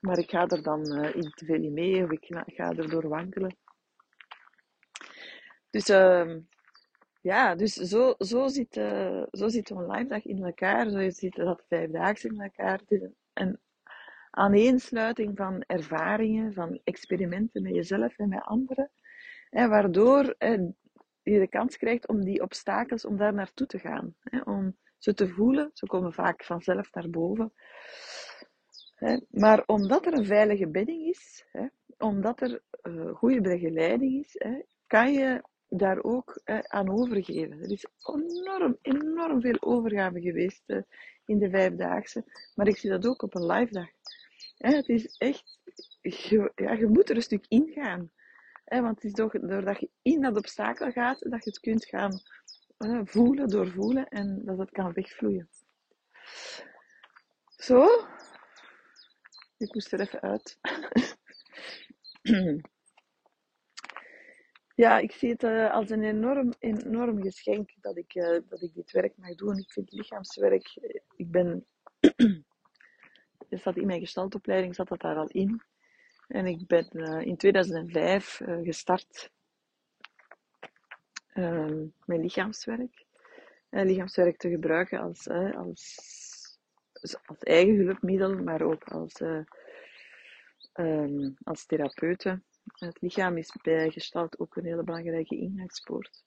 maar 0.00 0.18
ik 0.18 0.30
ga 0.30 0.46
er 0.46 0.62
dan 0.62 0.98
uh, 0.98 1.14
in 1.14 1.30
te 1.30 1.44
veel 1.44 1.62
in 1.62 1.72
mee 1.72 2.04
of 2.04 2.10
ik 2.10 2.24
ga, 2.54 2.72
er 2.72 2.90
door 2.90 3.08
wankelen. 3.08 3.56
Dus 5.70 5.88
uh, 5.88 6.36
ja, 7.20 7.54
dus 7.54 7.72
zo, 7.72 8.14
zo, 8.18 8.48
zit, 8.48 8.76
uh, 8.76 9.22
zo 9.30 9.48
zit 9.48 9.70
een 9.70 9.86
live 9.86 10.06
dag 10.06 10.24
in 10.24 10.44
elkaar. 10.44 10.90
Zo 10.90 11.10
zit 11.10 11.34
dat 11.34 11.64
vijfdaagse 11.68 12.28
in 12.28 12.40
elkaar. 12.40 12.78
Het 12.78 12.90
is 12.90 13.08
een 13.32 13.58
aaneensluiting 14.30 15.36
van 15.36 15.64
ervaringen, 15.66 16.52
van 16.52 16.80
experimenten 16.84 17.62
met 17.62 17.74
jezelf 17.74 18.18
en 18.18 18.28
met 18.28 18.42
anderen. 18.42 18.90
Hè, 19.50 19.68
waardoor 19.68 20.34
je 21.22 21.38
de 21.38 21.48
kans 21.48 21.76
krijgt 21.76 22.08
om 22.08 22.24
die 22.24 22.42
obstakels, 22.42 23.04
om 23.04 23.16
daar 23.16 23.34
naartoe 23.34 23.66
te 23.66 23.78
gaan. 23.78 24.14
Hè, 24.20 24.40
om 24.40 24.76
ze 24.98 25.14
te 25.14 25.28
voelen. 25.28 25.70
Ze 25.72 25.86
komen 25.86 26.12
vaak 26.12 26.44
vanzelf 26.44 26.92
naar 26.92 27.10
boven. 27.10 27.52
Hè, 28.94 29.18
maar 29.30 29.62
omdat 29.66 30.06
er 30.06 30.12
een 30.12 30.26
veilige 30.26 30.68
bedding 30.68 31.06
is, 31.06 31.46
omdat 31.98 32.40
er 32.40 32.62
uh, 32.82 33.14
goede 33.14 33.40
begeleiding 33.40 34.24
is, 34.24 34.36
kan 34.86 35.12
je 35.12 35.42
daar 35.68 36.02
ook 36.02 36.40
eh, 36.44 36.58
aan 36.58 36.90
overgeven. 36.90 37.62
Er 37.62 37.70
is 37.70 37.86
enorm, 38.02 38.78
enorm 38.82 39.40
veel 39.40 39.56
overgave 39.60 40.20
geweest 40.20 40.62
eh, 40.66 40.82
in 41.26 41.38
de 41.38 41.50
vijfdaagse, 41.50 42.24
maar 42.54 42.68
ik 42.68 42.76
zie 42.76 42.90
dat 42.90 43.06
ook 43.06 43.22
op 43.22 43.34
een 43.34 43.46
live 43.46 43.72
dag. 43.72 43.88
Eh, 44.56 44.72
het 44.72 44.88
is 44.88 45.16
echt, 45.18 45.60
je, 46.00 46.52
ja, 46.54 46.72
je 46.72 46.86
moet 46.86 47.10
er 47.10 47.16
een 47.16 47.22
stuk 47.22 47.44
in 47.48 47.70
gaan. 47.74 48.10
Want 48.64 48.94
het 48.94 49.04
is 49.04 49.12
toch 49.12 49.32
doordat 49.32 49.80
je 49.80 49.90
in 50.02 50.20
dat 50.20 50.36
obstakel 50.36 50.90
gaat, 50.90 51.20
dat 51.20 51.44
je 51.44 51.50
het 51.50 51.60
kunt 51.60 51.84
gaan 51.84 52.20
voelen, 53.04 53.48
doorvoelen 53.48 54.08
en 54.08 54.44
dat 54.44 54.58
het 54.58 54.70
kan 54.70 54.92
wegvloeien. 54.92 55.48
Zo. 57.56 58.06
Ik 59.56 59.74
moest 59.74 59.92
er 59.92 60.00
even 60.00 60.20
uit. 60.20 60.58
ja, 64.78 64.98
ik 64.98 65.12
zie 65.12 65.30
het 65.30 65.42
uh, 65.42 65.72
als 65.72 65.90
een 65.90 66.02
enorm, 66.02 66.52
enorm 66.58 67.22
geschenk 67.22 67.70
dat 67.80 67.96
ik, 67.96 68.14
uh, 68.14 68.38
dat 68.48 68.62
ik 68.62 68.74
dit 68.74 68.90
werk 68.90 69.16
mag 69.16 69.34
doen. 69.34 69.58
Ik 69.58 69.72
vind 69.72 69.92
lichaamswerk, 69.92 70.76
ik 71.16 71.30
ben, 71.30 71.66
er 73.50 73.58
zat 73.58 73.76
in 73.76 73.86
mijn 73.86 74.00
gestaltopleiding, 74.00 74.74
zat 74.74 74.88
dat 74.88 75.00
daar 75.00 75.16
al 75.16 75.28
in. 75.28 75.62
En 76.28 76.46
ik 76.46 76.66
ben 76.66 76.88
in 77.24 77.36
2005 77.36 78.40
gestart 78.62 79.30
ehm, 81.32 81.86
met 82.04 82.18
lichaamswerk. 82.18 83.04
lichaamswerk 83.70 84.36
te 84.36 84.50
gebruiken 84.50 85.00
als, 85.00 85.28
als, 85.54 86.58
als 87.26 87.38
eigen 87.38 87.76
hulpmiddel, 87.76 88.34
maar 88.42 88.62
ook 88.62 88.84
als, 88.84 89.20
um, 90.74 91.36
als 91.44 91.66
therapeute. 91.66 92.40
Het 92.72 93.00
lichaam 93.00 93.36
is 93.36 93.56
bij 93.62 93.90
gestalt 93.90 94.38
ook 94.38 94.56
een 94.56 94.64
hele 94.64 94.84
belangrijke 94.84 95.36
ingangspoort. 95.36 96.24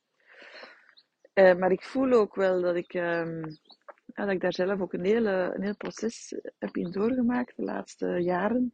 Uh, 1.34 1.56
maar 1.56 1.72
ik 1.72 1.84
voel 1.84 2.12
ook 2.12 2.36
wel 2.36 2.62
dat 2.62 2.76
ik, 2.76 2.92
ja, 2.92 3.26
dat 4.14 4.30
ik 4.30 4.42
daar 4.42 4.54
zelf 4.54 4.82
ook 4.82 4.94
een, 4.94 5.06
hele, 5.06 5.52
een 5.56 5.64
heel 5.64 5.76
proces 5.76 6.36
heb 6.60 6.78
in 6.78 6.92
doorgemaakt 6.92 7.56
de 7.56 7.64
laatste 7.64 8.08
jaren. 8.08 8.74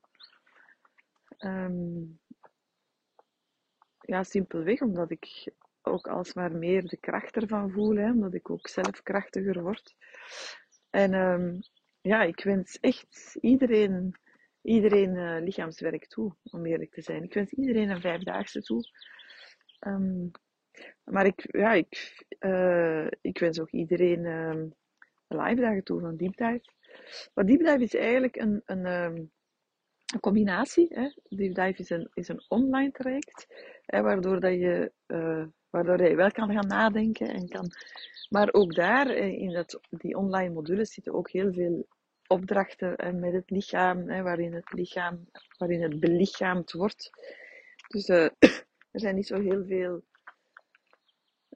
Um, 1.40 2.20
ja, 4.00 4.24
simpelweg 4.24 4.82
omdat 4.82 5.12
ik 5.12 5.54
ook 5.82 6.08
alsmaar 6.08 6.52
meer 6.52 6.88
de 6.88 6.98
kracht 6.98 7.36
ervan 7.36 7.72
voel, 7.72 7.96
hè, 7.96 8.12
omdat 8.12 8.34
ik 8.34 8.50
ook 8.50 8.68
zelf 8.68 9.04
krachtiger 9.04 9.62
word. 9.62 9.96
En 10.90 11.14
um, 11.14 11.60
ja, 12.02 12.24
ik 12.24 12.44
wens 12.44 12.80
echt 12.80 13.38
iedereen 13.42 14.16
iedereen 14.68 15.16
uh, 15.16 15.38
lichaamswerk 15.40 16.08
toe, 16.08 16.36
om 16.44 16.66
eerlijk 16.66 16.94
te 16.94 17.02
zijn. 17.02 17.24
Ik 17.24 17.34
wens 17.34 17.52
iedereen 17.52 17.90
een 17.90 18.02
vijfdaagse 18.02 18.62
toe. 18.62 18.84
Um, 19.80 20.32
maar 21.04 21.26
ik, 21.26 21.58
ja, 21.58 21.74
ik, 21.74 22.26
uh, 22.40 23.08
ik 23.22 23.40
wens 23.40 23.60
ook 23.60 23.72
iedereen 23.72 24.26
um, 24.26 24.74
live 25.28 25.62
dagen 25.62 25.84
toe 25.84 26.00
van 26.00 26.16
Deep 26.16 26.38
Dive. 26.38 26.62
Dive 27.34 27.84
is 27.84 27.96
eigenlijk 27.96 28.36
een, 28.36 28.62
een, 28.66 28.86
um, 28.86 29.32
een 30.14 30.20
combinatie. 30.20 30.88
Hè? 30.90 31.10
Dive 31.30 31.74
is 31.76 31.90
een, 31.90 32.10
is 32.14 32.28
een 32.28 32.46
online 32.48 32.92
traject, 32.92 33.48
hè, 33.86 34.02
waardoor, 34.02 34.40
dat 34.40 34.54
je, 34.54 34.92
uh, 35.08 35.46
waardoor 35.70 36.08
je 36.08 36.16
wel 36.16 36.32
kan 36.32 36.52
gaan 36.52 36.68
nadenken. 36.68 37.28
En 37.28 37.48
kan, 37.48 37.72
maar 38.30 38.54
ook 38.54 38.76
daar, 38.76 39.10
in 39.16 39.54
dat, 39.54 39.80
die 39.90 40.18
online 40.18 40.54
modules, 40.54 40.94
zitten 40.94 41.14
ook 41.14 41.30
heel 41.30 41.54
veel 41.54 41.88
opdrachten 42.28 43.20
met 43.20 43.34
het 43.34 43.50
lichaam, 43.50 44.10
hè, 44.10 44.22
waarin 44.22 44.54
het 44.54 44.72
lichaam, 44.72 45.30
waarin 45.58 45.82
het 45.82 46.00
belichaamd 46.00 46.72
wordt. 46.72 47.10
Dus 47.88 48.10
uh, 48.10 48.30
er 48.92 49.00
zijn 49.00 49.16
niet 49.16 49.28
zo 49.28 49.42
heel 49.42 49.66
veel 49.66 50.04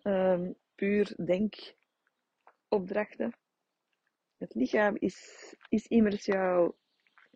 um, 0.03 0.55
puur 0.75 1.13
denkopdrachten. 1.25 3.35
Het 4.37 4.53
lichaam 4.53 4.95
is, 4.99 5.55
is 5.69 5.87
immers 5.87 6.25
jouw, 6.25 6.77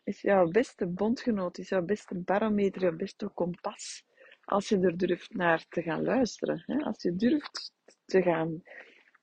is 0.03 0.21
jouw 0.21 0.47
beste 0.47 0.87
bondgenoot, 0.87 1.57
is 1.57 1.69
jouw 1.69 1.81
beste 1.81 2.15
barometer, 2.15 2.81
jouw 2.81 2.95
beste 2.95 3.27
kompas. 3.27 4.05
Als 4.43 4.69
je 4.69 4.79
er 4.79 4.97
durft 4.97 5.33
naar 5.33 5.65
te 5.69 5.81
gaan 5.81 6.03
luisteren. 6.03 6.63
Hè? 6.65 6.77
Als 6.77 7.01
je 7.01 7.15
durft 7.15 7.73
te 8.05 8.21
gaan, 8.21 8.61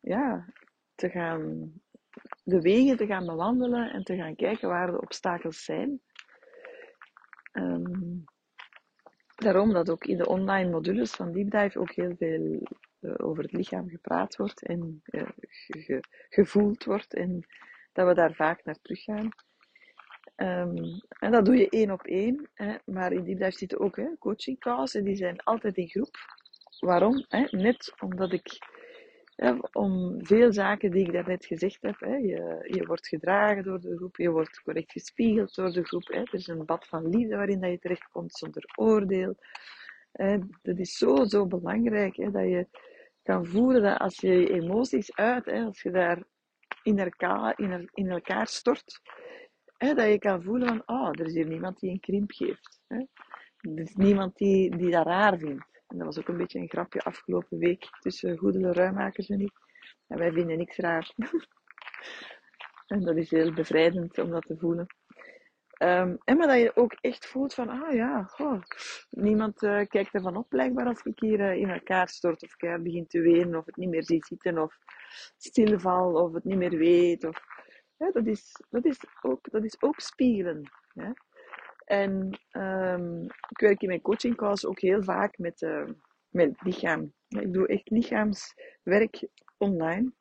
ja, 0.01 0.53
te 0.95 1.11
gaan 1.11 1.73
de 2.45 2.61
wegen 2.61 2.97
te 2.97 3.07
gaan 3.07 3.27
bewandelen 3.27 3.93
en 3.93 4.05
te 4.05 4.17
gaan 4.17 4.37
kijken 4.37 4.69
waar 4.69 4.91
de 4.91 5.01
obstakels 5.01 5.65
zijn. 5.65 6.01
Um, 7.53 8.25
daarom 9.37 9.73
dat 9.73 9.91
ook 9.91 10.05
in 10.05 10.17
de 10.17 10.27
online 10.27 10.71
modules 10.71 11.11
van 11.11 11.33
Deep 11.33 11.51
Dive 11.51 11.79
ook 11.79 11.93
heel 11.93 12.15
veel 12.17 12.61
uh, 13.01 13.15
over 13.17 13.43
het 13.43 13.53
lichaam 13.53 13.89
gepraat 13.89 14.37
wordt 14.37 14.67
en 14.67 15.03
ge 15.67 16.01
gevoeld 16.29 16.85
wordt 16.85 17.15
en 17.15 17.47
dat 17.93 18.07
we 18.07 18.15
daar 18.15 18.35
vaak 18.35 18.65
naar 18.65 18.79
teruggaan. 18.83 19.29
Um, 20.37 21.01
en 21.09 21.31
dat 21.31 21.45
doe 21.45 21.57
je 21.57 21.69
één 21.69 21.91
op 21.91 22.03
één, 22.03 22.51
hè, 22.55 22.77
maar 22.85 23.13
in 23.13 23.25
Deep 23.25 23.39
Dive 23.39 23.59
zitten 23.59 23.81
ook 23.81 23.97
hè, 23.97 24.09
en 24.93 25.05
die 25.05 25.17
zijn 25.17 25.43
altijd 25.43 25.77
in 25.77 25.89
groep. 25.89 26.17
Waarom? 26.79 27.25
Hè? 27.29 27.47
Net 27.51 27.95
omdat 28.01 28.33
ik 28.33 28.59
om 29.73 30.25
veel 30.25 30.53
zaken 30.53 30.91
die 30.91 31.07
ik 31.07 31.13
daarnet 31.13 31.47
gezegd 31.47 31.83
heb. 31.83 32.01
Hè. 32.01 32.17
Je, 32.17 32.69
je 32.71 32.87
wordt 32.87 33.09
gedragen 33.09 33.63
door 33.63 33.81
de 33.81 33.97
groep, 33.97 34.17
je 34.17 34.31
wordt 34.31 34.63
correct 34.63 34.93
gespiegeld 34.93 35.55
door 35.55 35.73
de 35.73 35.85
groep. 35.85 36.07
Hè. 36.07 36.19
Er 36.19 36.35
is 36.35 36.47
een 36.47 36.65
bad 36.65 36.87
van 36.87 37.09
liefde 37.09 37.37
waarin 37.37 37.61
dat 37.61 37.71
je 37.71 37.79
terechtkomt 37.79 38.33
zonder 38.33 38.65
oordeel. 38.77 39.37
Hè. 40.13 40.39
Dat 40.63 40.79
is 40.79 40.97
zo, 40.97 41.25
zo 41.25 41.47
belangrijk 41.47 42.17
hè, 42.17 42.31
dat 42.31 42.49
je 42.49 42.67
kan 43.23 43.47
voelen 43.47 43.83
dat 43.83 43.99
als 43.99 44.21
je 44.21 44.29
je 44.29 44.53
emoties 44.53 45.15
uit, 45.15 45.45
hè, 45.45 45.65
als 45.65 45.83
je 45.83 45.91
daar 45.91 46.23
in 46.83 46.99
elkaar, 46.99 47.59
in, 47.59 47.91
in 47.93 48.11
elkaar 48.11 48.47
stort. 48.47 49.01
Hè, 49.77 49.95
dat 49.95 50.09
je 50.09 50.19
kan 50.19 50.43
voelen 50.43 50.69
van, 50.69 50.83
oh, 50.87 51.09
er 51.09 51.27
is 51.27 51.35
hier 51.35 51.47
niemand 51.47 51.81
die 51.81 51.91
een 51.91 52.01
krimp 52.01 52.31
geeft. 52.31 52.81
Hè. 52.87 52.97
Er 53.57 53.81
is 53.81 53.95
niemand 53.95 54.37
die, 54.37 54.77
die 54.77 54.91
dat 54.91 55.07
raar 55.07 55.39
vindt. 55.39 55.72
En 55.93 55.99
dat 55.99 56.07
was 56.07 56.19
ook 56.19 56.29
een 56.29 56.37
beetje 56.37 56.59
een 56.59 56.69
grapje 56.69 57.03
afgelopen 57.03 57.59
week 57.59 57.89
tussen 58.01 58.37
Goedele 58.37 58.73
Ruimakers 58.73 59.29
en 59.29 59.41
ik. 59.41 59.53
En 60.07 60.19
wij 60.19 60.33
vinden 60.33 60.59
niks 60.59 60.77
raar. 60.77 61.13
en 62.87 63.05
dat 63.05 63.17
is 63.17 63.31
heel 63.31 63.53
bevrijdend 63.53 64.19
om 64.19 64.31
dat 64.31 64.47
te 64.47 64.57
voelen. 64.59 64.87
Um, 65.79 66.19
en 66.25 66.37
maar 66.37 66.47
dat 66.47 66.59
je 66.59 66.77
ook 66.77 66.93
echt 67.01 67.27
voelt 67.27 67.55
van, 67.55 67.69
ah 67.69 67.95
ja, 67.95 68.31
niemand 69.11 69.63
uh, 69.63 69.87
kijkt 69.87 70.15
ervan 70.15 70.37
op 70.37 70.49
blijkbaar 70.49 70.87
als 70.87 71.03
ik 71.03 71.19
hier 71.19 71.41
uh, 71.41 71.57
in 71.57 71.71
elkaar 71.71 72.09
stort 72.09 72.43
of 72.43 72.55
ik 72.57 72.83
begin 72.83 73.07
te 73.07 73.21
wenen 73.21 73.59
of 73.59 73.67
het 73.67 73.77
niet 73.77 73.89
meer 73.89 74.05
zie 74.05 74.25
zitten 74.25 74.59
of 74.59 74.79
stilval 75.37 76.13
of 76.13 76.33
het 76.33 76.45
niet 76.45 76.57
meer 76.57 76.79
weet. 76.79 77.25
Of, 77.25 77.45
dat, 77.97 78.27
is, 78.27 78.65
dat, 78.71 78.85
is 78.85 79.01
ook, 79.23 79.51
dat 79.51 79.65
is 79.65 79.83
ook 79.83 80.01
spiegelen. 80.01 80.71
En 81.85 82.41
um, 82.53 83.23
ik 83.25 83.61
werk 83.61 83.83
in 83.83 83.89
mijn 83.89 84.01
coachingcalls 84.01 84.67
ook 84.67 84.81
heel 84.81 85.03
vaak 85.03 85.39
met, 85.39 85.63
uh, 85.63 85.89
met 86.29 86.63
lichaam. 86.63 87.13
Ik 87.29 87.53
doe 87.53 87.67
echt 87.67 87.91
lichaamswerk 87.91 89.29
online. 89.59 90.13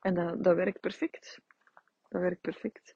En 0.00 0.14
dat, 0.14 0.44
dat 0.44 0.56
werkt 0.56 0.80
perfect. 0.80 1.40
Dat 2.08 2.20
werkt 2.20 2.40
perfect. 2.40 2.94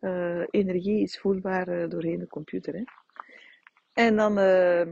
Uh, 0.00 0.46
energie 0.50 1.02
is 1.02 1.18
voelbaar 1.18 1.68
uh, 1.68 1.88
doorheen 1.88 2.18
de 2.18 2.26
computer. 2.26 2.74
Hè. 2.74 2.84
En 3.92 4.16
dan 4.16 4.38
uh, 4.38 4.86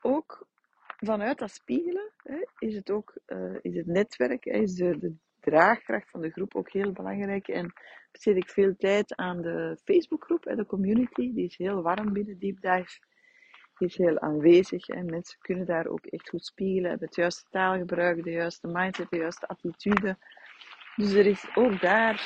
ook 0.00 0.48
vanuit 0.96 1.38
dat 1.38 1.50
spiegelen 1.50 2.12
hè, 2.16 2.46
is 2.58 2.74
het 2.74 2.90
ook 2.90 3.18
is 3.60 3.76
het 3.76 3.86
netwerk, 3.86 4.44
is 4.44 4.74
de, 4.74 5.14
draagkracht 5.44 6.10
van 6.10 6.20
de 6.20 6.30
groep 6.30 6.54
ook 6.54 6.70
heel 6.70 6.92
belangrijk. 6.92 7.48
En 7.48 7.72
besteed 8.12 8.36
ik 8.36 8.48
veel 8.48 8.76
tijd 8.76 9.16
aan 9.16 9.42
de 9.42 9.78
Facebookgroep, 9.84 10.42
de 10.42 10.66
community. 10.66 11.32
Die 11.32 11.44
is 11.44 11.56
heel 11.56 11.82
warm 11.82 12.12
binnen 12.12 12.38
Deep 12.38 12.60
Dive. 12.60 12.98
Die 13.78 13.88
is 13.88 13.96
heel 13.96 14.20
aanwezig 14.20 14.88
en 14.88 15.06
mensen 15.06 15.38
kunnen 15.38 15.66
daar 15.66 15.86
ook 15.86 16.06
echt 16.06 16.28
goed 16.28 16.44
spiegelen. 16.44 16.90
Hebben 16.90 17.06
het 17.06 17.16
juiste 17.16 17.44
taalgebruik, 17.50 18.24
de 18.24 18.30
juiste 18.30 18.66
mindset, 18.66 19.10
de 19.10 19.16
juiste 19.16 19.46
attitude. 19.46 20.16
Dus 20.96 21.12
er 21.12 21.26
is 21.26 21.46
ook 21.54 21.80
daar 21.80 22.16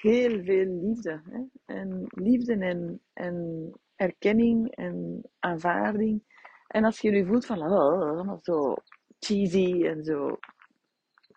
heel 0.00 0.42
veel 0.44 0.66
liefde. 0.66 1.22
Hè? 1.30 1.74
En 1.74 2.06
liefde 2.08 2.54
en, 2.54 3.00
en 3.12 3.70
erkenning 3.96 4.70
en 4.70 5.22
aanvaarding. 5.38 6.22
En 6.66 6.84
als 6.84 7.00
je 7.00 7.10
nu 7.10 7.26
voelt 7.26 7.46
van, 7.46 7.62
oh, 7.62 8.38
zo 8.42 8.74
cheesy 9.18 9.84
en 9.84 10.04
zo, 10.04 10.38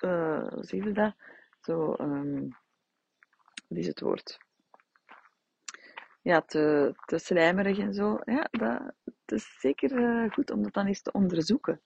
uh, 0.02 0.48
hoe 0.48 0.64
zeg 0.64 0.84
je 0.84 0.92
dat? 0.92 1.16
Zo, 1.62 1.96
um, 2.00 2.58
wat 3.68 3.78
is 3.78 3.88
het 3.88 4.00
woord? 4.00 4.38
Ja, 6.22 6.42
te, 6.42 6.96
te 7.06 7.18
slijmerig 7.18 7.78
en 7.78 7.94
zo. 7.94 8.20
Ja, 8.26 8.48
dat, 8.52 8.94
dat 9.26 9.40
is 9.40 9.60
zeker 9.60 9.92
uh, 9.92 10.32
goed 10.32 10.52
om 10.52 10.64
dat 10.64 10.74
dan 10.74 10.86
eens 10.86 11.02
te 11.02 11.12
onderzoeken. 11.12 11.82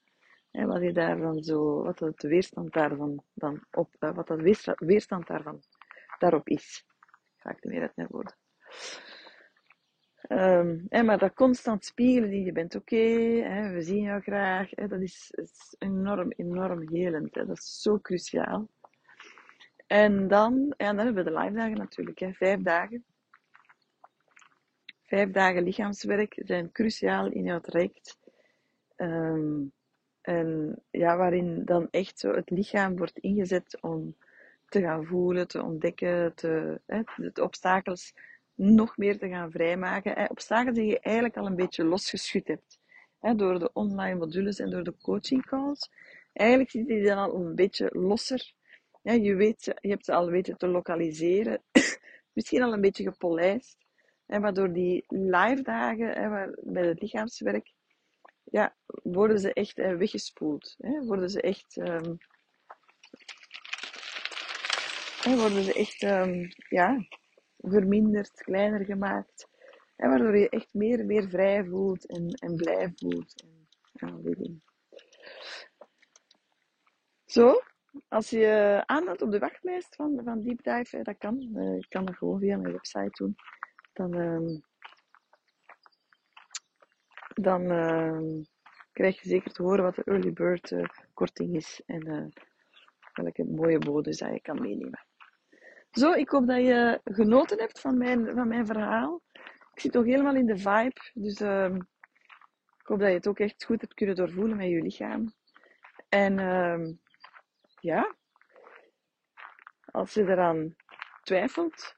Hè, 0.51 0.65
wat 0.65 0.81
je 0.81 0.93
daarvan 0.93 1.43
zo, 1.43 1.83
wat 1.83 1.97
de 1.97 2.27
weerstand 2.27 2.73
daarvan 2.73 3.23
dan 3.33 3.63
op, 3.71 3.95
uh, 3.99 4.15
wat 4.15 4.27
dat 4.27 4.75
weerstand 4.77 5.27
daarvan 5.27 5.63
daarop 6.19 6.47
is. 6.47 6.85
Ga 7.37 7.49
ik 7.49 7.63
meer 7.63 7.81
uit 7.81 7.95
mijn 7.95 8.07
woorden. 8.11 8.35
Um, 10.31 10.87
maar 10.89 11.17
dat 11.17 11.33
constant 11.33 11.85
spiegelen 11.85 12.31
in 12.31 12.43
je 12.43 12.51
bent 12.51 12.75
oké, 12.75 12.95
we 13.71 13.81
zien 13.81 14.01
jou 14.01 14.21
graag, 14.21 14.69
hè, 14.69 14.87
dat 14.87 15.01
is, 15.01 15.31
enorm, 15.79 16.31
enorm 16.31 16.89
helend. 16.89 17.33
Dat 17.33 17.49
is 17.49 17.81
zo 17.81 17.99
cruciaal. 17.99 18.69
En 19.87 20.27
dan, 20.27 20.73
dan 20.77 20.97
hebben 20.97 21.13
we 21.13 21.23
de 21.23 21.37
live 21.37 21.53
dagen 21.53 21.77
natuurlijk, 21.77 22.19
hè, 22.19 22.33
vijf 22.33 22.61
dagen. 22.61 23.05
Vijf 25.03 25.31
dagen 25.31 25.63
lichaamswerk 25.63 26.41
zijn 26.45 26.71
cruciaal 26.71 27.31
in 27.31 27.43
jouw 27.43 27.59
traject. 27.59 28.17
Um, 28.97 29.71
en 30.21 30.81
ja, 30.91 31.17
waarin 31.17 31.65
dan 31.65 31.87
echt 31.89 32.19
zo 32.19 32.33
het 32.33 32.49
lichaam 32.49 32.97
wordt 32.97 33.17
ingezet 33.17 33.81
om 33.81 34.15
te 34.65 34.81
gaan 34.81 35.05
voelen, 35.05 35.47
te 35.47 35.63
ontdekken, 35.63 36.35
te, 36.35 36.81
hè, 36.85 37.01
de 37.15 37.43
obstakels 37.43 38.13
nog 38.61 38.97
meer 38.97 39.17
te 39.17 39.27
gaan 39.27 39.51
vrijmaken. 39.51 40.13
Hè, 40.13 40.25
obstakels 40.25 40.75
die 40.75 40.85
je 40.85 40.99
eigenlijk 40.99 41.37
al 41.37 41.45
een 41.45 41.55
beetje 41.55 41.83
losgeschud 41.83 42.47
hebt. 42.47 42.79
Door 43.35 43.59
de 43.59 43.73
online 43.73 44.15
modules 44.15 44.59
en 44.59 44.69
door 44.69 44.83
de 44.83 44.95
coaching 45.01 45.45
calls. 45.45 45.91
Eigenlijk 46.33 46.69
zit 46.69 46.87
die 46.87 47.03
dan 47.03 47.17
al 47.17 47.35
een 47.35 47.55
beetje 47.55 47.89
losser. 47.93 48.53
Je, 49.01 49.35
weet, 49.35 49.63
je 49.63 49.89
hebt 49.89 50.05
ze 50.05 50.13
al 50.13 50.29
weten 50.29 50.57
te 50.57 50.67
lokaliseren. 50.67 51.61
Misschien 52.33 52.63
al 52.63 52.73
een 52.73 52.81
beetje 52.81 53.03
gepolijst. 53.03 53.77
Waardoor 54.25 54.73
die 54.73 55.03
live 55.07 55.61
dagen 55.61 56.55
bij 56.63 56.87
het 56.87 57.01
lichaamswerk, 57.01 57.73
ja, 58.43 58.75
worden 59.03 59.39
ze 59.39 59.53
echt 59.53 59.75
weggespoeld. 59.77 60.75
Worden 61.05 61.29
ze 61.29 61.41
echt 61.41 61.77
en 65.23 65.37
worden 65.37 65.63
ze 65.63 65.73
echt 65.73 66.01
um, 66.03 66.47
ja, 66.69 67.05
verminderd, 67.61 68.31
kleiner 68.31 68.85
gemaakt. 68.85 69.49
En 69.95 70.09
waardoor 70.09 70.37
je 70.37 70.49
echt 70.49 70.73
meer 70.73 70.99
en 70.99 71.05
meer 71.05 71.29
vrij 71.29 71.65
voelt 71.65 72.07
en, 72.07 72.27
en 72.27 72.55
blij 72.55 72.91
voelt. 72.95 73.41
En. 73.41 74.61
Zo, 77.25 77.61
als 78.07 78.29
je 78.29 78.83
aanmeldt 78.85 79.21
op 79.21 79.31
de 79.31 79.39
wachtlijst 79.39 79.95
van, 79.95 80.21
van 80.23 80.41
Deep 80.41 80.63
Dive, 80.63 81.01
dat 81.03 81.17
kan. 81.17 81.39
Ik 81.77 81.89
kan 81.89 82.05
dat 82.05 82.15
gewoon 82.15 82.39
via 82.39 82.57
mijn 82.57 82.73
website 82.73 83.23
doen. 83.23 83.35
Dan, 83.93 84.17
uh, 84.17 84.59
dan 87.33 87.61
uh, 87.71 88.43
krijg 88.91 89.21
je 89.21 89.29
zeker 89.29 89.51
te 89.51 89.63
horen 89.63 89.83
wat 89.83 89.95
de 89.95 90.03
early 90.03 90.33
bird 90.33 90.71
uh, 90.71 90.83
korting 91.13 91.55
is 91.55 91.81
en 91.85 92.07
uh, 92.07 92.25
welke 93.13 93.43
mooie 93.43 93.79
bodes 93.79 94.17
dat 94.17 94.33
je 94.33 94.41
kan 94.41 94.61
meenemen. 94.61 95.05
Zo, 95.91 96.11
ik 96.11 96.29
hoop 96.29 96.47
dat 96.47 96.57
je 96.57 96.99
genoten 97.03 97.59
hebt 97.59 97.79
van 97.79 97.97
mijn, 97.97 98.33
van 98.33 98.47
mijn 98.47 98.65
verhaal. 98.65 99.21
Ik 99.73 99.79
zit 99.79 99.93
nog 99.93 100.05
helemaal 100.05 100.35
in 100.35 100.45
de 100.45 100.57
vibe, 100.57 101.11
dus 101.13 101.41
uh, 101.41 101.75
ik 102.77 102.87
hoop 102.87 102.99
dat 102.99 103.07
je 103.07 103.13
het 103.13 103.27
ook 103.27 103.39
echt 103.39 103.63
goed 103.63 103.81
hebt 103.81 103.93
kunnen 103.93 104.15
doorvoelen 104.15 104.57
met 104.57 104.69
je 104.69 104.81
lichaam. 104.81 105.33
En 106.09 106.37
uh, 106.39 106.89
ja, 107.79 108.15
als 109.85 110.13
je 110.13 110.21
eraan 110.21 110.75
twijfelt 111.23 111.95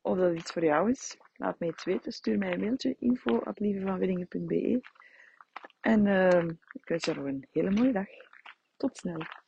of 0.00 0.18
dat 0.18 0.34
iets 0.34 0.52
voor 0.52 0.64
jou 0.64 0.90
is, 0.90 1.16
laat 1.36 1.58
mij 1.58 1.68
het 1.68 1.84
weten. 1.84 2.12
Stuur 2.12 2.38
mij 2.38 2.52
een 2.52 2.60
mailtje 2.60 2.96
info.lievevanwinningen.be 2.98 4.80
En 5.80 6.06
uh, 6.06 6.48
ik 6.72 6.88
wens 6.88 7.04
je 7.04 7.14
nog 7.14 7.24
een 7.24 7.46
hele 7.50 7.70
mooie 7.70 7.92
dag. 7.92 8.08
Tot 8.76 8.96
snel. 8.96 9.43